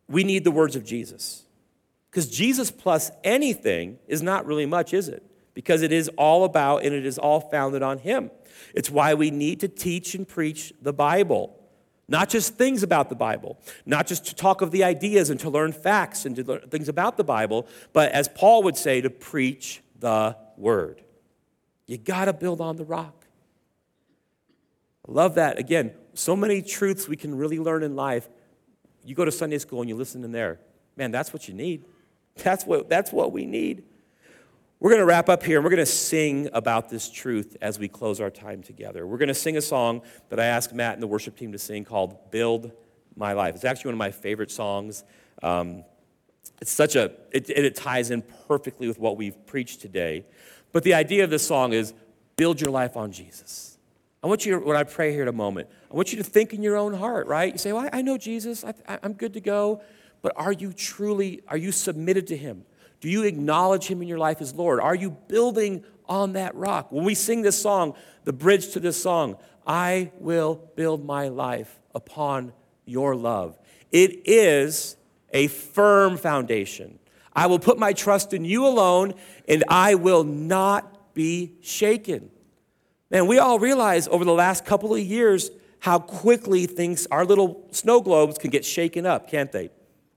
we 0.08 0.24
need 0.24 0.44
the 0.44 0.52
words 0.52 0.76
of 0.76 0.84
Jesus. 0.84 1.44
Because 2.10 2.30
Jesus 2.30 2.72
plus 2.72 3.10
anything 3.24 3.98
is 4.08 4.22
not 4.22 4.46
really 4.46 4.66
much, 4.66 4.94
is 4.94 5.08
it? 5.08 5.24
Because 5.54 5.82
it 5.82 5.92
is 5.92 6.10
all 6.18 6.44
about 6.44 6.84
and 6.84 6.94
it 6.94 7.06
is 7.06 7.18
all 7.18 7.40
founded 7.40 7.82
on 7.82 8.00
Him. 8.00 8.32
It's 8.74 8.90
why 8.90 9.14
we 9.14 9.32
need 9.32 9.60
to 9.62 9.68
teach 9.68 10.14
and 10.14 10.28
preach 10.28 10.74
the 10.82 10.94
Bible. 10.94 11.58
Not 12.08 12.30
just 12.30 12.56
things 12.56 12.84
about 12.84 13.10
the 13.10 13.16
Bible, 13.16 13.58
not 13.86 14.08
just 14.08 14.26
to 14.26 14.36
talk 14.36 14.62
of 14.62 14.72
the 14.72 14.84
ideas 14.84 15.30
and 15.30 15.40
to 15.40 15.50
learn 15.50 15.72
facts 15.72 16.26
and 16.26 16.36
to 16.36 16.44
learn 16.44 16.62
things 16.70 16.90
about 16.90 17.16
the 17.18 17.24
Bible, 17.24 17.66
but 17.94 18.12
as 18.12 18.28
Paul 18.28 18.64
would 18.64 18.76
say, 18.76 19.02
to 19.02 19.10
preach 19.10 19.82
the 20.00 20.36
word. 20.58 21.02
You 21.88 21.98
got 21.98 22.26
to 22.26 22.34
build 22.34 22.60
on 22.60 22.76
the 22.76 22.84
rock. 22.84 23.26
I 25.08 25.12
love 25.12 25.36
that. 25.36 25.60
Again, 25.60 25.92
so 26.14 26.36
many 26.36 26.62
truths 26.62 27.08
we 27.08 27.16
can 27.16 27.36
really 27.36 27.60
learn 27.60 27.84
in 27.84 27.96
life. 27.96 28.28
You 29.06 29.16
go 29.16 29.26
to 29.26 29.32
Sunday 29.32 29.58
school 29.58 29.82
and 29.82 29.90
you 29.90 29.96
listen 29.96 30.24
in 30.24 30.32
there. 30.32 30.60
Man, 30.96 31.12
that's 31.12 31.34
what 31.34 31.48
you 31.48 31.54
need. 31.54 31.86
That's 32.38 32.66
what, 32.66 32.90
that's 32.90 33.12
what 33.12 33.32
we 33.32 33.46
need. 33.46 33.84
We're 34.84 34.90
going 34.90 35.00
to 35.00 35.06
wrap 35.06 35.30
up 35.30 35.44
here 35.44 35.60
and 35.60 35.64
we're 35.64 35.70
going 35.70 35.78
to 35.78 35.86
sing 35.86 36.50
about 36.52 36.90
this 36.90 37.10
truth 37.10 37.56
as 37.62 37.80
we 37.80 37.88
close 37.88 38.20
our 38.20 38.30
time 38.30 38.62
together. 38.62 39.08
We're 39.08 39.18
going 39.18 39.30
to 39.30 39.34
sing 39.34 39.56
a 39.56 39.62
song 39.62 40.02
that 40.28 40.42
I 40.42 40.46
asked 40.48 40.74
Matt 40.74 40.96
and 40.96 41.02
the 41.02 41.08
worship 41.08 41.38
team 41.38 41.54
to 41.54 41.58
sing 41.58 41.86
called 41.86 42.32
Build 42.32 42.70
My 43.16 43.32
Life. 43.32 43.56
It's 43.56 43.64
actually 43.64 43.92
one 43.92 43.94
of 43.94 44.00
my 44.00 44.12
favorite 44.12 44.52
songs. 44.52 45.06
Um, 45.42 45.86
it's 46.62 46.74
such 46.74 46.98
a, 46.98 47.14
it, 47.32 47.50
it 47.50 47.76
ties 47.76 48.12
in 48.12 48.24
perfectly 48.50 48.90
with 48.90 49.00
what 49.00 49.16
we've 49.16 49.46
preached 49.46 49.80
today. 49.80 50.26
But 50.74 50.84
the 50.84 50.96
idea 50.96 51.24
of 51.24 51.30
this 51.30 51.48
song 51.48 51.72
is 51.72 51.94
build 52.36 52.60
your 52.60 52.72
life 52.72 52.98
on 52.98 53.14
Jesus. 53.14 53.78
I 54.22 54.28
want 54.28 54.46
you, 54.46 54.60
to, 54.60 54.66
when 54.66 54.76
I 54.76 54.84
pray 54.84 55.14
here 55.14 55.22
in 55.22 55.30
a 55.30 55.32
moment, 55.32 55.70
I 55.90 55.96
want 55.96 56.12
you 56.12 56.18
to 56.18 56.26
think 56.26 56.54
in 56.54 56.62
your 56.62 56.76
own 56.76 56.94
heart, 56.94 57.28
right? 57.28 57.54
You 57.54 57.58
say, 57.58 57.72
well, 57.72 57.90
I 57.94 58.02
know 58.02 58.18
Jesus, 58.18 58.66
I, 58.66 58.74
I'm 59.02 59.14
good 59.14 59.32
to 59.36 59.40
go. 59.40 59.82
But 60.22 60.34
are 60.36 60.52
you 60.52 60.74
truly, 60.74 61.42
are 61.48 61.56
you 61.56 61.72
submitted 61.72 62.28
to 62.28 62.36
him? 62.36 62.66
Do 63.04 63.10
you 63.10 63.24
acknowledge 63.24 63.88
Him 63.88 64.02
in 64.02 64.08
your 64.08 64.18
life 64.18 64.40
as 64.40 64.56
Lord? 64.56 64.80
Are 64.80 64.96
you 64.96 65.10
building 65.12 65.84
on 66.06 66.34
that 66.34 66.56
rock? 66.56 66.90
When 66.90 67.04
we 67.04 67.16
sing 67.16 67.42
this 67.42 67.62
song, 67.62 67.96
the 68.24 68.32
bridge 68.32 68.72
to 68.72 68.80
this 68.80 69.04
song, 69.04 69.36
I 69.68 70.14
will 70.20 70.72
build 70.78 71.04
my 71.04 71.28
life 71.28 71.82
upon 71.94 72.54
your 72.86 73.14
love. 73.14 73.60
It 73.92 74.22
is 74.24 74.96
a 75.34 75.48
firm 75.48 76.16
foundation. 76.16 76.98
I 77.34 77.48
will 77.48 77.60
put 77.60 77.78
my 77.78 77.92
trust 77.92 78.34
in 78.34 78.46
you 78.46 78.66
alone, 78.66 79.16
and 79.50 79.66
I 79.68 79.96
will 79.96 80.24
not 80.24 81.14
be 81.14 81.56
shaken. 81.60 82.32
Man, 83.12 83.28
we 83.28 83.38
all 83.38 83.60
realize 83.60 84.08
over 84.08 84.24
the 84.24 84.32
last 84.32 84.64
couple 84.64 84.94
of 84.94 85.02
years 85.02 85.52
how 85.80 86.00
quickly 86.00 86.68
things, 86.68 87.06
our 87.12 87.26
little 87.26 87.68
snow 87.72 88.00
globes 88.00 88.38
can 88.38 88.50
get 88.50 88.64
shaken 88.64 89.06
up, 89.06 89.30
can't 89.30 89.52
they? 89.52 89.72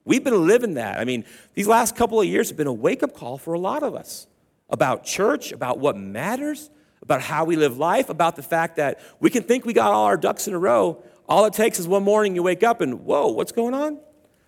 We've 0.07 0.25
been 0.25 0.47
living 0.47 0.75
that. 0.75 0.99
I 0.99 1.05
mean, 1.05 1.25
these 1.53 1.67
last 1.67 1.97
couple 1.97 2.21
of 2.21 2.27
years 2.27 2.49
have 2.49 2.57
been 2.57 2.69
a 2.69 2.73
wake 2.73 3.03
up 3.03 3.13
call 3.13 3.37
for 3.37 3.53
a 3.53 3.59
lot 3.59 3.83
of 3.83 3.95
us 3.95 4.29
about 4.71 5.05
church, 5.05 5.53
about 5.53 5.79
what 5.79 5.97
matters, 5.97 6.71
about 7.03 7.21
how 7.21 7.45
we 7.45 7.57
live 7.57 7.77
life, 7.77 8.09
about 8.09 8.37
the 8.37 8.43
fact 8.43 8.77
that 8.77 9.01
we 9.21 9.31
can 9.31 9.43
think 9.43 9.67
we 9.67 9.73
got 9.73 9.93
all 9.93 10.05
our 10.05 10.17
ducks 10.17 10.47
in 10.49 10.55
a 10.55 10.59
row. 10.59 11.03
All 11.29 11.45
it 11.45 11.53
takes 11.53 11.81
is 11.81 11.89
one 11.89 12.05
morning 12.05 12.37
you 12.37 12.43
wake 12.43 12.63
up 12.63 12.81
and, 12.81 13.05
whoa, 13.05 13.27
what's 13.27 13.53
going 13.53 13.75
on? 13.75 13.99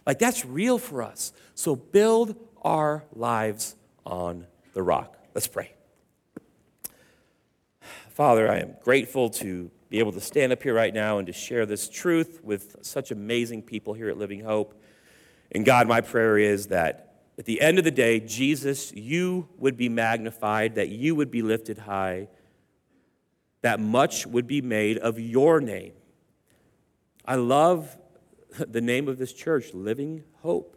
Like, 0.06 0.20
that's 0.20 0.44
real 0.44 0.78
for 0.78 1.02
us. 1.02 1.32
So 1.54 1.74
build 1.74 2.36
our 2.62 3.04
lives 3.12 3.74
on 4.06 4.46
the 4.74 4.82
rock. 4.82 5.18
Let's 5.34 5.48
pray. 5.48 5.72
Father, 8.10 8.50
I 8.50 8.58
am 8.58 8.76
grateful 8.82 9.28
to 9.30 9.70
be 9.90 9.98
able 9.98 10.12
to 10.12 10.20
stand 10.20 10.52
up 10.52 10.62
here 10.62 10.74
right 10.74 10.94
now 10.94 11.18
and 11.18 11.26
to 11.26 11.32
share 11.32 11.66
this 11.66 11.88
truth 11.88 12.40
with 12.42 12.76
such 12.82 13.10
amazing 13.10 13.62
people 13.62 13.94
here 13.94 14.08
at 14.08 14.18
Living 14.18 14.40
Hope. 14.40 14.80
And 15.52 15.64
God, 15.64 15.88
my 15.88 16.00
prayer 16.00 16.38
is 16.38 16.68
that 16.68 17.08
at 17.38 17.44
the 17.44 17.60
end 17.60 17.78
of 17.78 17.84
the 17.84 17.90
day, 17.90 18.20
Jesus, 18.20 18.92
you 18.92 19.48
would 19.58 19.76
be 19.76 19.88
magnified, 19.88 20.74
that 20.74 20.88
you 20.88 21.14
would 21.14 21.30
be 21.30 21.40
lifted 21.40 21.78
high, 21.78 22.28
that 23.62 23.80
much 23.80 24.26
would 24.26 24.46
be 24.46 24.60
made 24.60 24.98
of 24.98 25.18
your 25.20 25.60
name. 25.60 25.92
I 27.24 27.36
love 27.36 27.96
the 28.58 28.80
name 28.80 29.08
of 29.08 29.18
this 29.18 29.32
church, 29.32 29.72
Living 29.72 30.24
Hope, 30.42 30.76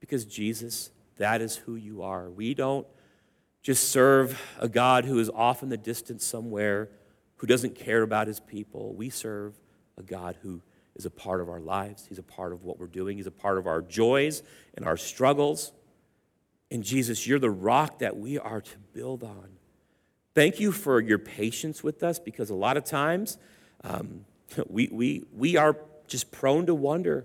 because 0.00 0.24
Jesus, 0.24 0.90
that 1.16 1.40
is 1.40 1.56
who 1.56 1.76
you 1.76 2.02
are. 2.02 2.30
We 2.30 2.54
don't 2.54 2.86
just 3.62 3.90
serve 3.90 4.40
a 4.58 4.68
God 4.68 5.04
who 5.04 5.18
is 5.18 5.30
off 5.30 5.62
in 5.62 5.68
the 5.68 5.76
distance 5.76 6.24
somewhere, 6.24 6.90
who 7.36 7.46
doesn't 7.46 7.74
care 7.74 8.02
about 8.02 8.26
his 8.26 8.40
people. 8.40 8.94
We 8.94 9.10
serve 9.10 9.58
a 9.96 10.02
God 10.02 10.36
who 10.42 10.62
is 11.00 11.06
a 11.06 11.10
part 11.10 11.40
of 11.40 11.48
our 11.48 11.60
lives. 11.60 12.04
He's 12.06 12.18
a 12.18 12.22
part 12.22 12.52
of 12.52 12.62
what 12.62 12.78
we're 12.78 12.86
doing. 12.86 13.16
He's 13.16 13.26
a 13.26 13.30
part 13.30 13.56
of 13.56 13.66
our 13.66 13.80
joys 13.80 14.42
and 14.74 14.84
our 14.84 14.98
struggles. 14.98 15.72
And 16.70 16.84
Jesus, 16.84 17.26
you're 17.26 17.38
the 17.38 17.50
rock 17.50 18.00
that 18.00 18.18
we 18.18 18.38
are 18.38 18.60
to 18.60 18.78
build 18.92 19.24
on. 19.24 19.48
Thank 20.34 20.60
you 20.60 20.72
for 20.72 21.00
your 21.00 21.18
patience 21.18 21.82
with 21.82 22.02
us 22.02 22.18
because 22.18 22.50
a 22.50 22.54
lot 22.54 22.76
of 22.76 22.84
times 22.84 23.38
um, 23.82 24.26
we, 24.68 24.90
we, 24.92 25.24
we 25.34 25.56
are 25.56 25.74
just 26.06 26.30
prone 26.30 26.66
to 26.66 26.74
wonder. 26.74 27.24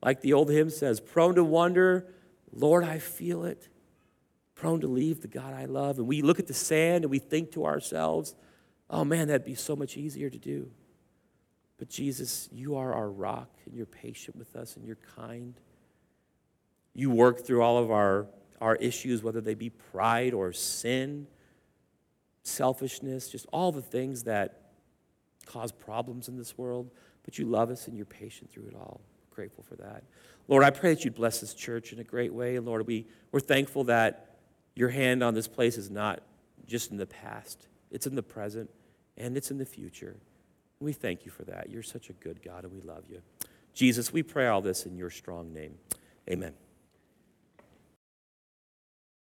Like 0.00 0.20
the 0.20 0.32
old 0.32 0.48
hymn 0.48 0.70
says, 0.70 1.00
prone 1.00 1.34
to 1.34 1.42
wonder, 1.42 2.06
Lord, 2.52 2.84
I 2.84 3.00
feel 3.00 3.44
it. 3.44 3.68
Prone 4.54 4.80
to 4.82 4.86
leave 4.86 5.22
the 5.22 5.28
God 5.28 5.54
I 5.54 5.64
love. 5.64 5.98
And 5.98 6.06
we 6.06 6.22
look 6.22 6.38
at 6.38 6.46
the 6.46 6.54
sand 6.54 7.02
and 7.02 7.10
we 7.10 7.18
think 7.18 7.50
to 7.52 7.64
ourselves, 7.64 8.36
oh 8.88 9.04
man, 9.04 9.26
that'd 9.26 9.44
be 9.44 9.56
so 9.56 9.74
much 9.74 9.96
easier 9.96 10.30
to 10.30 10.38
do. 10.38 10.70
But 11.78 11.88
Jesus, 11.88 12.48
you 12.52 12.76
are 12.76 12.92
our 12.92 13.08
rock, 13.08 13.48
and 13.64 13.74
you're 13.74 13.86
patient 13.86 14.36
with 14.36 14.56
us, 14.56 14.76
and 14.76 14.84
you're 14.84 14.98
kind. 15.16 15.54
You 16.94 17.10
work 17.10 17.46
through 17.46 17.62
all 17.62 17.78
of 17.78 17.90
our, 17.90 18.26
our 18.60 18.74
issues, 18.76 19.22
whether 19.22 19.40
they 19.40 19.54
be 19.54 19.70
pride 19.70 20.34
or 20.34 20.52
sin, 20.52 21.28
selfishness, 22.42 23.28
just 23.28 23.46
all 23.52 23.70
the 23.70 23.82
things 23.82 24.24
that 24.24 24.62
cause 25.46 25.70
problems 25.70 26.28
in 26.28 26.36
this 26.36 26.58
world. 26.58 26.90
But 27.24 27.38
you 27.38 27.46
love 27.46 27.70
us, 27.70 27.86
and 27.86 27.96
you're 27.96 28.06
patient 28.06 28.50
through 28.50 28.66
it 28.66 28.74
all. 28.74 29.00
Grateful 29.30 29.62
for 29.62 29.76
that. 29.76 30.02
Lord, 30.48 30.64
I 30.64 30.70
pray 30.70 30.94
that 30.94 31.04
you'd 31.04 31.14
bless 31.14 31.40
this 31.40 31.54
church 31.54 31.92
in 31.92 32.00
a 32.00 32.04
great 32.04 32.34
way. 32.34 32.56
And 32.56 32.66
Lord, 32.66 32.86
we, 32.86 33.06
we're 33.30 33.38
thankful 33.38 33.84
that 33.84 34.36
your 34.74 34.88
hand 34.88 35.22
on 35.22 35.34
this 35.34 35.46
place 35.46 35.76
is 35.76 35.90
not 35.90 36.22
just 36.66 36.90
in 36.90 36.96
the 36.96 37.06
past, 37.06 37.68
it's 37.90 38.06
in 38.06 38.14
the 38.14 38.22
present, 38.22 38.70
and 39.16 39.36
it's 39.36 39.50
in 39.50 39.58
the 39.58 39.64
future. 39.64 40.16
We 40.80 40.92
thank 40.92 41.24
you 41.24 41.30
for 41.30 41.44
that. 41.44 41.70
You're 41.70 41.82
such 41.82 42.08
a 42.10 42.12
good 42.12 42.42
God, 42.42 42.64
and 42.64 42.72
we 42.72 42.80
love 42.80 43.04
you. 43.10 43.20
Jesus, 43.74 44.12
we 44.12 44.22
pray 44.22 44.46
all 44.46 44.60
this 44.60 44.86
in 44.86 44.96
your 44.96 45.10
strong 45.10 45.52
name. 45.52 45.74
Amen. 46.30 46.54